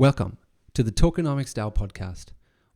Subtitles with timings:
[0.00, 0.38] Welcome
[0.72, 2.28] to the Tokenomics DAO podcast,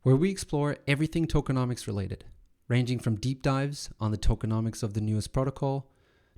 [0.03, 2.23] where we explore everything tokenomics related,
[2.67, 5.89] ranging from deep dives on the tokenomics of the newest protocol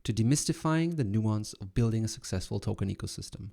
[0.05, 3.49] to demystifying the nuance of building a successful token ecosystem.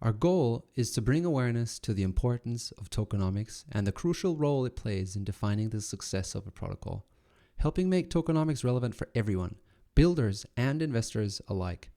[0.00, 4.64] Our goal is to bring awareness to the importance of tokenomics and the crucial role
[4.64, 7.04] it plays in defining the success of a protocol,
[7.56, 9.56] helping make tokenomics relevant for everyone,
[9.96, 11.90] builders and investors alike.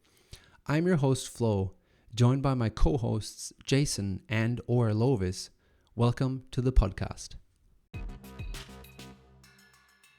[0.66, 1.74] I'm your host, Flo,
[2.16, 5.50] joined by my co-hosts Jason and or Lovis.
[5.96, 7.30] Welcome to the podcast.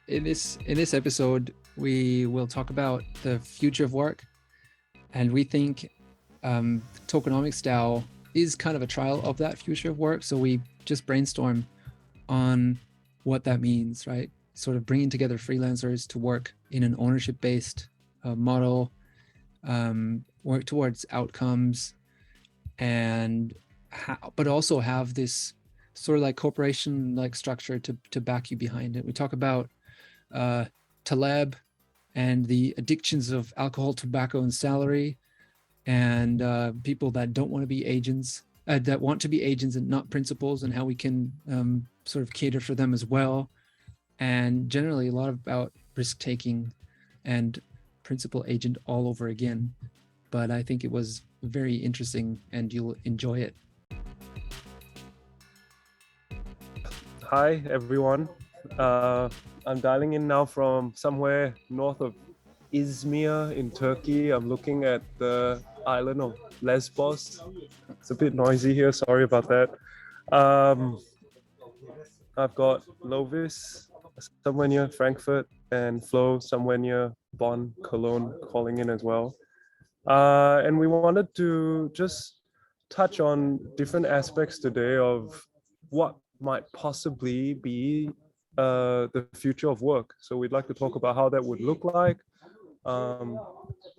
[0.09, 4.25] In this in this episode, we will talk about the future of work,
[5.13, 5.91] and we think
[6.43, 8.03] um, tokenomics DAO
[8.35, 10.25] is kind of a trial of that future of work.
[10.25, 11.67] So we just brainstorm
[12.29, 12.79] on
[13.23, 14.31] what that means, right?
[14.55, 17.89] Sort of bringing together freelancers to work in an ownership based
[18.25, 18.93] uh, model
[19.63, 21.95] um, work towards outcomes
[22.79, 23.55] and
[23.93, 25.55] ha- but also have this
[25.95, 29.05] sort of like corporation like structure to to back you behind it.
[29.05, 29.71] We talk about
[30.33, 30.67] uh
[31.05, 31.57] taleb
[32.15, 35.19] and the addictions of alcohol tobacco and salary
[35.87, 39.77] and uh, people that don't want to be agents uh, that want to be agents
[39.77, 43.51] and not principals and how we can um, sort of cater for them as well.
[44.19, 46.73] And generally a lot about risk taking
[47.25, 47.61] and
[48.03, 49.75] principal agent all over again
[50.35, 53.55] but I think it was very interesting and you'll enjoy it.
[57.23, 58.29] Hi, everyone.
[58.77, 59.29] Uh,
[59.65, 62.17] I'm dialing in now from somewhere north of
[62.73, 64.33] Izmir in Turkey.
[64.33, 67.41] I'm looking at the island of Lesbos.
[68.01, 68.91] It's a bit noisy here.
[68.91, 69.71] Sorry about that.
[70.35, 70.99] Um,
[72.37, 73.87] I've got Lovis
[74.43, 79.37] somewhere near Frankfurt and Flo somewhere near Bonn, Cologne calling in as well.
[80.07, 82.41] Uh, and we wanted to just
[82.91, 85.47] touch on different aspects today of
[85.89, 88.11] what might possibly be
[88.59, 90.15] uh, the future of work.
[90.19, 92.19] So we'd like to talk about how that would look like,
[92.85, 93.41] um,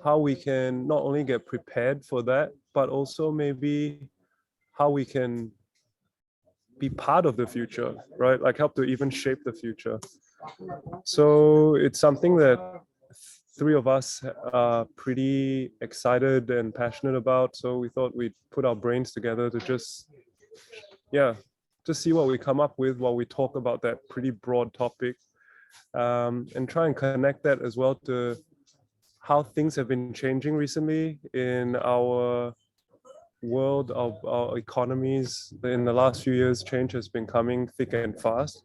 [0.03, 3.99] how we can not only get prepared for that, but also maybe
[4.73, 5.51] how we can
[6.77, 8.39] be part of the future, right?
[8.41, 9.99] Like help to even shape the future.
[11.03, 12.59] So it's something that
[13.57, 14.23] three of us
[14.53, 17.55] are pretty excited and passionate about.
[17.55, 20.09] So we thought we'd put our brains together to just,
[21.11, 21.35] yeah,
[21.85, 25.15] just see what we come up with while we talk about that pretty broad topic
[25.93, 28.35] um, and try and connect that as well to
[29.19, 32.53] how things have been changing recently in our
[33.41, 38.19] world of our economies in the last few years change has been coming thick and
[38.19, 38.63] fast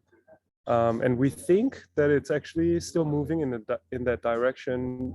[0.71, 5.15] um, and we think that it's actually still moving in the in that direction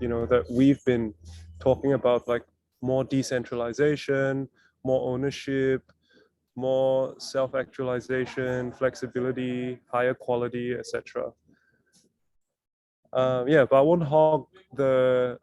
[0.00, 1.14] you know that we've been
[1.60, 2.42] talking about like
[2.82, 4.48] more decentralization
[4.82, 5.80] more ownership
[6.56, 11.30] more self-actualization flexibility higher quality etc
[13.12, 15.38] um, yeah but i won't hog the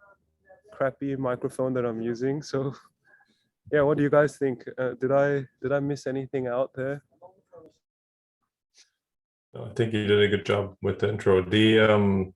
[0.74, 2.74] crappy microphone that i'm using so
[3.72, 4.66] yeah what do you guys think?
[4.78, 7.02] Uh, did i did i miss anything out there
[9.56, 11.42] I think you did a good job with the intro.
[11.42, 12.34] The um,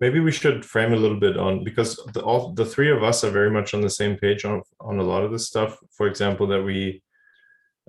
[0.00, 3.24] maybe we should frame a little bit on because the, all the three of us
[3.24, 5.78] are very much on the same page on on a lot of this stuff.
[5.90, 7.02] For example, that we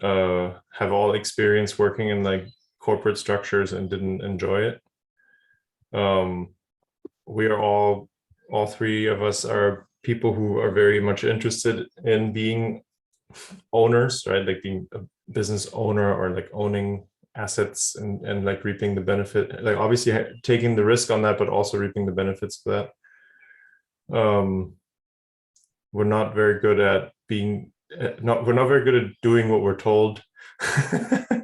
[0.01, 2.47] uh, have all experience working in like
[2.79, 4.81] corporate structures and didn't enjoy it.
[5.93, 6.49] Um,
[7.25, 8.09] we are all
[8.51, 12.81] all three of us are people who are very much interested in being
[13.73, 14.45] owners, right?
[14.45, 14.99] Like being a
[15.31, 17.05] business owner or like owning
[17.37, 21.49] assets and, and like reaping the benefit like obviously taking the risk on that but
[21.49, 22.89] also reaping the benefits of
[24.11, 24.17] that.
[24.17, 24.73] Um
[25.93, 29.61] we're not very good at being eh, not we're not very good at doing what
[29.61, 30.21] we're told.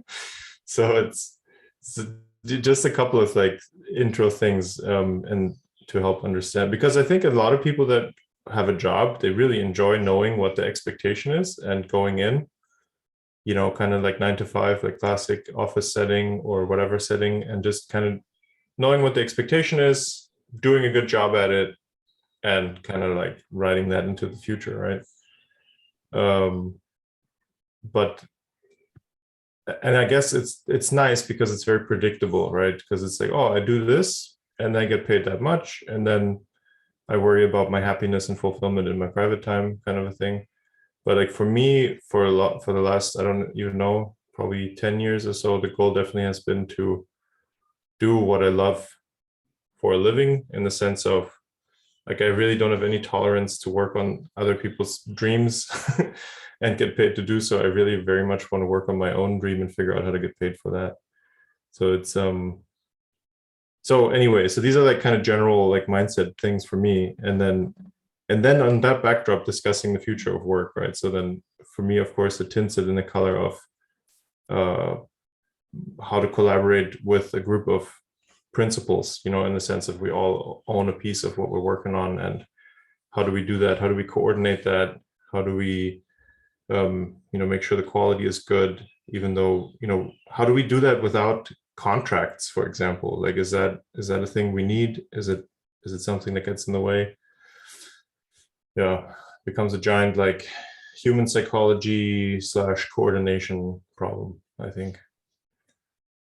[0.74, 1.38] So it's,
[1.82, 2.00] it's,
[2.46, 3.60] just a couple of like
[3.96, 5.56] intro things um and
[5.88, 8.12] to help understand because i think a lot of people that
[8.52, 12.46] have a job they really enjoy knowing what the expectation is and going in
[13.46, 17.44] you know, kind of like nine to five, like classic office setting or whatever setting,
[17.44, 18.20] and just kind of
[18.78, 20.30] knowing what the expectation is,
[20.60, 21.76] doing a good job at it,
[22.44, 25.02] and kind of like writing that into the future, right?
[26.20, 26.76] Um,
[27.84, 28.24] but
[29.82, 32.78] and I guess it's it's nice because it's very predictable, right?
[32.78, 36.40] Because it's like, oh, I do this and I get paid that much, and then
[37.10, 40.46] I worry about my happiness and fulfillment in my private time, kind of a thing
[41.06, 44.76] but like for me for a lot for the last i don't even know probably
[44.76, 47.06] 10 years or so the goal definitely has been to
[48.00, 48.88] do what i love
[49.80, 51.32] for a living in the sense of
[52.08, 55.68] like i really don't have any tolerance to work on other people's dreams
[56.64, 57.60] and get paid to do so.
[57.60, 60.12] I really very much want to work on my own dream and figure out how
[60.12, 60.96] to get paid for that.
[61.72, 62.62] So it's um
[63.82, 67.16] so anyway so these are like kind of general like mindset things for me.
[67.20, 67.76] And then
[68.30, 70.96] and then on that backdrop discussing the future of work right?
[70.96, 71.44] So then
[71.76, 73.60] for me of course it tints it in the color of
[74.50, 74.96] uh
[76.02, 77.92] how to collaborate with a group of
[78.54, 81.60] principals you know in the sense that we all own a piece of what we're
[81.60, 82.46] working on and
[83.14, 83.80] how do we do that?
[83.80, 85.00] How do we coordinate that?
[85.32, 86.02] How do we
[86.70, 90.54] um, you know make sure the quality is good even though you know how do
[90.54, 93.22] we do that without contracts for example?
[93.22, 95.04] Like is that is that a thing we need?
[95.12, 95.48] Is it
[95.84, 97.16] is it something that gets in the way
[98.76, 99.14] yeah
[99.46, 100.48] becomes a giant like
[101.02, 104.98] human psychology slash coordination problem i think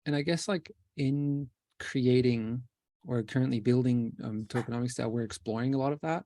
[0.06, 1.48] and I guess like in
[1.80, 2.64] creating
[3.06, 6.24] or currently building um, tokenomics that we're exploring a lot of that,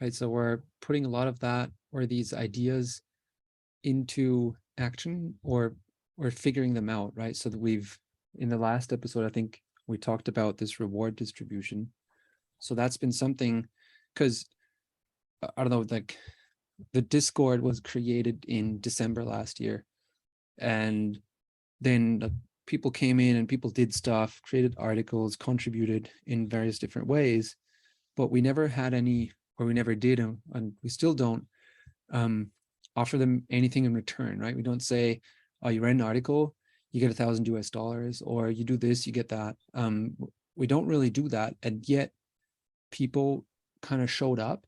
[0.00, 0.12] right?
[0.12, 3.02] So we're putting a lot of that or these ideas
[3.84, 5.74] into action or
[6.18, 7.36] or figuring them out, right?
[7.36, 7.96] So that we've
[8.38, 11.90] in the last episode, I think we talked about this reward distribution.
[12.58, 13.66] So that's been something
[14.14, 14.46] because
[15.42, 16.16] I don't know, like
[16.92, 19.84] the Discord was created in December last year,
[20.58, 21.18] and
[21.80, 22.32] then like
[22.66, 27.56] people came in and people did stuff, created articles, contributed in various different ways,
[28.16, 31.44] but we never had any, or we never did, and, and we still don't
[32.12, 32.50] um,
[32.94, 34.56] offer them anything in return, right?
[34.56, 35.20] We don't say,
[35.62, 36.54] "Oh, you read an article,
[36.92, 40.16] you get a thousand US dollars," or "You do this, you get that." Um,
[40.56, 42.10] we don't really do that, and yet
[42.90, 43.44] people
[43.82, 44.65] kind of showed up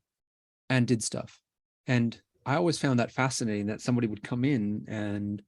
[0.69, 1.39] and did stuff,
[1.87, 5.41] and I always found that fascinating that somebody would come in and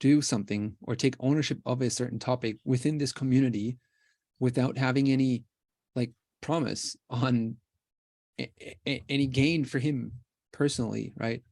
[0.00, 3.78] do something or take ownership of a certain topic within this community
[4.38, 5.42] without having any
[5.96, 7.56] like promise on
[8.86, 10.12] any gain for him
[10.52, 11.42] personally right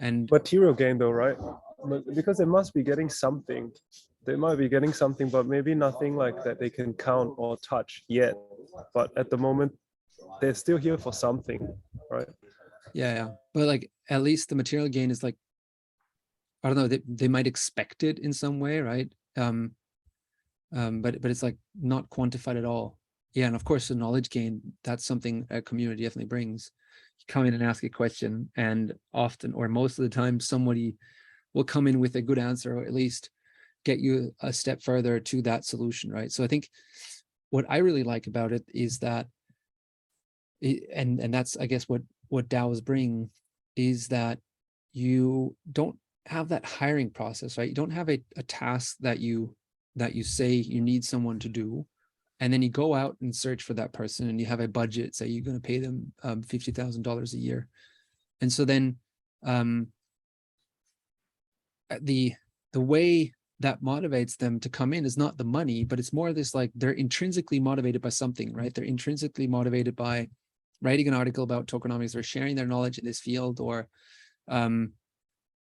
[0.00, 1.36] and Material gain though, right?
[2.14, 3.70] Because they must be getting something.
[4.24, 8.02] They might be getting something, but maybe nothing like that they can count or touch
[8.08, 8.34] yet.
[8.94, 9.72] But at the moment,
[10.40, 11.60] they're still here for something,
[12.10, 12.28] right?
[12.94, 13.28] yeah yeah.
[13.54, 15.36] But like at least the material gain is like
[16.64, 19.12] i don't know they, they might expect it in some way right?
[19.36, 19.72] Um
[20.74, 22.98] um but but it's like not quantified at all.
[23.34, 26.70] Yeah and of course the knowledge gain that's something a community definitely brings.
[27.20, 30.96] You come in and ask a question and often or most of the time somebody
[31.54, 33.30] will come in with a good answer or at least
[33.84, 36.32] get you a step further to that solution right?
[36.32, 36.68] So i think
[37.50, 39.26] what i really like about it is that
[40.62, 43.30] and and that's i guess what what DAOs bring
[43.76, 44.38] is that
[44.92, 45.96] you don't
[46.26, 47.68] have that hiring process, right?
[47.68, 49.54] You don't have a, a task that you
[49.96, 51.86] that you say you need someone to do,
[52.40, 55.14] and then you go out and search for that person, and you have a budget.
[55.14, 57.66] Say you're going to pay them um, fifty thousand dollars a year,
[58.40, 58.96] and so then
[59.44, 59.88] um,
[61.90, 62.34] uh, the
[62.72, 66.32] the way that motivates them to come in is not the money, but it's more
[66.32, 68.72] this like they're intrinsically motivated by something, right?
[68.72, 70.28] They're intrinsically motivated by
[70.80, 73.88] writing an article about tokenomics or sharing their knowledge in this field or
[74.48, 74.92] um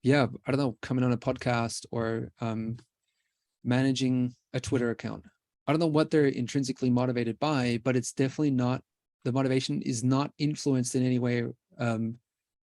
[0.02, 2.78] yeah i don't know coming on a podcast or um
[3.64, 5.24] managing a twitter account.
[5.66, 8.82] I don't know what they're intrinsically motivated by but it's definitely not
[9.24, 11.46] the motivation is not influenced in any way
[11.80, 12.16] um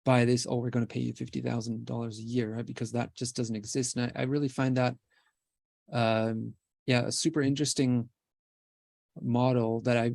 [0.06, 2.66] by this oh we're going to pay you $50000 a year right?
[2.66, 3.98] Because that just doesn't exist.
[3.98, 4.96] And I, I really find that
[5.92, 6.54] um
[6.86, 8.10] yeah a super interesting
[9.22, 10.12] model that i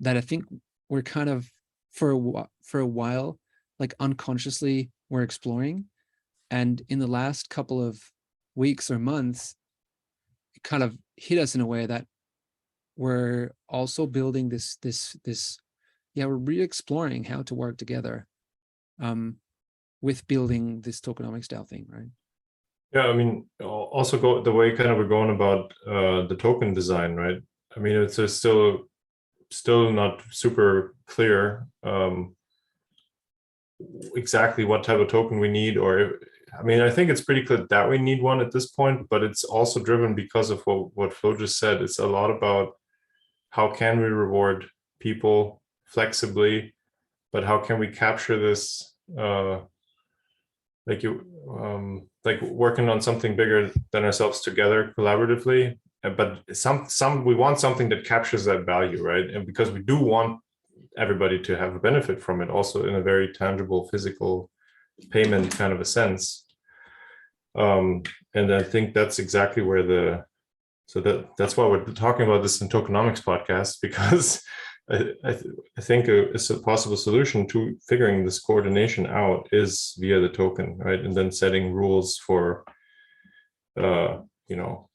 [0.00, 0.44] that i think
[0.88, 1.50] we're kind of
[1.94, 3.38] for a for a while
[3.78, 5.86] like unconsciously we're exploring
[6.50, 8.02] and in the last couple of
[8.54, 9.54] weeks or months
[10.54, 12.06] it kind of hit us in a way that
[12.96, 15.58] we're also building this this this
[16.14, 18.26] yeah we're re-exploring how to work together
[19.00, 19.36] um
[20.00, 22.10] with building this tokenomics DAO thing right
[22.94, 26.72] Yeah, I mean, also go the way kind of we're going about uh, the token
[26.72, 27.40] design, right?
[27.76, 28.86] I mean, it's still
[29.50, 32.34] still not super clear um,
[34.16, 36.12] exactly what type of token we need, or if,
[36.58, 39.22] I mean, I think it's pretty clear that we need one at this point, but
[39.22, 41.82] it's also driven because of what what Flo just said.
[41.82, 42.74] It's a lot about
[43.50, 44.66] how can we reward
[45.00, 46.74] people flexibly,
[47.32, 48.94] but how can we capture this?
[49.18, 49.60] Uh,
[50.86, 51.24] like you
[51.60, 55.78] um like working on something bigger than ourselves together collaboratively
[56.10, 59.98] but some some we want something that captures that value right and because we do
[59.98, 60.40] want
[60.96, 64.50] everybody to have a benefit from it also in a very tangible physical
[65.10, 66.44] payment kind of a sense
[67.56, 68.02] um
[68.34, 70.24] and i think that's exactly where the
[70.86, 74.42] so that that's why we're talking about this in tokenomics podcast because
[74.90, 80.20] I, I, th- I think a possible solution to figuring this coordination out is via
[80.20, 81.00] the token, right?
[81.00, 82.64] And then setting rules for,
[83.80, 84.90] uh, you know,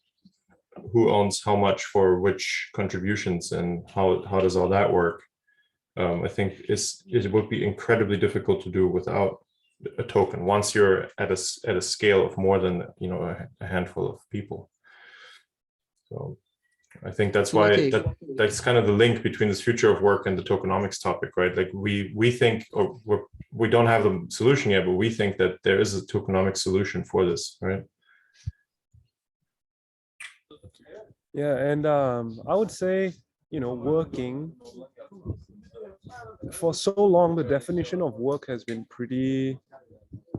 [0.92, 5.24] who owns how much for which contributions and how how does all that work?
[5.98, 9.44] Um, I think it's it would be incredibly difficult to do without
[9.98, 13.48] a token once you're at a at a scale of more than you know a,
[13.66, 14.70] a handful of people.
[16.06, 16.38] So
[17.04, 18.06] I think that's why a- that
[18.36, 21.56] that's kind of the link between this future of work and the tokenomics topic, right?
[21.56, 23.22] Like we we think or we're,
[23.52, 27.04] we don't have the solution yet, but we think that there is a tokenomic solution
[27.04, 27.84] for this, right?
[31.40, 33.14] Yeah, and um, I would say,
[33.50, 34.52] you know, working
[36.52, 39.58] for so long, the definition of work has been pretty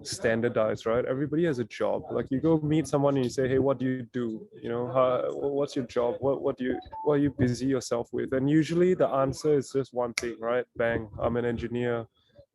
[0.03, 1.07] standardized, right?
[1.07, 2.03] Everybody has a job.
[2.11, 4.47] Like you go meet someone and you say, "Hey, what do you do?
[4.63, 6.17] You know, how, what's your job?
[6.21, 9.73] What what do you what are you busy yourself with?" And usually the answer is
[9.73, 10.67] just one thing, right?
[10.77, 12.07] Bang, I'm an engineer.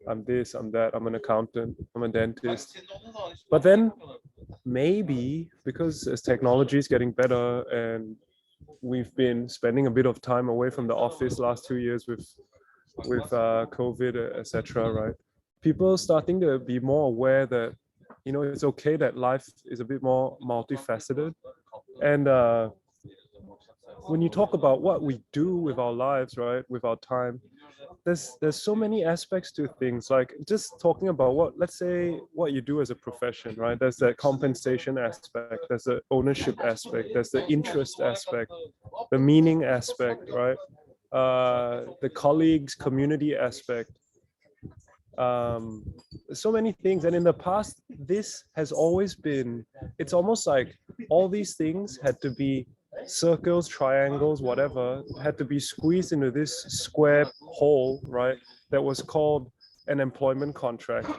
[0.08, 2.80] I'm this, I'm that, I'm an accountant, I'm a dentist.
[3.50, 3.92] But then
[4.66, 8.16] maybe because as technology is getting better and
[8.86, 12.26] we've been spending a bit of time away from the office last two years with
[13.06, 14.92] with uh, COVID, etc.
[14.92, 15.16] Right?
[15.62, 17.74] People starting to be more aware that
[18.26, 21.34] you know it's okay that life is a bit more multifaceted,
[22.02, 22.70] and uh,
[24.08, 27.42] when you talk about what we do with our lives, right, with our time,
[28.06, 30.10] there's there's so many aspects to things.
[30.12, 33.80] Like just talking about what, let's say, what you do as a profession, right?
[33.80, 38.52] There's the compensation aspect, there's the ownership aspect, there's the interest aspect,
[39.12, 40.58] the meaning aspect, right?
[41.12, 43.92] Uh, the colleagues, community aspect.
[45.18, 45.84] Um,
[46.34, 49.66] so many things, and in the past, this has always been.
[49.98, 50.78] It's almost like
[51.10, 52.68] all these things had to be
[53.06, 58.38] circles, triangles, whatever, had to be squeezed into this square hole, right?
[58.72, 59.52] That was called
[59.88, 61.10] an employment contract.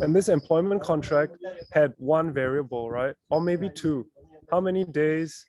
[0.00, 1.36] And this employment contract
[1.72, 3.14] had one variable, right?
[3.30, 4.06] Or maybe two.
[4.50, 5.44] How many days,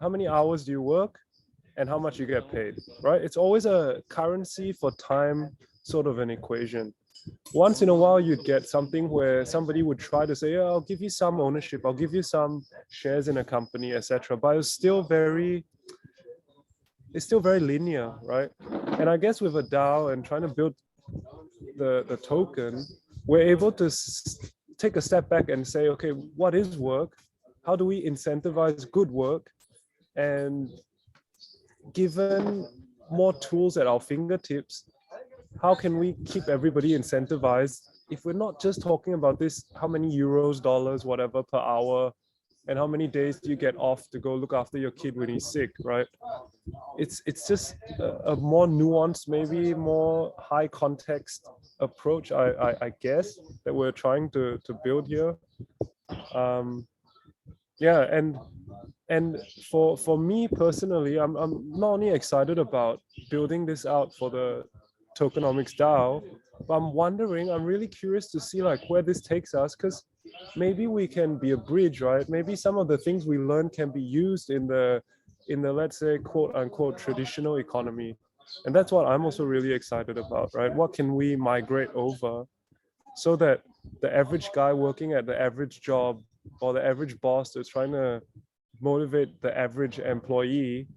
[0.00, 1.18] how many hours do you work
[1.78, 3.22] and how much you get paid, right?
[3.22, 6.92] It's always a currency for time sort of an equation.
[7.54, 10.80] Once in a while, you'd get something where somebody would try to say, yeah, I'll
[10.80, 14.36] give you some ownership, I'll give you some shares in a company, etc.
[14.36, 15.64] But it's still very,
[17.14, 18.50] it's still very linear, right?
[18.98, 20.74] And I guess with a DAO and trying to build
[21.76, 22.84] the, the token,
[23.26, 23.90] we're able to
[24.78, 27.12] take a step back and say, okay, what is work?
[27.64, 29.48] How do we incentivize good work?
[30.14, 30.70] And
[31.92, 32.68] given
[33.10, 34.84] more tools at our fingertips,
[35.60, 37.82] how can we keep everybody incentivized?
[38.10, 42.12] If we're not just talking about this how many euros dollars whatever per hour
[42.68, 45.28] and how many days do you get off to go look after your kid when
[45.28, 46.06] he's sick right?
[46.98, 51.48] It's it's just a, a more nuanced maybe more high context
[51.80, 55.36] approach I, I i guess that we're trying to to build here.
[56.34, 56.86] Um
[57.78, 58.38] yeah and
[59.08, 59.36] and
[59.70, 64.64] for for me personally i'm i'm not only excited about building this out for the
[65.18, 66.22] tokenomics DAO.
[66.66, 70.04] But I'm wondering, I'm really curious to see like where this takes us because
[70.56, 72.28] maybe we can be a bridge, right?
[72.28, 75.02] Maybe some of the things we learn can be used in the
[75.48, 78.16] in the let's say quote unquote traditional economy.
[78.64, 80.72] And that's what I'm also really excited about, right?
[80.72, 82.44] What can we migrate over
[83.16, 83.62] so that
[84.02, 86.22] the average guy working at the average job
[86.60, 88.22] or the average boss that's trying to
[88.80, 90.88] motivate the average employee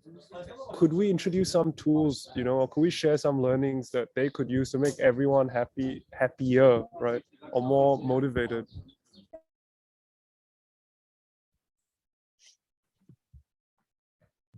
[0.74, 4.30] could we introduce some tools you know or could we share some learnings that they
[4.30, 8.66] could use to make everyone happy happier right or more motivated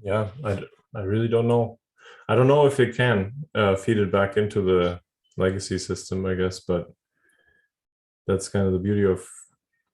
[0.01, 0.59] Yeah, i,
[0.95, 1.79] I really don't know.
[2.27, 4.99] I don't know if it can uh, feed it back into the
[5.37, 6.87] legacy system, I guess, but
[8.27, 9.23] that's kind of the beauty of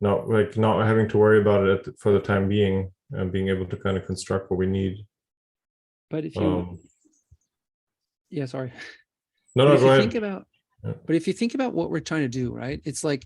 [0.02, 3.50] not like not having to worry about it the- for the time being and being
[3.50, 5.06] able to kind of construct what we need.
[6.10, 6.80] But if you, Um,
[8.30, 8.72] yeah, sorry.
[9.56, 10.02] no, But no, if go you ahead.
[10.02, 10.48] think about,
[10.84, 10.94] Yeah.
[11.06, 12.82] but if you think about what we're trying to do, right?
[12.86, 13.26] It's like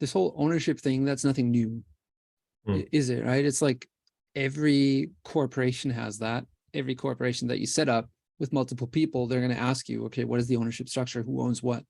[0.00, 1.04] this whole ownership thing.
[1.04, 1.84] That's nothing new,
[2.66, 3.24] i- is it?
[3.24, 3.44] Right?
[3.44, 3.88] It's like
[4.34, 6.46] every corporation has that.
[6.74, 10.24] Every corporation that you set up with multiple people, they're going to ask you, okay,
[10.24, 11.22] what is the ownership structure?
[11.22, 11.84] Who owns what?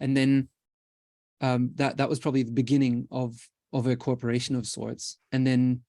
[0.00, 0.48] And then
[1.42, 3.36] um, that that was probably the beginning of
[3.72, 5.18] of a corporation of sorts.
[5.32, 5.82] And then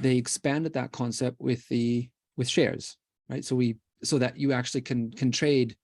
[0.00, 2.96] they expanded that concept with the with shares,
[3.28, 3.44] right?
[3.44, 5.76] So we so that you actually can can trade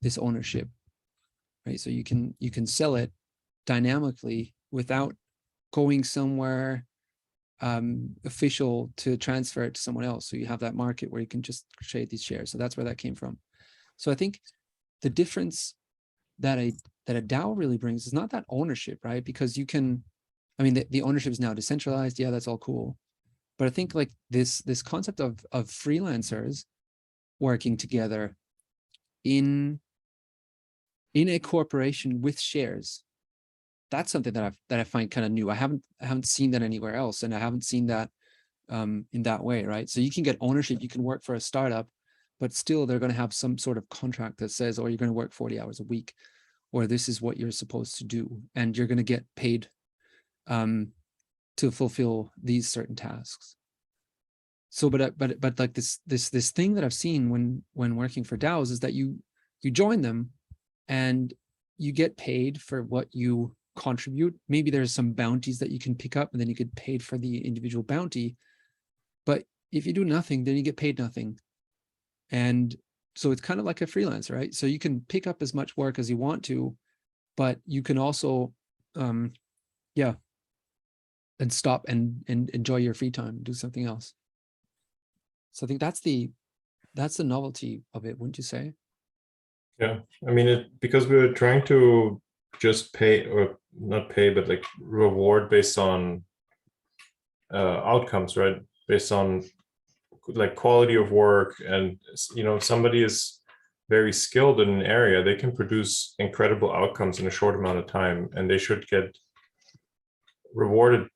[0.00, 0.68] this ownership
[1.66, 3.12] right so you can you can sell it
[3.66, 5.14] dynamically without
[5.72, 6.84] going somewhere
[7.60, 11.26] um official to transfer it to someone else so you have that market where you
[11.26, 13.38] can just trade these shares so that's where that came from
[13.96, 14.40] So I think
[15.02, 15.74] the difference
[16.38, 16.72] that a
[17.06, 19.24] that a DAO really brings is not that ownership, right?
[19.24, 20.04] Because you can,
[20.58, 22.18] I mean, the, the ownership is now decentralized.
[22.18, 22.96] Yeah, that's all cool.
[23.62, 26.64] But I think like this this concept of of freelancers
[27.38, 28.36] working together
[29.22, 29.78] in
[31.14, 33.04] in a corporation with shares
[33.92, 35.48] that's something that I've that I find kind of new.
[35.48, 38.10] I haven't I haven't seen that anywhere else, and I haven't seen that
[38.68, 39.88] um, in that way, right?
[39.88, 41.86] So you can get ownership, you can work for a startup,
[42.40, 45.08] but still they're going to have some sort of contract that says, "Oh, you're going
[45.08, 46.14] to work 40 hours a week,"
[46.72, 49.68] or "This is what you're supposed to do," and you're going to get paid
[50.48, 50.88] um,
[51.58, 53.56] to fulfill these certain tasks.
[54.70, 57.96] So, but uh, but but like this this this thing that I've seen when when
[57.96, 59.18] working for DAOs is that you
[59.60, 60.30] you join them,
[60.88, 61.32] and
[61.78, 64.34] you get paid for what you contribute.
[64.48, 67.18] Maybe there's some bounties that you can pick up and then you get paid for
[67.18, 68.36] the individual bounty.
[69.26, 71.38] But if you do nothing, then you get paid nothing.
[72.30, 72.74] And
[73.14, 74.54] so it's kind of like a freelancer, right?
[74.54, 76.74] So you can pick up as much work as you want to,
[77.36, 78.52] but you can also,
[78.96, 79.32] um,
[79.94, 80.14] yeah,
[81.42, 84.14] and stop and and enjoy your free time, do something else.
[85.50, 86.30] So I think that's the
[86.94, 88.74] that's the novelty of it, wouldn't you say?
[89.80, 92.22] Yeah, I mean, it because we were trying to
[92.60, 96.22] just pay or not pay, but like reward based on
[97.52, 98.58] uh, outcomes, right?
[98.86, 99.42] Based on
[100.28, 101.98] like quality of work, and
[102.36, 103.40] you know, somebody is
[103.88, 107.86] very skilled in an area, they can produce incredible outcomes in a short amount of
[107.88, 109.18] time, and they should get
[110.54, 111.08] rewarded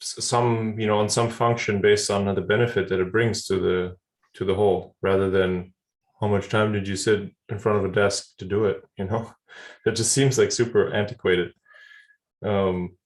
[0.00, 3.96] some, you know, on some function based on the benefit that it brings to the
[4.34, 5.72] to the whole, rather than
[6.20, 9.04] how much time did you sit in front of a desk to do it you
[9.04, 9.32] know?
[9.86, 11.52] It just seems like super antiquated.
[12.44, 12.96] Um,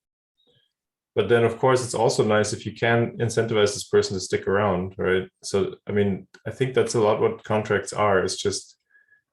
[1.15, 4.47] but then of course it's also nice if you can incentivize this person to stick
[4.49, 5.29] around right?
[5.43, 8.77] So i mean i think that's a lot what contracts are it's just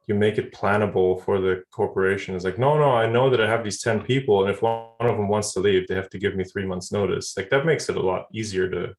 [0.09, 2.35] you make it plannable for the corporation.
[2.35, 4.87] It's like no no i know that i have these 10 people and if one
[4.99, 7.37] of them wants to leave they have to give me three months notice.
[7.37, 8.95] Like that makes it a lot easier to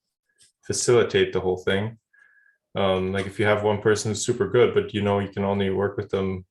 [0.64, 1.98] facilitate the whole thing.
[2.76, 5.44] Um, like if you have one person who's super good but you know you can
[5.44, 6.44] only work with them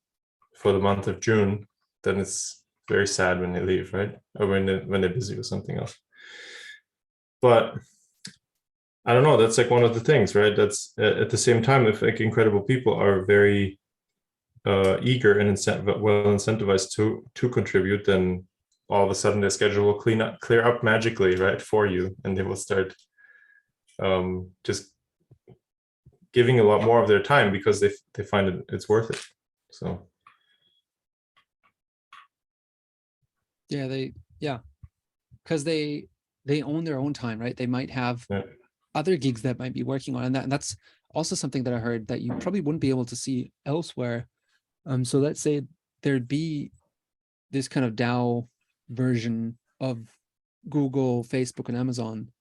[0.54, 1.66] for the month of june
[2.04, 4.18] then it's very sad when they leave right?
[4.38, 5.96] Or when they, when they're busy with something else.
[7.42, 7.76] But
[9.06, 10.56] i don't know that's like one of the things right?
[10.58, 13.79] That's at the same time if like incredible people are very
[14.66, 18.46] uh, eager and well incentivized to to contribute then
[18.90, 22.16] all of a sudden their schedule will clean up clear up magically right for you
[22.24, 22.96] and they will start
[24.00, 24.92] um, just
[26.34, 29.22] giving a lot more of their time because they they find it it's worth it.
[29.72, 30.08] So
[33.70, 34.60] yeah, they yeah,
[35.44, 36.08] because they
[36.46, 37.56] they own their own time, right?
[37.56, 38.44] They might have Yeah.
[38.96, 40.76] other gigs that might be working on, and that and that's
[41.14, 44.28] also something that I heard that you probably wouldn't be able to see elsewhere.
[44.86, 45.62] Um, so let's say
[46.04, 46.72] there'd be
[47.52, 48.48] this kind of DAO
[48.90, 50.00] version of
[50.70, 52.32] Google, Facebook, and Amazon,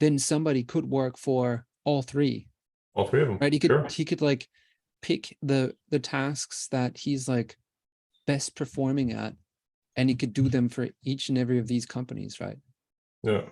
[0.00, 2.48] then somebody could work for all three.
[2.94, 3.52] All three of them, right?
[3.52, 3.86] He could Sure.
[3.88, 4.48] he could like
[5.02, 7.56] pick the the tasks that he's like
[8.26, 9.34] best performing at
[9.94, 12.58] and he could do them for each and every of these companies right?
[13.22, 13.42] Yeah,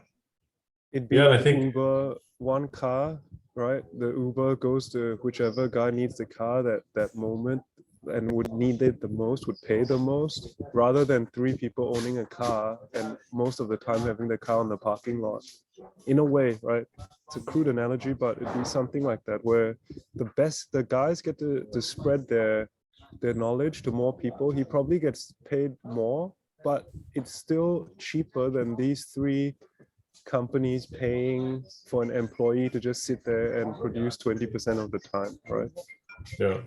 [0.93, 3.21] It'd be Yeah, and I think- Uber one car,
[3.55, 3.85] right?
[3.99, 7.63] The Uber goes to whichever guy needs the car that that moment
[8.07, 12.19] and would need it the most, would pay the most, rather than three people owning
[12.19, 15.45] a car and most of the time having the car on the parking lot.
[16.07, 16.87] In a way, right?
[17.27, 19.77] It's a crude analogy, but it'd be something like that where
[20.15, 22.71] the best the guys get to, to spread their
[23.21, 24.51] their knowledge to more people.
[24.51, 26.33] He probably gets paid more,
[26.65, 29.55] but it's still cheaper than these three
[30.25, 35.39] companies paying for an employee to just sit there and produce 20% of the time,
[35.49, 35.71] right?
[36.39, 36.59] yeah.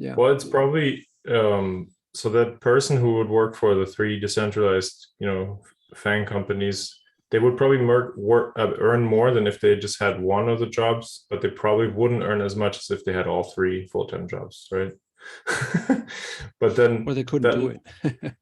[0.00, 0.14] Yeah.
[0.16, 5.26] Well, it's probably um, so that person who would work for the three decentralized, you
[5.26, 5.62] know,
[5.94, 6.96] FANG companies,
[7.30, 10.66] they would probably work uh, earn more than if they just had one of the
[10.66, 14.06] jobs, but they probably wouldn't earn as much as if they had all three full
[14.06, 14.92] time jobs, right?
[16.60, 18.34] but then or they couldn't that do it.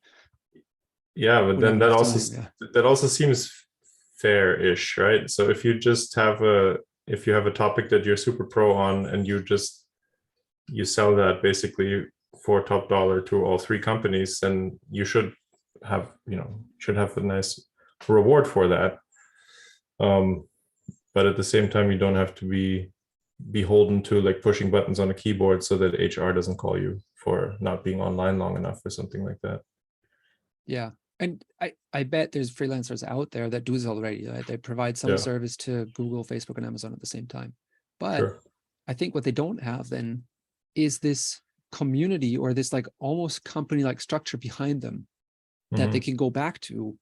[1.16, 3.52] Yeah but then that also time, s- that also seems
[4.20, 5.28] fair-ish right?
[5.28, 8.72] So if you just have a if you have a topic that you're super pro
[8.72, 9.87] on and you just
[10.68, 12.06] you sell that basically
[12.44, 15.32] for top dollar to all three companies then you should
[15.84, 17.68] have you know should have a nice
[18.06, 18.98] reward for that
[20.00, 20.44] um
[21.14, 22.90] but at the same time you don't have to be
[23.50, 27.54] beholden to like pushing buttons on a keyboard so that hr doesn't call you for
[27.60, 29.60] not being online long enough or something like that
[30.66, 34.46] yeah and i i bet there's freelancers out there that do this already right?
[34.46, 35.16] they provide some Yeah.
[35.16, 37.54] service to google facebook and amazon at the same time
[37.98, 38.40] but sure
[38.86, 40.24] i think what they don't have then
[40.78, 41.40] is this
[41.72, 45.06] community or this like almost company like structure behind them
[45.72, 45.92] that Mhm.
[45.92, 46.96] they can go back to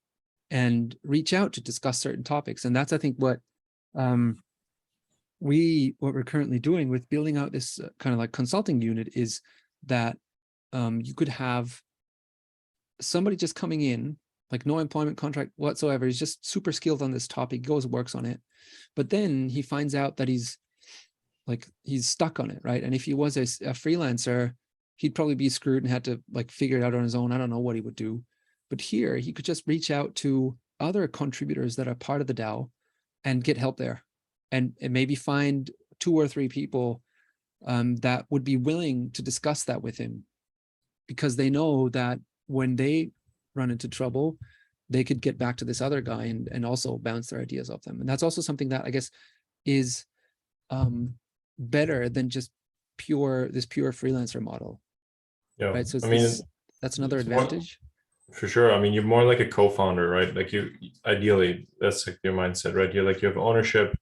[0.51, 3.41] and reach out to discuss certain topics and that's i think what
[3.95, 4.39] um
[5.41, 9.09] we what we're currently doing with building out this uh, kind of like consulting unit
[9.15, 9.41] is
[9.85, 10.17] that
[10.73, 11.81] um you could have
[13.01, 14.17] somebody just coming in
[14.51, 18.25] like no employment contract whatsoever he's just super skilled on this topic goes works on
[18.25, 18.41] it
[18.95, 20.59] but then he finds out that he's
[21.47, 22.83] like he's stuck on it right?
[22.83, 24.55] And if he was a freelancer
[24.97, 27.33] he'd probably be screwed and had to like figure it out on his own.
[27.33, 28.23] I don't know what he would do.
[28.71, 32.35] But here he could just reach out to other contributors that are part of the
[32.35, 32.71] dao
[33.25, 34.03] and get help there.
[34.51, 37.03] And, and maybe find two or three people
[37.67, 40.25] um, that would be willing to discuss that with him.
[41.07, 43.11] Because they know that when they
[43.55, 44.39] run into trouble
[44.89, 47.83] they could get back to this other guy and, and also bounce their ideas off
[47.83, 47.99] them.
[47.99, 49.11] And that's also something that i guess
[49.65, 50.07] is
[50.71, 51.15] um,
[51.59, 52.51] better than just
[52.99, 54.81] pure this pure freelancer model
[55.59, 55.69] Yeah.
[55.69, 56.43] right so I mean, this-
[56.83, 57.79] that's another it's more- advantage
[58.33, 58.73] For sure.
[58.75, 60.35] I mean, you're more like a co-founder, right?
[60.35, 60.71] Like you,
[61.07, 62.93] ideally, that's like your mindset, right?
[62.93, 63.95] You're like you have ownership,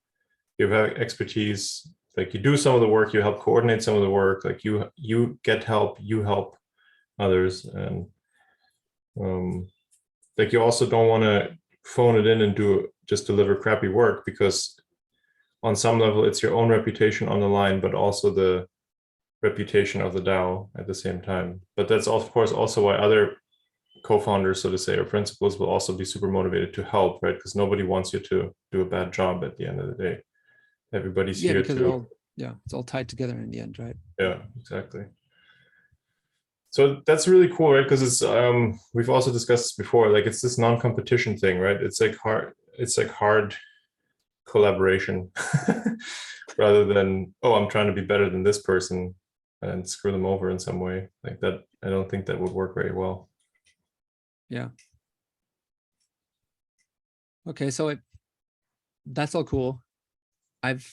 [0.59, 1.87] you have expertise.
[2.17, 4.43] Like you do some of the work, you help coordinate some of the work.
[4.49, 6.57] Like you, you get help, you help
[7.19, 8.07] others, and
[9.21, 9.69] um,
[10.39, 14.25] like you also don't want to phone it in and do just deliver crappy work
[14.25, 14.75] because
[15.65, 18.67] on some level it's your own reputation on the line, but also the
[19.43, 21.63] reputation of the DAO at the same time.
[21.77, 23.39] But that's of course also why other
[24.05, 27.35] co-founders, so to say, or principals will also be super motivated to help, right?
[27.35, 30.19] Because nobody wants you to do a bad job at the end of the day.
[30.93, 33.79] Everybody's yeah here because to it all yeah it's all tied together in the end
[33.79, 35.05] right yeah, exactly.
[36.71, 37.85] So that's really cool, right?
[37.85, 41.81] Because it's um we've also discussed this before, like it's this non-competition thing, right?
[41.81, 43.57] It's like hard, it's like hard
[44.47, 45.31] collaboration
[46.59, 49.15] rather than, oh, I'm trying to be better than this person
[49.63, 51.09] and screw them over in some way.
[51.23, 53.31] Like that, I don't think that would work very well.
[54.49, 54.69] Yeah.
[57.47, 57.99] Okay, so it
[59.07, 59.81] that's all cool.
[60.63, 60.91] I've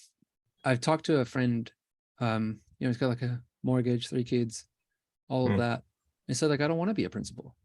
[0.66, 1.72] I've talked to a friend,
[2.20, 4.66] um, you know, he's got like a mortgage, three kids,
[5.30, 5.60] all of Hmm.
[5.60, 5.84] that.
[6.28, 7.56] And said, like, I don't want to be a principal.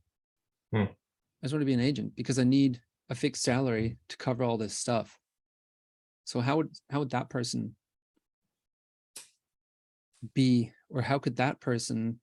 [0.72, 0.82] Hmm.
[0.82, 4.42] I just want to be an agent because I need a fixed salary to cover
[4.44, 5.18] all this stuff.
[6.26, 7.76] So how would how would that person
[10.34, 12.18] be, or how could that person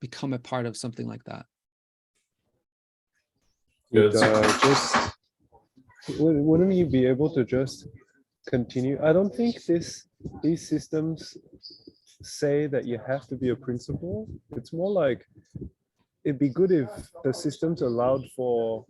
[0.00, 1.44] become a part of something like that?
[3.90, 5.12] Yeah, Would, uh, just
[6.18, 7.86] wouldn't you be able to just
[8.46, 8.98] continue?
[9.04, 10.08] I don't think this
[10.42, 11.36] these systems
[12.22, 14.26] say that you have to be a principal.
[14.56, 15.26] It's more like
[16.24, 16.88] it'd be good if
[17.22, 18.86] the systems allowed for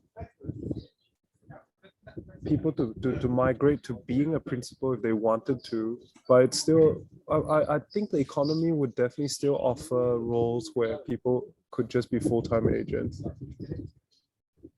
[2.44, 6.58] people to, to, to migrate to being a principal if they wanted to, but it's
[6.58, 12.10] still I, I, think the economy would definitely still offer roles where people could just
[12.10, 13.22] be full-time agents.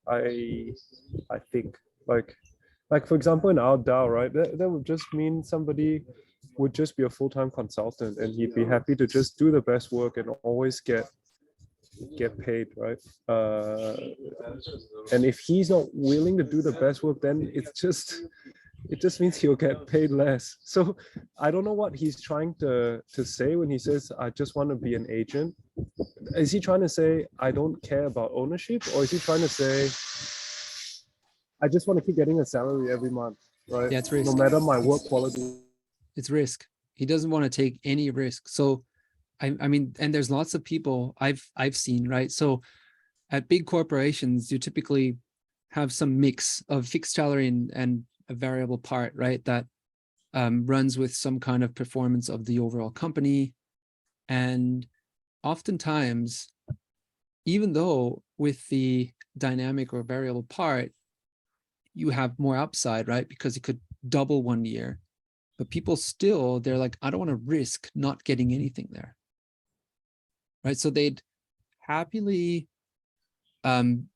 [0.06, 0.72] I
[1.30, 2.34] I think like
[2.90, 4.32] like for example in our DAO, right?
[4.32, 6.02] That, that would just mean somebody
[6.58, 9.90] would just be a full-time consultant and he'd be happy to just do the best
[9.90, 11.10] work and always get
[12.16, 12.98] get paid, right?
[13.28, 13.96] Uh,
[15.12, 18.22] and if he's not willing to do the best work, then it's just
[18.90, 20.56] it just means he'll get paid less.
[20.60, 20.96] So
[21.38, 24.70] I don't know what he's trying to to say when he says I just want
[24.70, 25.54] to be an agent.
[26.36, 29.48] Is he trying to say I don't care about ownership, or is he trying to
[29.48, 29.88] say
[31.62, 33.38] I just want to keep getting a salary every month,
[33.70, 33.90] right?
[33.90, 35.60] Yeah, it's no matter my work quality.
[36.16, 36.66] it's risk.
[36.94, 38.48] He doesn't want to take any risk.
[38.48, 38.84] So
[39.40, 42.30] I I mean, and there's lots of people I've I've seen, right?
[42.30, 42.62] So
[43.30, 45.16] at big corporations, you typically
[45.70, 49.44] have some mix of fixed salary and, and a variable part, right?
[49.44, 49.66] That
[50.32, 53.54] um, runs with some kind of performance of the overall company.
[54.28, 54.86] And
[55.42, 56.48] oftentimes,
[57.44, 60.92] even though with the dynamic or variable part,
[61.94, 63.28] you have more upside, right?
[63.28, 65.00] Because it could double one year
[65.58, 69.16] but people still they're like i don't want to risk not getting anything there
[70.64, 70.76] right?
[70.76, 71.22] So they'd
[71.80, 72.66] happily
[73.62, 74.08] um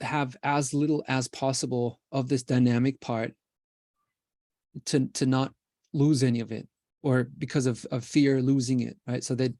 [0.00, 3.34] have as little as possible of this dynamic part
[4.86, 5.52] to to not
[5.92, 6.68] lose any of it
[7.02, 9.24] or because of, of fear losing it right?
[9.24, 9.52] So they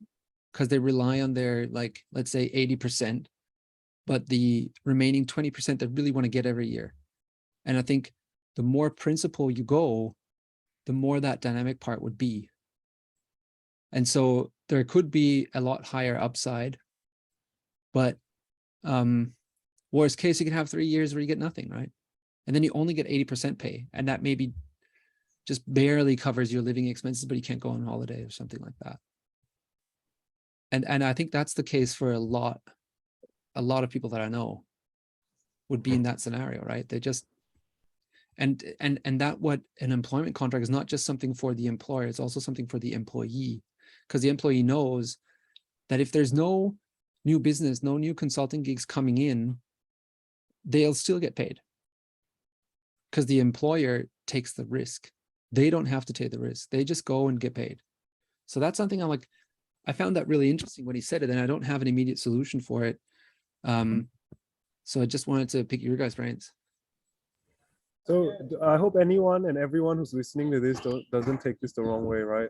[0.52, 3.26] because they rely on their like let's say 80%
[4.07, 6.94] but the remaining 20% they really want to get every year.
[7.66, 8.12] And i think
[8.57, 10.16] the more principal you go,
[10.87, 12.48] the more that dynamic part would be.
[13.92, 16.79] And so there could be a lot higher upside,
[17.94, 18.16] but
[18.85, 19.33] um,
[19.92, 21.90] worst case, you can have three years where you get nothing, right?
[22.46, 24.53] And then you only get 80% pay, and that maybe
[25.46, 28.74] just barely covers your living expenses, but you can't go on holiday or something like
[28.83, 28.98] that.
[30.72, 32.61] and and i think that's the case for a lot
[33.55, 34.64] a lot of people that i know
[35.68, 37.27] would be in that scenario right they just
[38.38, 42.07] and and and that what an employment contract is not just something for the employer
[42.07, 43.62] it's also something for the employee
[44.08, 45.18] because the employee knows
[45.88, 46.74] that if there's no
[47.24, 49.58] new business no new consulting gigs coming in
[50.68, 51.60] they'll still get paid.
[53.10, 55.10] Because the employer takes the risk.
[55.50, 56.68] They don't have to take the risk.
[56.70, 57.80] They just go and get paid.
[58.46, 59.28] So that's something i'm like
[59.86, 62.18] i found that really interesting when he said it and i don't have an immediate
[62.18, 62.98] solution for it.
[63.64, 64.08] Um
[64.84, 66.52] so i just wanted to pick your guys brains
[68.08, 70.80] So I hope anyone and everyone who's listening to this
[71.12, 72.48] doesn't take this the wrong way, right?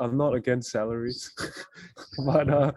[0.00, 1.30] I'm not against salaries,
[2.26, 2.72] but uh,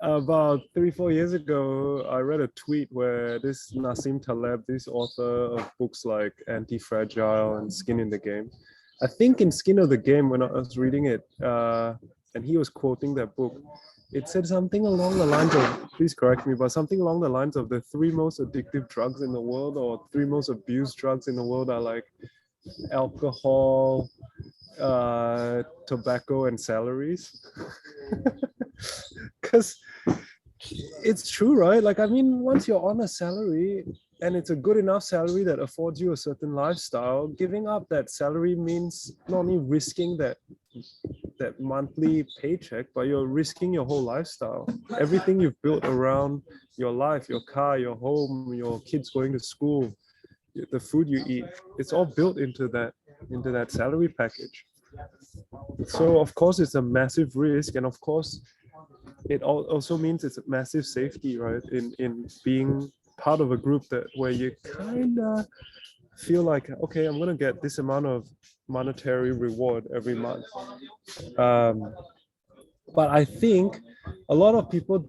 [0.00, 5.54] about three four years ago, I read a tweet where this Nassim Taleb, this author
[5.54, 8.50] of books like Anti-Fragile and Skin in the Game,
[9.00, 11.94] I think in Skin of the Game when I was reading it, uh,
[12.34, 13.62] and he was quoting that book,
[14.12, 17.56] it said something along the lines of please correct me but something along the lines
[17.56, 21.36] of the three most addictive drugs in the world or three most abused drugs in
[21.36, 22.04] the world are like
[22.92, 24.08] alcohol
[24.80, 27.46] uh tobacco and salaries.
[29.40, 29.78] Because
[31.02, 31.82] it's true right?
[31.82, 33.84] Like i mean once you're on a salary
[34.22, 38.10] and it's a good enough salary that affords you a certain lifestyle giving up that
[38.10, 40.38] salary means not only risking that
[41.38, 44.68] that monthly paycheck, but you're risking your whole lifestyle.
[44.98, 46.42] Everything you've built around
[46.76, 49.92] your life, your car, your home, your kids going to school,
[50.54, 51.44] the food you eat,
[51.78, 52.92] it's all built into that
[53.30, 54.66] into that salary package.
[55.86, 58.40] So of course it's a massive risk, and of course
[59.28, 61.62] it also means it's a massive safety, right?
[61.72, 65.46] In in being part of a group that where you kind of
[66.18, 68.28] feel like okay, I'm gonna get this amount of
[68.68, 70.44] monetary reward every month.
[71.38, 71.94] Um,
[72.94, 73.78] but I think
[74.28, 75.08] a lot of people,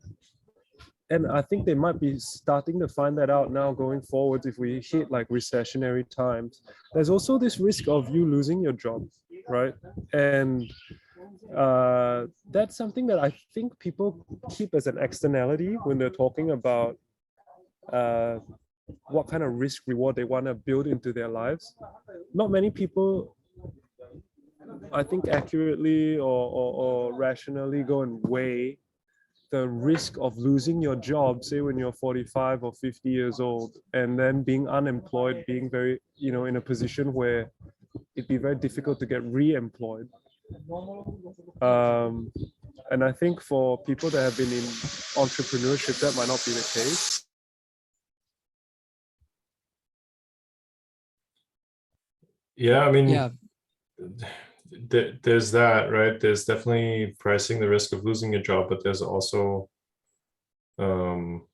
[1.10, 4.58] and I think they might be starting to find that out now going forward if
[4.58, 6.62] we hit like recessionary times.
[6.93, 9.08] There's also this risk of you losing your job,
[9.48, 9.74] right?
[10.13, 10.70] And
[11.56, 16.98] uh, that's something that I think people keep as an externality when they're talking about
[17.93, 18.39] uh,
[19.10, 21.76] what kind of risk reward they want to build into their lives.
[22.34, 23.36] Not many people
[24.91, 28.78] I think accurately or, or, or rationally go and weigh
[29.52, 34.19] the risk of losing your job, say when you're 45 or 50 years old, and
[34.19, 37.52] then being unemployed, being very, you know, in a position where
[38.15, 40.10] it'd be very difficult to get re-employed.
[41.62, 42.32] Um,
[42.91, 44.63] and I think for people that have been in
[45.15, 47.17] entrepreneurship, that might not be the case.
[52.58, 53.30] Yeah, I mean, yeah
[54.89, 56.20] th- there's that, right?
[56.20, 59.70] There's definitely pricing the risk of losing your job, but there's also,
[60.80, 61.46] um,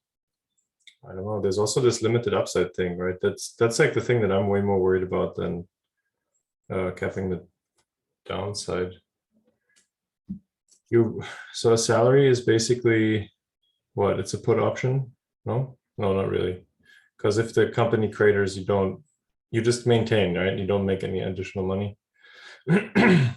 [1.07, 1.41] I don't know.
[1.41, 3.15] There's also this limited upside thing, right?
[3.21, 5.67] That's that's like the thing that I'm way more worried about than
[6.71, 7.45] uh, capping the
[8.25, 8.91] downside.
[10.89, 13.31] You so a salary is basically
[13.95, 14.19] what?
[14.19, 15.11] It's a put option?
[15.45, 16.65] No, no, not really.
[17.17, 19.03] Because if the company craters, you don't.
[19.53, 20.57] You just maintain, right?
[20.57, 21.95] You don't make any additional money.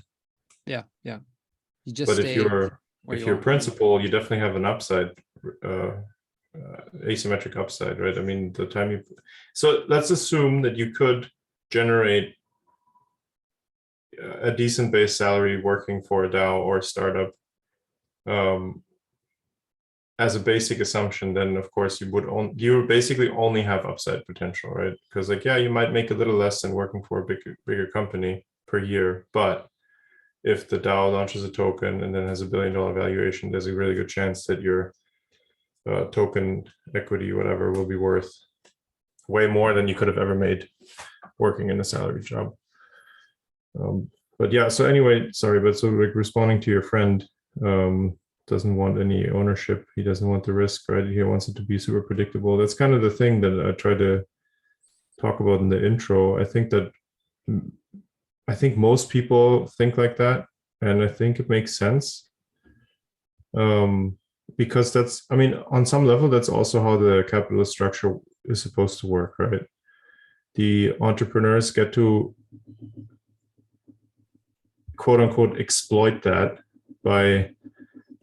[0.66, 1.18] yeah yeah
[1.84, 3.42] you just but stay if you're if you you're are.
[3.42, 5.10] principal you definitely have an upside
[5.64, 9.02] uh, uh asymmetric upside right i mean the time you
[9.54, 11.30] so let's assume that you could
[11.70, 12.34] generate
[14.42, 17.32] a decent base salary working for a dao or a startup
[18.26, 18.82] um
[20.18, 24.24] as a basic assumption then of course you would on you basically only have upside
[24.26, 27.26] potential right because like yeah you might make a little less than working for a
[27.26, 29.68] bigger bigger company per year but
[30.46, 33.74] if the DAO launches a token and then has a billion dollar valuation, there's a
[33.74, 34.94] really good chance that your
[35.90, 38.32] uh, token equity, whatever, will be worth
[39.28, 40.68] way more than you could have ever made
[41.40, 42.54] working in a salary job.
[43.78, 47.24] Um, but yeah, so anyway, sorry, but so like responding to your friend,
[47.64, 49.86] um, doesn't want any ownership.
[49.96, 51.06] He doesn't want the risk, right?
[51.06, 52.56] He wants it to be super predictable.
[52.56, 54.24] That's kind of the thing that I try to
[55.20, 56.40] talk about in the intro.
[56.40, 56.92] I think that
[58.48, 60.46] I think most people think like that,
[60.80, 62.28] and I think it makes sense.
[63.56, 64.18] Um,
[64.56, 69.00] because that's, I mean, on some level, that's also how the capitalist structure is supposed
[69.00, 69.64] to work, right?
[70.54, 72.34] The entrepreneurs get to
[74.96, 76.58] quote unquote exploit that
[77.02, 77.50] by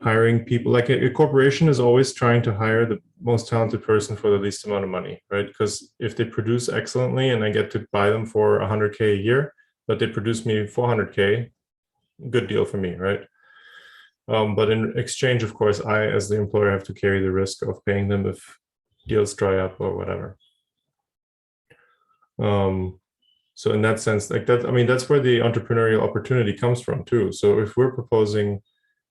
[0.03, 0.71] hiring people.
[0.71, 4.37] Like a, a corporation is always trying to hire the most talented person for the
[4.37, 5.47] least amount of money, right?
[5.47, 9.53] Because if they produce excellently and I get to buy them for 100K a year,
[9.87, 11.49] but they produce me 400k
[12.29, 13.21] good deal for me right
[14.27, 17.61] Um, but in exchange, of course, I, as the employer, have to carry the risk
[17.61, 18.39] of paying them if
[19.05, 20.37] deals dry up or whatever.
[22.39, 23.01] Um,
[23.53, 27.03] so in that sense, like that, I mean, that's where the entrepreneurial opportunity comes from
[27.03, 27.31] too.
[27.33, 28.61] So if we're proposing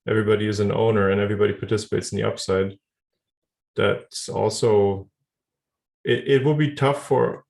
[0.09, 2.77] everybody is an owner and everybody participates in the upside,
[3.77, 5.09] that's also
[6.05, 7.45] it, it will be tough for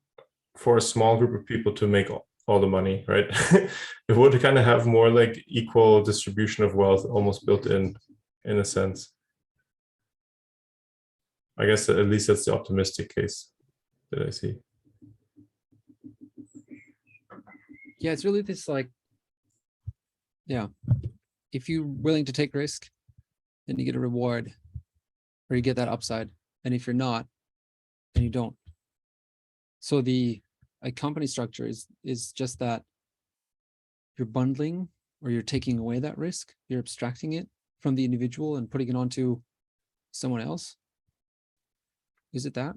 [0.57, 3.25] for a small group of people to make all, all the money, right?
[4.07, 7.95] it would kind of have more like equal distribution of wealth almost built in
[8.45, 9.11] in a sense.
[11.57, 13.51] I guess at least that's the optimistic case
[14.11, 14.55] that I see.
[17.99, 18.89] Yeah, it's really this like,
[20.45, 20.67] yeah,
[21.53, 22.89] if you're willing to take risk,
[23.67, 24.51] then you get a reward,
[25.49, 26.29] or you get that upside.
[26.65, 27.27] And if you're not,
[28.13, 28.55] then you don't.
[29.79, 30.41] So the
[30.81, 32.83] a company structure is is just that
[34.17, 34.89] you're bundling
[35.21, 37.47] or you're taking away that risk, you're abstracting it
[37.79, 39.41] from the individual and putting it onto
[40.11, 40.75] someone else.
[42.33, 42.75] Is it that?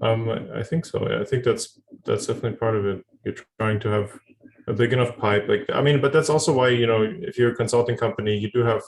[0.00, 1.20] Um, I I think so.
[1.20, 3.04] I think that's that's definitely part of it.
[3.24, 4.18] You're trying to have
[4.66, 5.48] a big enough pipe.
[5.48, 8.50] Like, I mean, but that's also why you know, if you're a consulting company, you
[8.50, 8.82] do have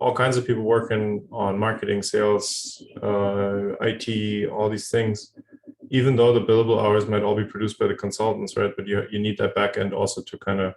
[0.00, 5.32] all kinds of people working on marketing, sales, uh, IT, all these things.
[5.90, 8.72] Even though the billable hours might all be produced by the consultants, right?
[8.76, 10.74] But you you need that back end also to kind of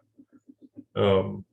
[0.95, 1.45] um,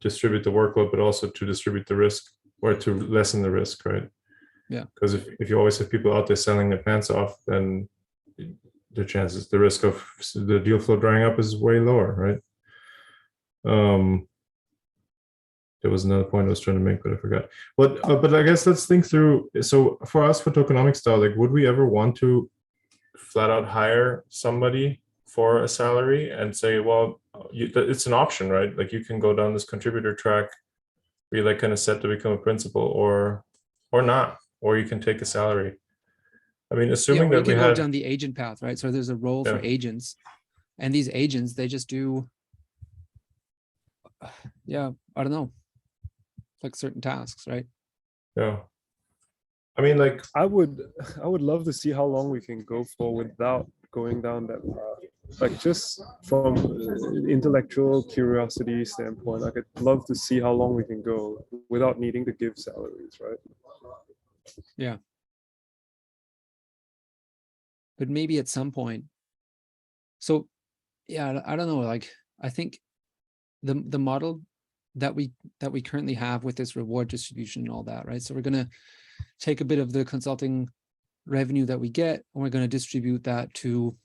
[0.00, 4.08] distribute the workload, but also to distribute the risk or to lessen the risk, right?
[4.68, 4.84] Yeah.
[4.94, 7.88] Because if, if you always have people out there selling their pants off, then
[8.98, 12.40] the chances, the risk of the deal flow drying up is way lower, right?
[13.64, 14.26] Um,
[15.80, 17.48] there was another point I was trying to make, but I forgot.
[17.76, 19.48] But uh, but I guess let's think through.
[19.60, 22.50] So for us, for tokenomics style, like, would we ever want to
[23.16, 27.20] flat out hire somebody for a salary and say, well,
[27.52, 28.76] you, it's an option, right?
[28.76, 30.50] Like you can go down this contributor track,
[31.30, 33.44] be like kind of set to become a principal, or
[33.92, 35.76] or not, or you can take a salary.
[36.70, 38.62] I mean, Yeah, assuming or you that we can go had, down the agent path,
[38.62, 38.78] right?
[38.78, 40.16] So there's a role for agents,
[40.78, 42.28] and these agents they just do,
[44.66, 45.52] yeah, I don't know,
[46.62, 47.66] like certain tasks, right?
[48.36, 48.58] yeah.
[49.76, 50.80] I mean, like I would
[51.22, 54.60] I would love to see how long we can go for without going down that
[54.66, 55.40] path.
[55.40, 56.56] Like just from
[57.28, 62.24] intellectual curiosity standpoint, I could love to see how long we can go without needing
[62.24, 63.38] to give salaries, right?
[67.98, 69.04] But maybe at some point.
[70.18, 70.48] So,
[71.08, 71.80] yeah, I don't know.
[71.80, 72.78] Like, I think
[73.62, 74.40] the the model
[74.94, 78.22] that we that we currently have with this reward distribution and all that, right?
[78.22, 78.68] So we're gonna
[79.40, 80.68] take a bit of the consulting
[81.26, 83.96] revenue that we get, and we're gonna distribute that to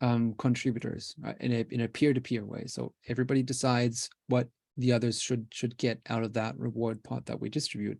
[0.00, 1.36] um, contributors right?
[1.40, 2.64] in a in a peer to peer way.
[2.66, 7.40] So everybody decides what the others should should get out of that reward pot that
[7.40, 7.98] we distribute.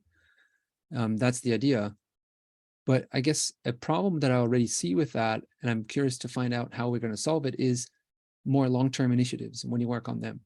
[0.94, 1.94] Um, that's the idea.
[2.86, 6.28] But I guess a problem that I already see with that, and I'm curious to
[6.28, 7.88] find out how we're going to solve it, is
[8.44, 10.40] more long-term initiatives when you work on them.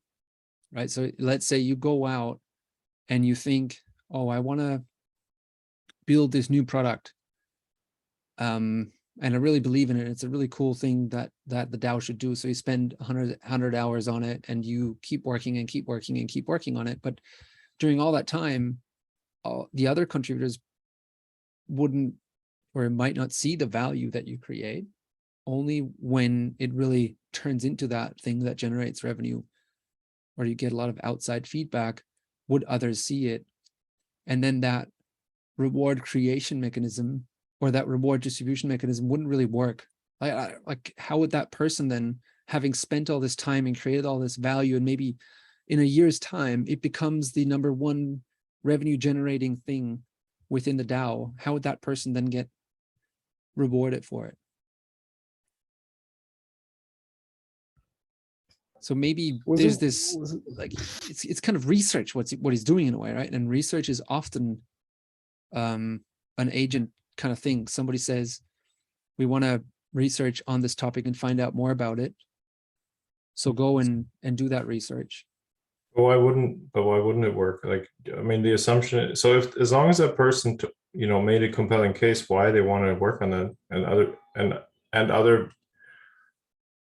[0.72, 0.90] Right.
[0.90, 2.40] So let's say you go out
[3.08, 3.78] and you think,
[4.10, 4.82] oh, I want to
[6.06, 7.12] build this new product.
[8.38, 10.08] Um, and I really believe in it.
[10.08, 12.34] It's a really cool thing that that the DAO should do.
[12.34, 16.18] So you spend 100, 100 hours on it and you keep working and keep working
[16.18, 17.00] and keep working on it.
[17.02, 17.20] But
[17.78, 18.78] during all that time,
[19.44, 20.58] all the other contributors
[21.68, 22.14] wouldn't
[22.74, 24.86] or it might not see the value that you create
[25.46, 29.42] only when it really turns into that thing that generates revenue
[30.36, 32.02] or you get a lot of outside feedback
[32.48, 33.44] would others see it?
[34.26, 34.88] And then that
[35.56, 37.26] reward creation mechanism
[37.60, 39.86] or that reward distribution mechanism wouldn't really work.
[40.20, 44.18] Like, like how would that person then having spent all this time and created all
[44.18, 45.16] this value and maybe
[45.68, 48.20] in a year's time it becomes the number one
[48.62, 50.02] revenue generating thing
[50.48, 52.48] within the DAO, how would that person then get
[53.56, 54.36] rewarded for it?
[58.80, 60.72] So maybe Was there's it- this it- like
[61.08, 63.30] it's it's kind of research what's what he's doing in a way, right?
[63.30, 64.62] And research is often
[65.54, 66.00] um
[66.38, 67.66] an agent kind of thing.
[67.66, 68.40] Somebody says,
[69.18, 72.14] we want to research on this topic and find out more about it.
[73.34, 75.26] So go and and do that research.
[75.94, 77.60] But why wouldn't but why wouldn't it work?
[77.64, 77.86] Like
[78.16, 81.42] I mean the assumption so if as long as that person took you know made
[81.42, 84.58] a compelling case why they want to work on that and other and
[84.92, 85.50] and other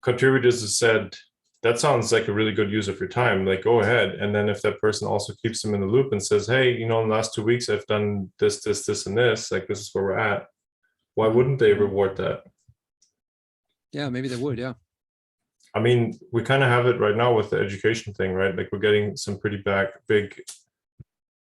[0.02, 1.14] contributors have said
[1.62, 4.48] that sounds like a really good use of your time like go ahead and then
[4.48, 7.08] if that person also keeps them in the loop and says hey you know in
[7.08, 10.04] the last two weeks i've done this this this and this like this is where
[10.04, 10.46] we're at
[11.16, 12.42] why wouldn't they reward that
[13.92, 14.58] Yeah, maybe they would.
[14.58, 14.74] Yeah.
[15.74, 18.56] I mean, we kind of have it right now with the education thing, right?
[18.56, 20.40] Like we're getting some pretty back big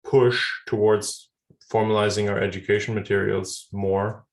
[0.05, 1.30] push towards
[1.73, 4.25] formalizing our education materials more.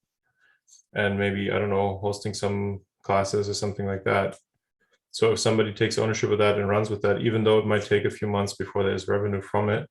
[0.93, 4.35] And maybe, I don't know, hosting some classes or something like that.
[5.11, 7.83] So if somebody takes ownership of that and runs with that, even though it might
[7.83, 9.89] take a few months before there's revenue from it,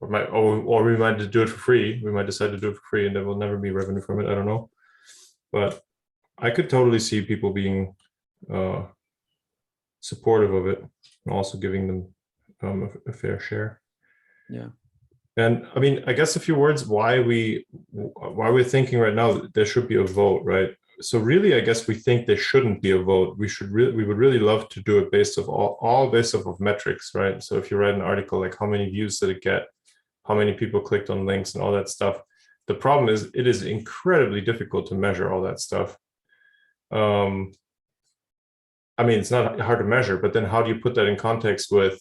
[0.00, 2.76] or might, or, we might do it for free, we might decide to do it
[2.76, 4.28] for free and there will never be revenue from it.
[4.30, 4.70] I don't know.
[5.52, 5.80] But
[6.38, 7.94] I could totally see people being
[8.52, 8.82] uh,
[10.00, 10.84] supportive of it
[11.24, 12.14] and also giving them
[12.62, 13.80] um, a, a fair share.
[14.50, 14.68] Yeah.
[15.36, 19.32] And I mean, I guess a few words why we why we're thinking right now
[19.34, 20.70] that there should be a vote, right?
[21.00, 23.36] So really, I guess we think there shouldn't be a vote.
[23.36, 26.34] We should really we would really love to do it based of all all based
[26.34, 27.42] off of metrics, right?
[27.42, 29.66] So if you write an article like how many views did it get,
[30.24, 32.20] how many people clicked on links and all that stuff.
[32.66, 35.96] The problem is it is incredibly difficult to measure all that stuff.
[36.90, 37.52] Um,
[38.98, 41.16] I mean, it's not hard to measure, but then how do you put that in
[41.16, 42.00] context with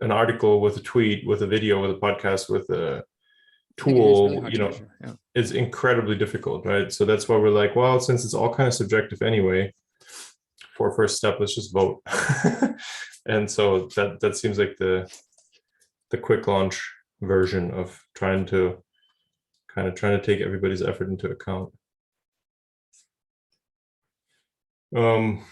[0.00, 3.02] an article, with a tweet, with a video, with a podcast, with a
[3.78, 4.28] I think it is tool?
[4.28, 5.12] really you know, measure, yeah.
[5.34, 6.92] it's incredibly difficult, right?
[6.92, 9.72] So that's why we're like, well, since it's all kind of subjective anyway,
[10.76, 12.02] for first step, let's just vote.
[13.26, 15.10] and so that that seems like the
[16.10, 16.80] the quick launch
[17.20, 18.82] version of trying to
[19.74, 21.72] kind of trying to take everybody's effort into account.
[24.94, 25.44] Um,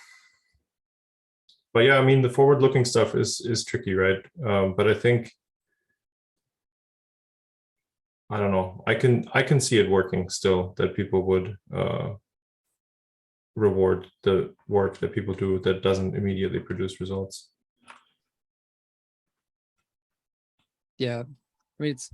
[1.75, 4.25] but yeah, I mean, the forward-looking stuff is is tricky, right?
[4.47, 5.31] Um, but I think
[8.31, 8.83] I don't know.
[8.87, 10.75] I can I can see it working still.
[10.79, 12.15] That people would uh,
[13.57, 17.51] reward the work that people do that doesn't immediately produce results.
[20.99, 22.11] yeah i mean it's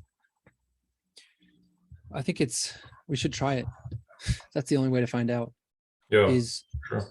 [2.15, 2.73] i think it's
[3.09, 3.67] we should try it
[4.55, 5.53] that's the only way to find out
[6.09, 7.07] Yeah, is sure.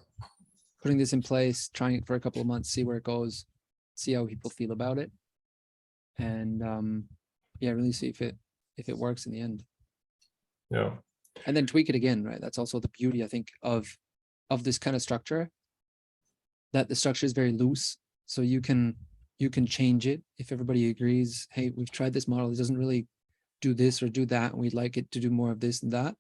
[0.81, 3.45] Putting this in place trying it for a couple of months see where it goes
[3.95, 5.11] see how people feel about it.
[6.17, 7.05] And um
[7.59, 8.35] yeah really see if it
[8.77, 9.63] if it works in the end.
[10.69, 10.91] Yeah,
[11.45, 12.41] and then tweak it again right?
[12.41, 13.97] That's also the beauty i think of
[14.49, 15.49] of this kind of structure.
[16.71, 18.95] That the structure is very loose so you can
[19.37, 20.21] you can change it.
[20.37, 23.07] If everybody agrees hey we've tried this model it doesn't really
[23.61, 25.91] do this or do that and we'd like it to do more of this and
[25.91, 26.15] that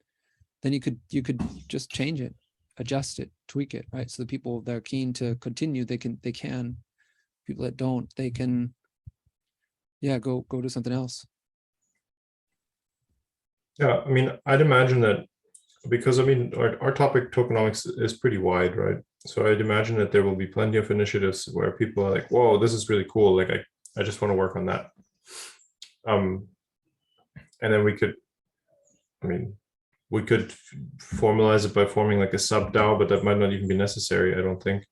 [0.61, 2.35] then you could you could just change it
[2.79, 6.17] adjust it tweak it right so the people that are keen to continue they can
[6.23, 6.75] they can
[7.45, 8.73] people that don't they can
[10.01, 11.25] yeah go go to something else
[13.79, 14.01] yeah.
[14.05, 15.25] I mean, I'd imagine that
[15.89, 18.97] because I mean, our our topic tokenomics is pretty wide, right?
[19.25, 22.59] So I'd imagine that there will be plenty of initiatives where people are like, "Whoa,
[22.59, 23.37] this is really cool!
[23.37, 23.63] Like, I
[23.97, 24.91] I just want to work on that."
[26.05, 26.49] Um,
[27.61, 28.15] and then we could,
[29.23, 29.55] I mean,
[30.09, 30.53] we could
[30.99, 34.35] formalize it by forming like a sub DAO, but that might not even be necessary.
[34.35, 34.85] I don't think.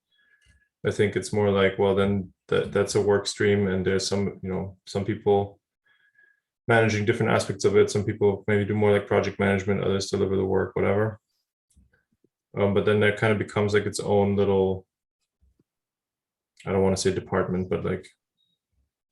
[0.85, 4.39] I think it's more like, well, then that that's a work stream, and there's some,
[4.41, 5.59] you know, some people
[6.67, 7.89] managing different aspects of it.
[7.89, 11.19] Some people maybe do more like project management, others deliver the work, whatever.
[12.57, 14.85] Um, but then that kind of becomes like its own little.
[16.65, 18.07] I don't want to say department, but like,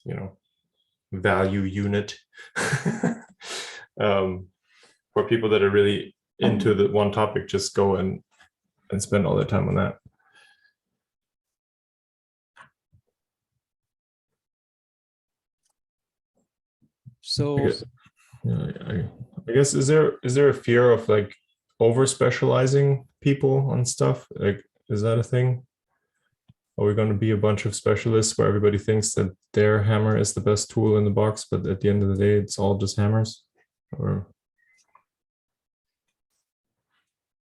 [0.03, 0.37] you know,
[1.11, 2.17] value unit.
[3.99, 4.47] um,
[5.15, 6.53] where people that are really mm-hmm.
[6.53, 8.21] into the one topic just go and
[8.91, 9.97] and spend all their time on that.
[17.25, 17.83] so guess-
[18.43, 18.93] Yeah, I,
[19.47, 21.33] I guess is there is there a fear of like
[21.79, 24.27] over specializing people on stuff?
[24.35, 25.65] Like, is that a thing?
[26.77, 30.17] Are we going to be a bunch of specialists where everybody thinks that their hammer
[30.17, 32.59] is the best tool in the box, but at the end of the day, it's
[32.59, 33.43] all just hammers?
[33.97, 34.27] Or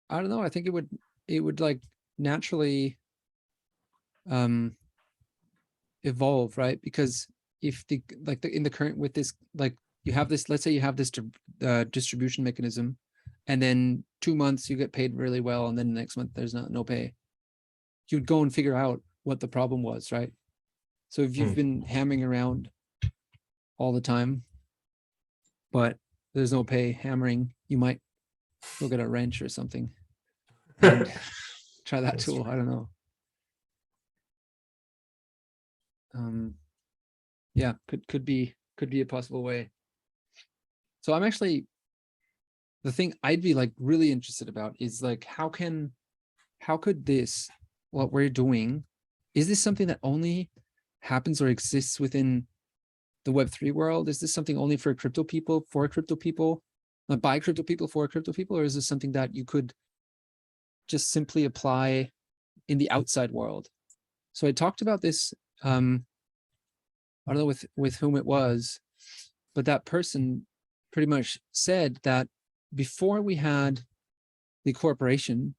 [0.09, 0.43] I don't know.
[0.43, 0.89] I think it would
[1.29, 1.83] it would like
[2.19, 2.99] naturally
[4.29, 4.77] um
[6.05, 6.81] evolve, right?
[6.83, 7.27] Because
[7.63, 10.71] if the like the in the current with this like you have this let's say
[10.71, 11.11] you have this
[11.63, 12.97] uh, distribution mechanism
[13.47, 16.53] and then two months you get paid really well and then the next month there's
[16.55, 17.15] not no pay
[18.11, 20.33] you'd go and figure out what the problem was right
[21.09, 21.55] so if you've Hmm.
[21.55, 22.71] been hammering around
[23.79, 24.45] all the time
[25.73, 25.99] but
[26.35, 28.01] there's no pay hammering you might
[28.81, 29.91] go get a wrench or something
[30.83, 31.13] and
[31.85, 32.45] try that That's tool.
[32.45, 32.89] I don't know.
[36.15, 36.55] Um,
[37.55, 39.71] yeah, could could be could be a possible way.
[41.03, 41.67] So I'm actually
[42.85, 45.93] the thing I'd be like really interested about is like how can
[46.61, 47.49] how could this
[47.91, 48.85] what we're doing
[49.35, 50.51] is this something that only
[51.01, 52.47] happens or exists within
[53.25, 56.63] the web3 world is this something only for crypto people for crypto people
[57.09, 59.73] by crypto people for crypto people or is this something that you could
[60.89, 62.11] just simply apply
[62.69, 63.69] in the outside world.
[64.33, 65.33] So I talked about this.
[65.63, 66.05] Um,
[67.27, 68.81] I don't know with with whom it was,
[69.55, 70.47] but that person
[70.93, 72.29] pretty much said that
[72.75, 73.81] before we had
[74.65, 75.55] the corporation,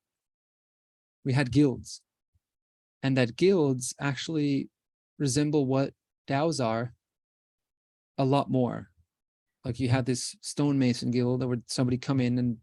[1.25, 2.01] we had guilds,
[3.03, 4.69] and that guilds actually
[5.17, 5.93] resemble what
[6.27, 6.93] DAOs are
[8.17, 8.89] a lot more.
[9.66, 12.58] Like you had this stonemason guild that would somebody come in and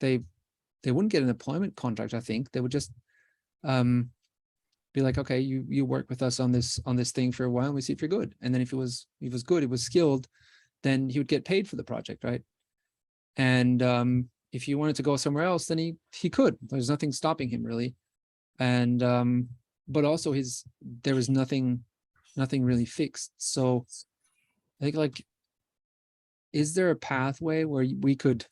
[0.00, 0.20] they
[0.82, 2.52] they wouldn't get an employment contract, I think.
[2.52, 2.92] They would just
[3.64, 4.10] um
[4.92, 7.50] be like, okay, you you work with us on this on this thing for a
[7.50, 8.34] while and we see if you're good.
[8.40, 10.26] And then if it was if it was good, it was skilled,
[10.82, 12.42] then he would get paid for the project, right?
[13.36, 16.56] And um if he wanted to go somewhere else, then he he could.
[16.62, 17.94] There's nothing stopping him really.
[18.58, 19.48] And um
[19.88, 20.64] but also his
[21.02, 21.84] there was nothing
[22.36, 23.32] nothing really fixed.
[23.38, 23.86] So
[24.80, 25.24] I think like
[26.56, 28.46] is there a pathway where we could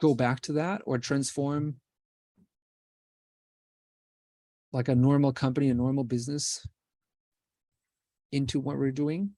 [0.00, 1.76] go back to that or transform
[4.72, 6.66] like a normal company, a normal business
[8.32, 9.30] into what we're doing?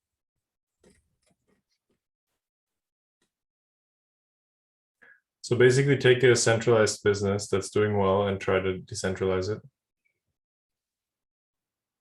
[5.43, 9.61] So basically, take a centralized business that's doing well and try to decentralize it.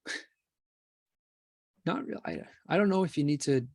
[1.85, 2.21] Not real.
[2.25, 2.37] I,
[2.69, 3.67] I don't know if you need to,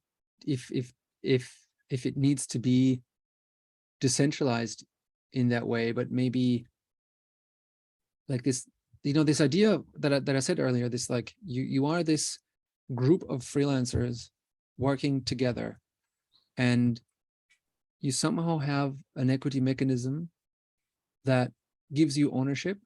[0.47, 0.91] if, if,
[1.23, 1.57] if,
[1.91, 3.03] if it needs to be
[4.01, 4.85] decentralized
[5.33, 6.67] in that way, but maybe
[8.29, 8.67] like this,
[9.03, 12.03] you know, this idea that I, that I said earlier, this like you, you are
[12.03, 12.39] this
[12.95, 14.31] group of freelancers
[14.79, 15.79] working together
[16.57, 17.01] and
[18.01, 20.31] you somehow have an equity mechanism
[21.25, 21.53] that
[21.93, 22.79] gives you ownership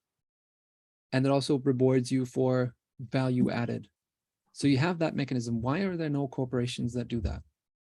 [1.13, 3.87] and that also rewards you for value added.
[4.53, 5.61] So you have that mechanism.
[5.61, 7.43] Why are there no corporations that do that?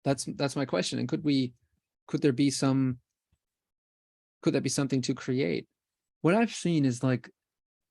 [0.03, 0.99] That's that's my question.
[0.99, 1.53] And could we
[2.07, 2.99] could there be some
[4.41, 5.67] could that be something to create?
[6.21, 7.29] What I've seen is like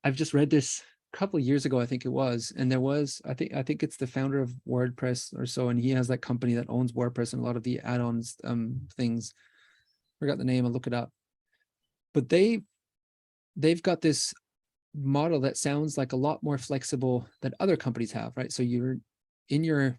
[0.04, 0.82] I've just read this
[1.12, 3.62] a couple of years ago, I think it was, and there was I think I
[3.62, 6.92] think it's the founder of WordPress or so, and he has that company that owns
[6.92, 9.34] WordPress and a lot of the add-ons um things.
[10.18, 11.11] Forgot the name, I'll look it up.
[12.14, 12.62] But they
[13.56, 14.32] they've got this
[14.94, 18.52] model that sounds like a lot more flexible than other companies have, right?
[18.52, 18.96] So you're
[19.48, 19.98] in your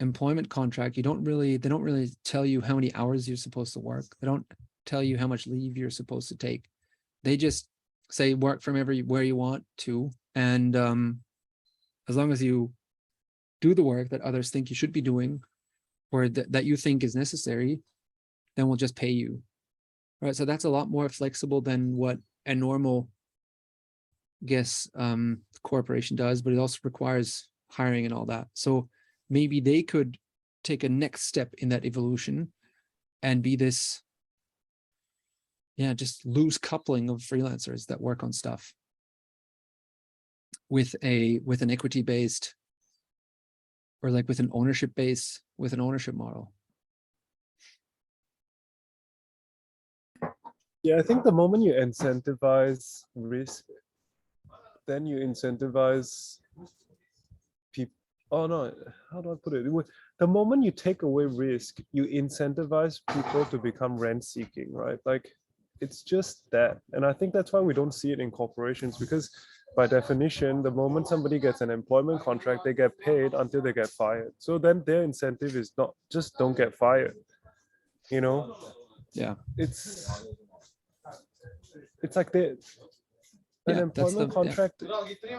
[0.00, 3.74] employment contract, you don't really, they don't really tell you how many hours you're supposed
[3.74, 4.06] to work.
[4.20, 4.46] They don't
[4.86, 6.64] tell you how much leave you're supposed to take.
[7.22, 7.68] They just
[8.10, 10.10] say work from everywhere you want to.
[10.34, 11.20] And um,
[12.08, 12.72] as long as you
[13.60, 15.40] do the work that others think you should be doing
[16.10, 17.78] or that, that you think is necessary,
[18.56, 19.42] then we'll just pay you.
[20.22, 20.34] Right.
[20.34, 23.08] So that's a lot more flexible than what a normal
[24.44, 28.48] guess um corporation does, but it also requires hiring and all that.
[28.54, 28.88] So
[29.30, 30.18] maybe they could
[30.62, 32.52] take a next step in that evolution
[33.22, 34.02] and be this
[35.76, 38.74] yeah, just loose coupling of freelancers that work on stuff
[40.68, 42.54] with a with an equity based
[44.02, 46.52] or like with an ownership base with an ownership model.
[50.82, 53.64] Yeah, I think the moment you incentivize risk,
[54.86, 56.38] then you incentivize.
[58.32, 58.72] Oh no,
[59.10, 59.66] how do I put it?
[60.18, 64.98] The moment you take away risk, you incentivize people to become rent seeking, right?
[65.04, 65.28] Like
[65.80, 66.78] it's just that.
[66.92, 69.30] And I think that's why we don't see it in corporations because
[69.76, 73.88] by definition, the moment somebody gets an employment contract, they get paid until they get
[73.88, 74.32] fired.
[74.38, 77.16] So then their incentive is not just don't get fired.
[78.10, 78.56] You know?
[79.12, 79.34] Yeah.
[79.58, 80.24] It's
[82.02, 82.58] it's like the
[83.66, 84.32] an Yeah, employment the- yeah.
[84.34, 84.82] contract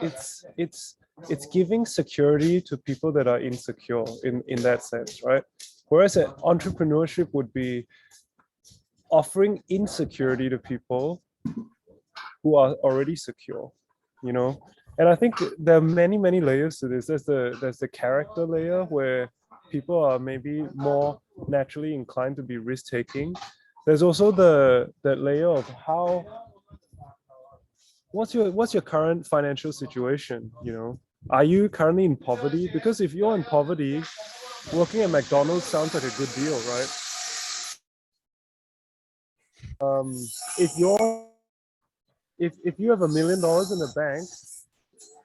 [0.01, 0.95] it's it's
[1.29, 5.43] it's giving security to people that are insecure in in that sense right?
[5.89, 6.15] Whereas
[6.53, 7.85] entrepreneurship would be
[9.11, 11.21] offering insecurity to people
[12.43, 13.71] who are already secure
[14.23, 14.59] you know?
[14.97, 17.07] And i think there are many many layers to this.
[17.07, 19.31] There's the there's the character layer where
[19.71, 23.33] people are maybe more naturally inclined to be risk taking
[23.85, 26.25] there's also the the layer of how
[28.11, 30.99] what's your what's your current financial situation you know?
[31.29, 32.69] Are you currently in poverty?
[32.73, 34.03] Because if you're in poverty
[34.73, 36.89] working at mcdonald's sounds like a good deal right?
[39.81, 40.15] Um
[40.59, 41.27] if you're
[42.37, 44.27] if if you have a million dollars in the bank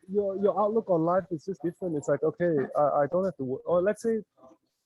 [0.09, 1.97] your your outlook on life is just different.
[1.97, 4.23] It's like okay i, I don't have to wo- or let's say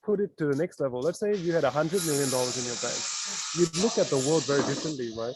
[0.03, 0.99] put it to the next level.
[0.99, 2.97] Let's say you had a hundred million dollars in your bank.
[3.55, 5.35] You'd look at the world very differently right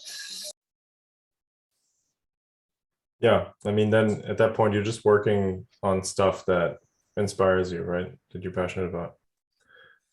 [3.22, 6.78] Yeah, I mean, then at that point, you're just working on stuff that
[7.18, 8.11] inspires you, right?
[8.32, 9.16] That you're passionate about.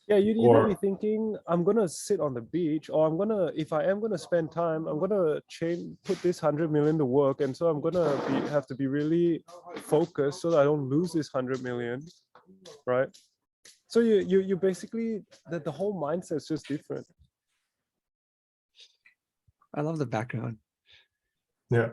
[0.08, 3.52] Yeah, you you Or- be thinking, I'm gonna sit on the beach, or I'm gonna,
[3.54, 7.40] if I am gonna spend time, I'm gonna change, put this hundred million to work,
[7.40, 9.44] and so I'm gonna be have to be really
[9.76, 12.02] focused so that I don't lose this hundred million,
[12.86, 13.08] right?
[13.86, 17.06] So you you you basically that the whole mindset is just different.
[19.74, 20.58] I love the background.
[21.70, 21.90] Yeah.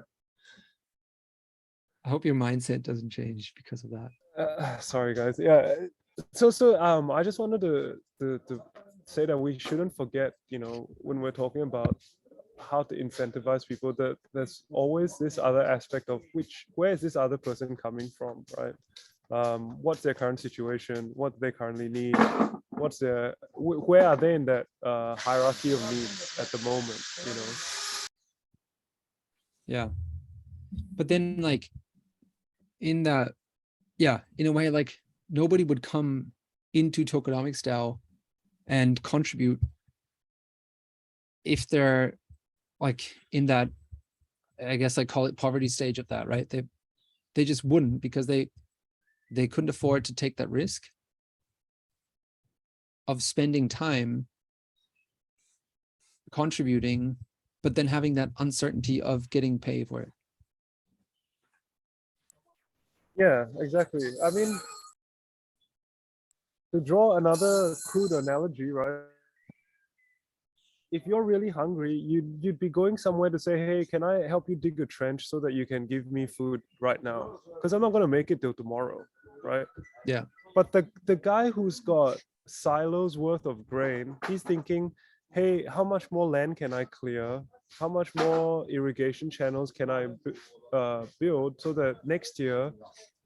[2.09, 4.09] I hope your mindset doesn't change because of that.
[4.35, 5.75] Uh, sorry guys, yeah.
[6.33, 8.61] So so um, I just wanted to, to to
[9.05, 11.95] say that we shouldn't forget, you know, when we're talking about
[12.59, 17.15] how to incentivize people, that there's always this other aspect of which where is this
[17.15, 18.73] other person coming from, right?
[19.31, 21.11] Um, what's their current situation?
[21.13, 22.17] What do they currently need?
[22.71, 27.01] What's their wh- where are they in that uh, hierarchy of needs at the moment?
[27.27, 27.49] You know.
[29.67, 29.89] Yeah.
[30.95, 31.69] But then like
[32.81, 33.33] in that,
[33.97, 34.97] yeah, in a way, like
[35.29, 36.31] nobody would come
[36.73, 37.99] into tokenomics DAO
[38.67, 39.59] and contribute
[41.43, 42.17] if they're
[42.79, 43.69] like in that,
[44.65, 46.49] I guess I call it poverty stage of that, right?
[46.49, 46.63] They
[47.35, 48.49] they just wouldn't because they
[49.31, 50.83] they couldn't afford to take that risk
[53.07, 54.27] of spending time
[56.31, 57.17] contributing
[57.61, 60.13] but then having that uncertainty of getting paid for it.
[63.19, 64.07] Yeah, exactly.
[64.23, 64.57] I mean,
[66.73, 69.01] to draw another crude analogy, right?
[70.91, 74.49] If you're really hungry, you'd you'd be going somewhere to say, "Hey, can I help
[74.49, 77.41] you dig a trench so that you can give me food right now?
[77.55, 79.05] Because I'm not gonna make it till tomorrow,
[79.43, 79.67] right?"
[80.05, 80.23] Yeah.
[80.55, 82.17] But the the guy who's got
[82.47, 84.91] silos worth of grain, he's thinking,
[85.31, 87.43] "Hey, how much more land can I clear?
[87.79, 90.07] How much more irrigation channels can I
[90.73, 92.73] uh, build so that next year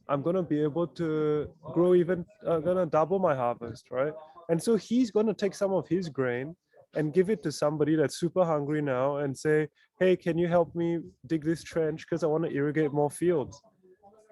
[0.10, 4.14] I'm gonna be able to grow even uh, gonna double my harvest, right?
[4.50, 6.56] And so he's gonna take some of his grain
[6.96, 9.68] and give it to somebody that's super hungry now and say,
[10.00, 13.62] hey, can you help me dig this trench because I want to irrigate more fields?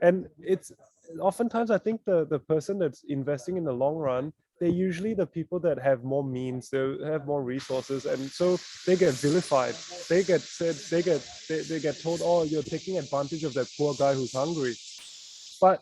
[0.02, 0.72] And it's
[1.20, 5.26] oftentimes I think the the person that's investing in the long run, they're usually the
[5.26, 9.74] people that have more means, they have more resources, and so they get vilified.
[10.08, 13.68] They get said, they get they, they get told, oh, you're taking advantage of that
[13.78, 14.76] poor guy who's hungry
[15.64, 15.80] but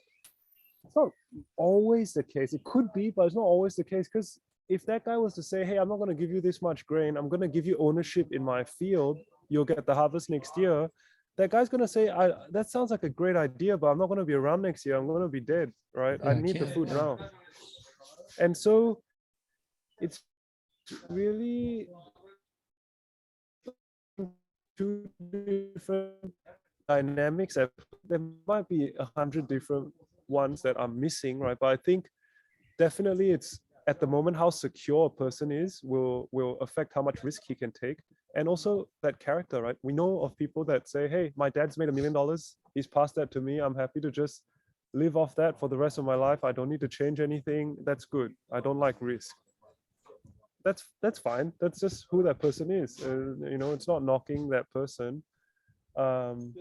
[0.86, 1.12] it's not
[1.58, 2.52] always the case.
[2.54, 4.08] It could be, but it's not always the case.
[4.12, 6.62] Because if that guy was to say, "Hey, I'm not going to give you this
[6.62, 7.16] much grain.
[7.18, 9.16] I'm going to give you ownership in my field.
[9.52, 10.90] You'll get the harvest next year."
[11.38, 12.24] That guy's going to say, "I
[12.58, 14.96] that sounds like a great idea, but I'm not going to be around next year.
[14.98, 15.72] I'm going to be dead,
[16.04, 16.20] right?
[16.26, 17.12] I Yeah, need the can't- food now."
[18.40, 19.02] And so,
[20.00, 20.22] it's
[21.10, 21.88] really
[24.78, 26.14] two different
[26.88, 27.58] dynamics
[28.08, 29.94] there might be a hundred different
[30.28, 31.58] ones that I'm missing, right?
[31.60, 32.08] But I think
[32.78, 37.24] definitely it's at the moment how secure a person is will will affect how much
[37.24, 37.98] risk he can take.
[38.36, 39.76] And also that character, right?
[39.84, 42.56] We know of people that say, hey, my dad's made a million dollars.
[42.76, 43.60] He's passed that to me.
[43.60, 44.44] I'm happy to just
[44.94, 46.44] live off that for the rest of my life.
[46.44, 47.78] I don't need to change anything.
[47.84, 48.34] That's good.
[48.52, 49.36] I don't like risk.
[50.66, 51.54] That's that's fine.
[51.62, 53.00] That's just who that person is.
[53.02, 55.24] Uh, you know, it's not knocking that person.
[55.96, 56.54] Um,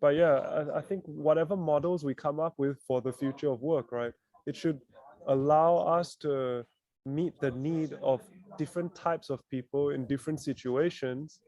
[0.00, 3.62] but yeah, I, I think whatever models we come up with for the future of
[3.62, 4.12] work, right,
[4.46, 4.80] it should
[5.26, 6.64] allow us to
[7.04, 8.20] meet the need of
[8.58, 11.40] different types of people in different situations,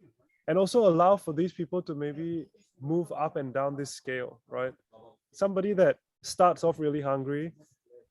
[0.49, 2.47] and also allow for these people to maybe
[2.81, 4.73] move up and down this scale, right?
[5.33, 7.53] Somebody that starts off really hungry,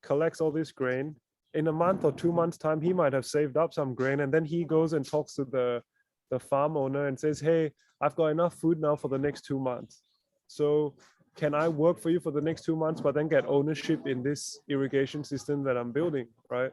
[0.01, 1.15] collects all this grain.
[1.53, 4.33] In a month or two months' time, he might have saved up some grain, and
[4.33, 5.81] then he goes and talks to the
[6.31, 9.59] the farm owner and says, "Hey, I've got enough food now for the next two
[9.59, 10.03] months.
[10.47, 10.95] So
[11.35, 14.23] can I work for you for the next two months, but then get ownership in
[14.23, 16.71] this irrigation system that I'm building, right?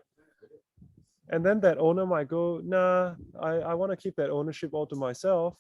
[1.29, 4.87] And then that owner might go, nah, I, I want to keep that ownership all
[4.87, 5.57] to myself.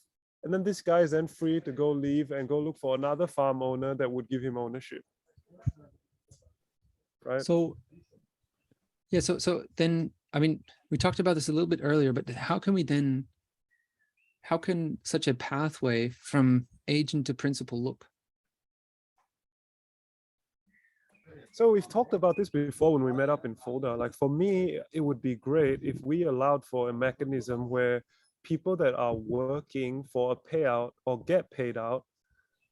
[0.47, 3.27] And then this guy is then free to go leave and go look for another
[3.27, 5.03] farm owner that would give him ownership.
[7.25, 7.43] Right?
[7.43, 7.77] So,
[9.11, 12.31] yeah, so so then I mean, we talked about this a little bit earlier, but
[12.31, 13.25] how can we then,
[14.43, 18.07] how can such a pathway from agent to principal look?
[21.51, 23.97] So we've talked about this before when we met up in Folder.
[23.97, 28.05] Like for me, it would be great if we allowed for a mechanism where
[28.47, 32.05] people that are working for a payout or get paid out,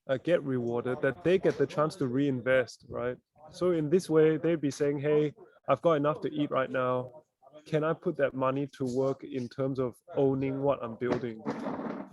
[0.09, 3.17] uh, get rewarded, that they get the chance to reinvest, right?
[3.51, 5.35] So in this way, they'd be saying, "Hey,
[5.69, 7.25] I've got enough to eat right now.
[7.67, 11.43] Can I put that money to work in terms of owning what I'm building?"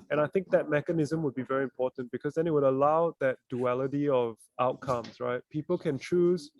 [0.09, 3.37] And I think that mechanism would be very important because then it would allow that
[3.49, 5.41] duality of outcomes, right?
[5.49, 6.51] People can choose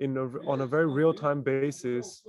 [0.00, 2.22] in a, on a very real time basis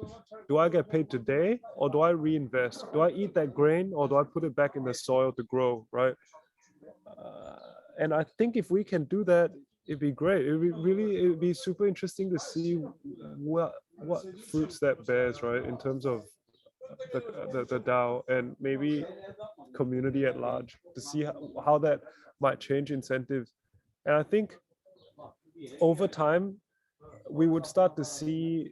[0.47, 2.85] do i get paid today or do i reinvest?
[2.93, 5.43] Do i eat that grain or do i put it back in the soil to
[5.43, 6.15] grow right?
[7.07, 7.55] Uh,
[7.99, 9.51] and i think if we can do that
[9.89, 10.45] it'd be great.
[10.45, 15.65] It'd be really it'd be super interesting to see what what fruits that bears right
[15.65, 16.25] in terms of
[17.11, 17.19] the,
[17.51, 19.05] the, the DAO and maybe
[19.75, 22.01] community at large to see how, how that
[22.39, 23.51] might change incentives.
[24.05, 24.55] And I think
[25.81, 26.55] over time,
[27.29, 28.71] we would start to see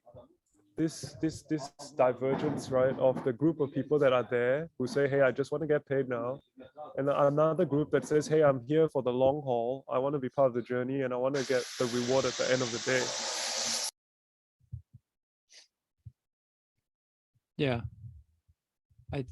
[0.78, 5.08] this this this divergence right of the group of people that are there who say
[5.08, 6.40] hey i just want to get paid now
[6.98, 10.20] and another group that says hey i'm here for the long haul i want to
[10.20, 12.62] be part of the journey and i want to get the reward at the end
[12.62, 13.04] of the day
[17.58, 17.82] Yeah.
[19.14, 19.26] I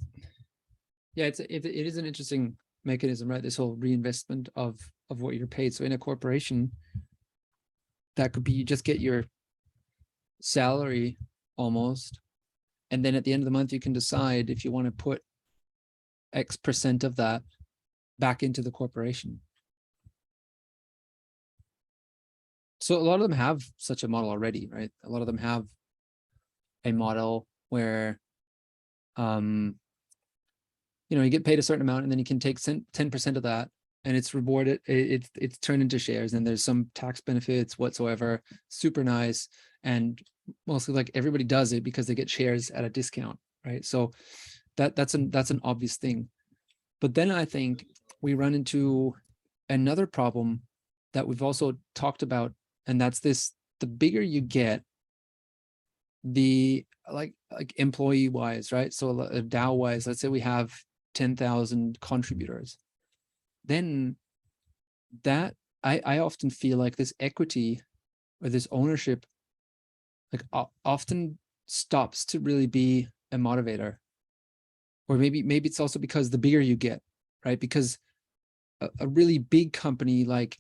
[1.16, 3.42] yeah, it's it, it is an interesting mechanism, right?
[3.42, 5.74] This whole reinvestment of of what you're paid.
[5.74, 6.72] So in a corporation,
[8.16, 9.26] that could be you just get your
[10.42, 11.18] salary
[11.58, 12.20] almost,
[12.92, 14.92] and then at the end of the month you can decide if you want to
[14.92, 15.22] put
[16.34, 17.44] X percent of that
[18.20, 19.42] back into the corporation.
[22.82, 24.92] So a lot of them have such a model already, right?
[25.04, 25.66] A lot of them have
[26.84, 28.20] a model where
[29.18, 29.76] um
[31.10, 33.44] you know you get paid a certain amount and then you can take 10% of
[33.44, 33.70] that
[34.06, 38.42] and it's rewarded it, it, it's turned into shares and there's some tax benefits whatsoever
[38.70, 39.50] super nice
[39.84, 40.22] and
[40.68, 43.84] mostly like everybody does it because they get shares at a discount right?
[43.84, 44.12] So
[44.78, 46.30] that that's an that's an obvious thing.
[47.02, 47.86] But then i think
[48.22, 49.14] we run into
[49.70, 50.62] another problem
[51.14, 52.54] that we've also talked about
[52.88, 54.84] and that's this the bigger you get
[56.24, 58.94] the like like employee wise right?
[58.94, 60.74] So dao wise let's say we have
[61.14, 62.78] 10,000 contributors
[63.68, 64.16] then
[65.24, 67.82] that i i often feel like this equity
[68.42, 69.26] or this ownership
[70.32, 70.44] like
[70.84, 73.98] often stops to really be a motivator
[75.08, 77.02] or maybe maybe it's also because the bigger you get
[77.46, 77.98] right because
[78.82, 80.58] a, a really big company like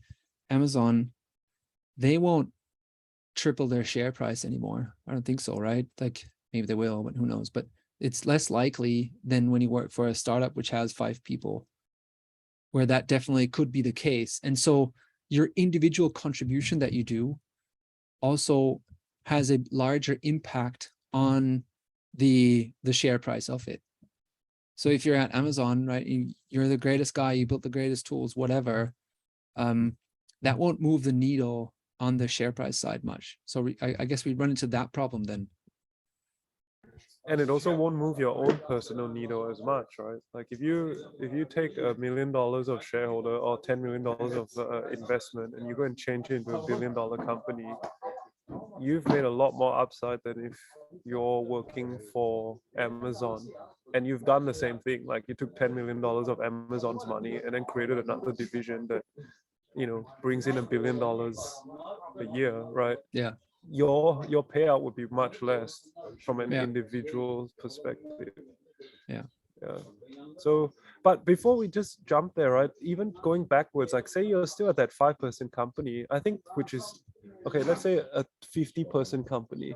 [0.49, 1.11] amazon
[1.97, 2.49] they won't
[3.35, 4.95] triple their share price anymore.
[5.07, 5.85] I don't think so, right?
[5.99, 7.49] Like maybe they will, but who knows?
[7.49, 7.67] But
[7.99, 11.67] it's less likely than when you work for a startup which has five people,
[12.75, 14.41] where that definitely could be the case.
[14.43, 14.91] And so
[15.29, 17.39] your individual contribution that you do
[18.19, 18.81] also
[19.27, 21.63] has a larger impact on
[22.15, 23.81] the the share price of it.
[24.75, 28.07] So if you're at Amazon, right, you, you're the greatest guy, you built the greatest
[28.07, 28.93] tools, whatever,
[29.55, 29.95] um,
[30.41, 33.37] that won't move the needle on the share price side much.
[33.45, 35.47] So we, I, I guess we run into that problem then.
[37.27, 40.21] And it also won't move your own personal needle as much, right?
[40.33, 44.33] Like if you if you take a million dollars of shareholder or ten million dollars
[44.33, 47.73] of uh, investment and you go and change it into a billion dollar company,
[48.79, 50.59] you've made a lot more upside than if
[51.03, 53.47] you're working for Amazon
[53.93, 55.05] and you've done the same thing.
[55.05, 59.01] Like you took $10 million of Amazon's money and then created another division that
[59.75, 61.37] you know brings in a billion dollars
[62.19, 63.31] a year right yeah
[63.69, 65.87] your your payout would be much less
[66.19, 66.63] from an Yeah.
[66.63, 68.33] individual perspective
[69.07, 69.23] Yeah.
[69.61, 69.79] yeah
[70.37, 74.69] so but before we just jump there right even going backwards like say you're still
[74.69, 77.03] at that five person company i think which is
[77.45, 79.73] okay let's say a 50 person company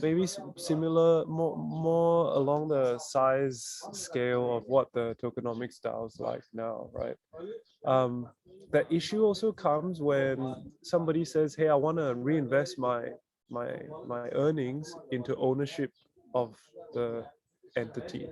[0.00, 6.88] maybe similar more more along the size scale of what the tokenomics is like now
[6.92, 7.16] right
[7.84, 8.28] um
[8.70, 13.08] the issue also comes when somebody says hey i want to reinvest my
[13.50, 13.70] my
[14.06, 15.92] my earnings into ownership
[16.34, 16.56] of
[16.94, 17.24] the
[17.76, 18.26] entity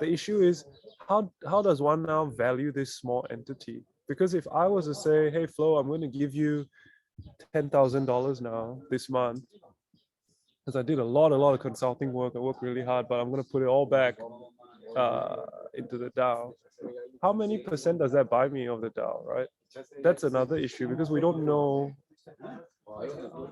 [0.00, 0.64] the issue is
[1.08, 5.30] how how does one now value this small entity because if i was to say
[5.30, 6.64] hey flo i'm going to give you
[7.54, 9.44] $10000 now this month
[10.64, 12.34] because I did a lot, a lot of consulting work.
[12.36, 14.16] I worked really hard, but I'm going to put it all back
[14.96, 15.36] uh,
[15.74, 16.52] into the DAO.
[17.20, 19.48] How many percent does that buy me of the DAO, right?
[20.02, 21.92] That's another issue because we don't know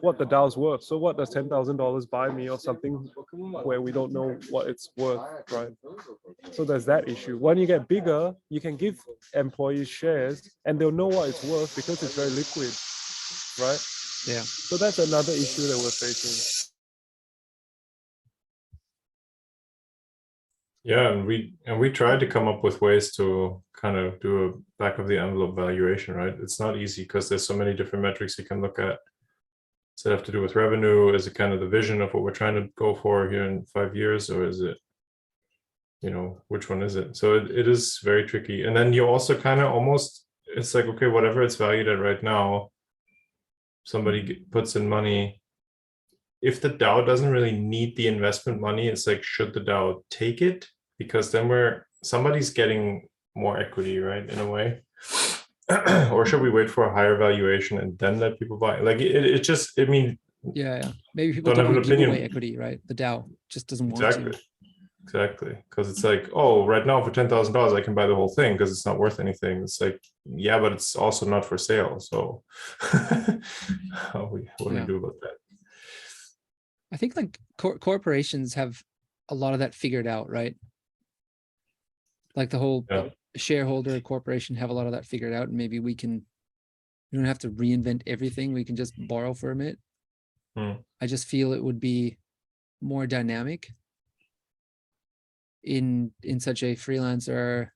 [0.01, 0.83] what the DAO's worth.
[0.85, 3.09] So what does ten thousand dollars buy me or something
[3.65, 5.21] where we don't know what it's worth,
[5.53, 5.71] right?
[6.53, 7.39] So there's that issue.
[7.39, 8.99] When you get bigger, you can give
[9.35, 12.73] employees shares and they'll know what it's worth because it's very liquid,
[13.59, 13.81] right?
[14.27, 14.43] Yeah.
[14.43, 16.60] So that's another issue that we're facing.
[20.83, 24.45] Yeah, and we and we tried to come up with ways to kind of do
[24.47, 26.35] a back of the envelope valuation, right?
[26.41, 28.99] It's not easy because there's so many different metrics you can look at.
[29.97, 31.15] Does it have to do with revenue?
[31.15, 33.67] Is it kind of the vision of what we're trying to go for here in
[33.67, 34.79] five years, or is it,
[36.01, 37.15] you know, which one is it?
[37.15, 38.65] So it, it is very tricky.
[38.65, 40.27] And then you also kind of almost
[40.57, 42.71] it's like okay, whatever it's valued at right now,
[43.85, 44.51] somebody mm-hmm.
[44.51, 45.40] puts in money
[46.43, 50.41] if the DAO doesn't really need the investment money, it's like should the DAO take
[50.43, 50.69] it?
[50.99, 54.29] Because then we're somebody's getting more equity, right?
[54.29, 54.83] In a way.
[56.13, 58.81] or should we wait for a higher valuation and then let people buy?
[58.81, 60.19] Like it, it just, I mean,
[60.55, 60.93] Yeah, yeah.
[61.15, 62.25] Maybe people Don't don't, have an give away opinion.
[62.31, 62.81] equity, right?
[62.87, 64.39] The DAO just doesn't want exactly, to.
[65.05, 65.55] exactly.
[65.69, 68.33] Because it's like, oh, right now for ten thousand dollars, I can buy the whole
[68.39, 69.63] thing because it's not worth anything.
[69.63, 70.01] It's like,
[70.47, 72.01] yeah, but it's also not for sale.
[72.01, 72.43] So,
[72.81, 74.81] how we, what do Yeah.
[74.81, 75.37] we do about that?
[76.93, 78.83] I think like cor- corporations have
[79.29, 80.57] a lot of that figured out, right?
[82.35, 83.11] Like the whole Yeah.
[83.37, 86.27] shareholder corporation have a lot of that figured out, and maybe we can.
[87.13, 88.53] We don't have to reinvent everything.
[88.53, 89.81] We can just borrow from it.
[90.57, 90.83] Hmm.
[91.01, 92.19] I just feel it would be
[92.81, 93.73] more dynamic
[95.63, 97.71] in in such a freelancer,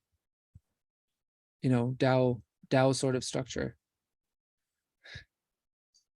[1.62, 3.77] you know, DAO DAO sort of structure.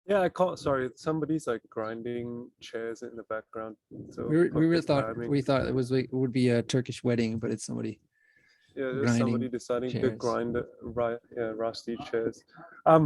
[0.07, 0.59] Yeah, I caught.
[0.59, 3.75] Sorry, somebody's like grinding chairs in the background.
[4.11, 5.29] So We were, we were thought timing.
[5.31, 7.99] we thought it was like- it would be a Turkish wedding, but it's somebody.
[8.75, 10.17] yeah, there's somebody grinding deciding to chairs.
[10.19, 12.43] grind the right, yeah, rusty chairs.
[12.85, 13.03] Um,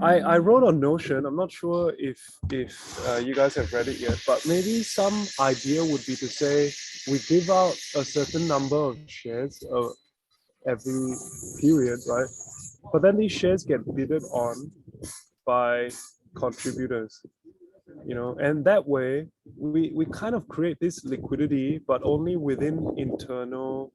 [0.00, 1.26] I I wrote on Notion.
[1.26, 2.18] I'm not sure if
[2.50, 2.72] if
[3.08, 6.56] uh, you guys have read it yet, but maybe some idea would be to say
[7.12, 9.90] we give out a certain number of shares uh,
[10.66, 11.14] every
[11.60, 12.30] period, right?
[12.92, 14.56] But then these shares get bidded on
[15.46, 15.90] by
[16.34, 17.20] contributors
[18.06, 19.26] you know and that way
[19.56, 23.92] we we kind of create this liquidity but only within internal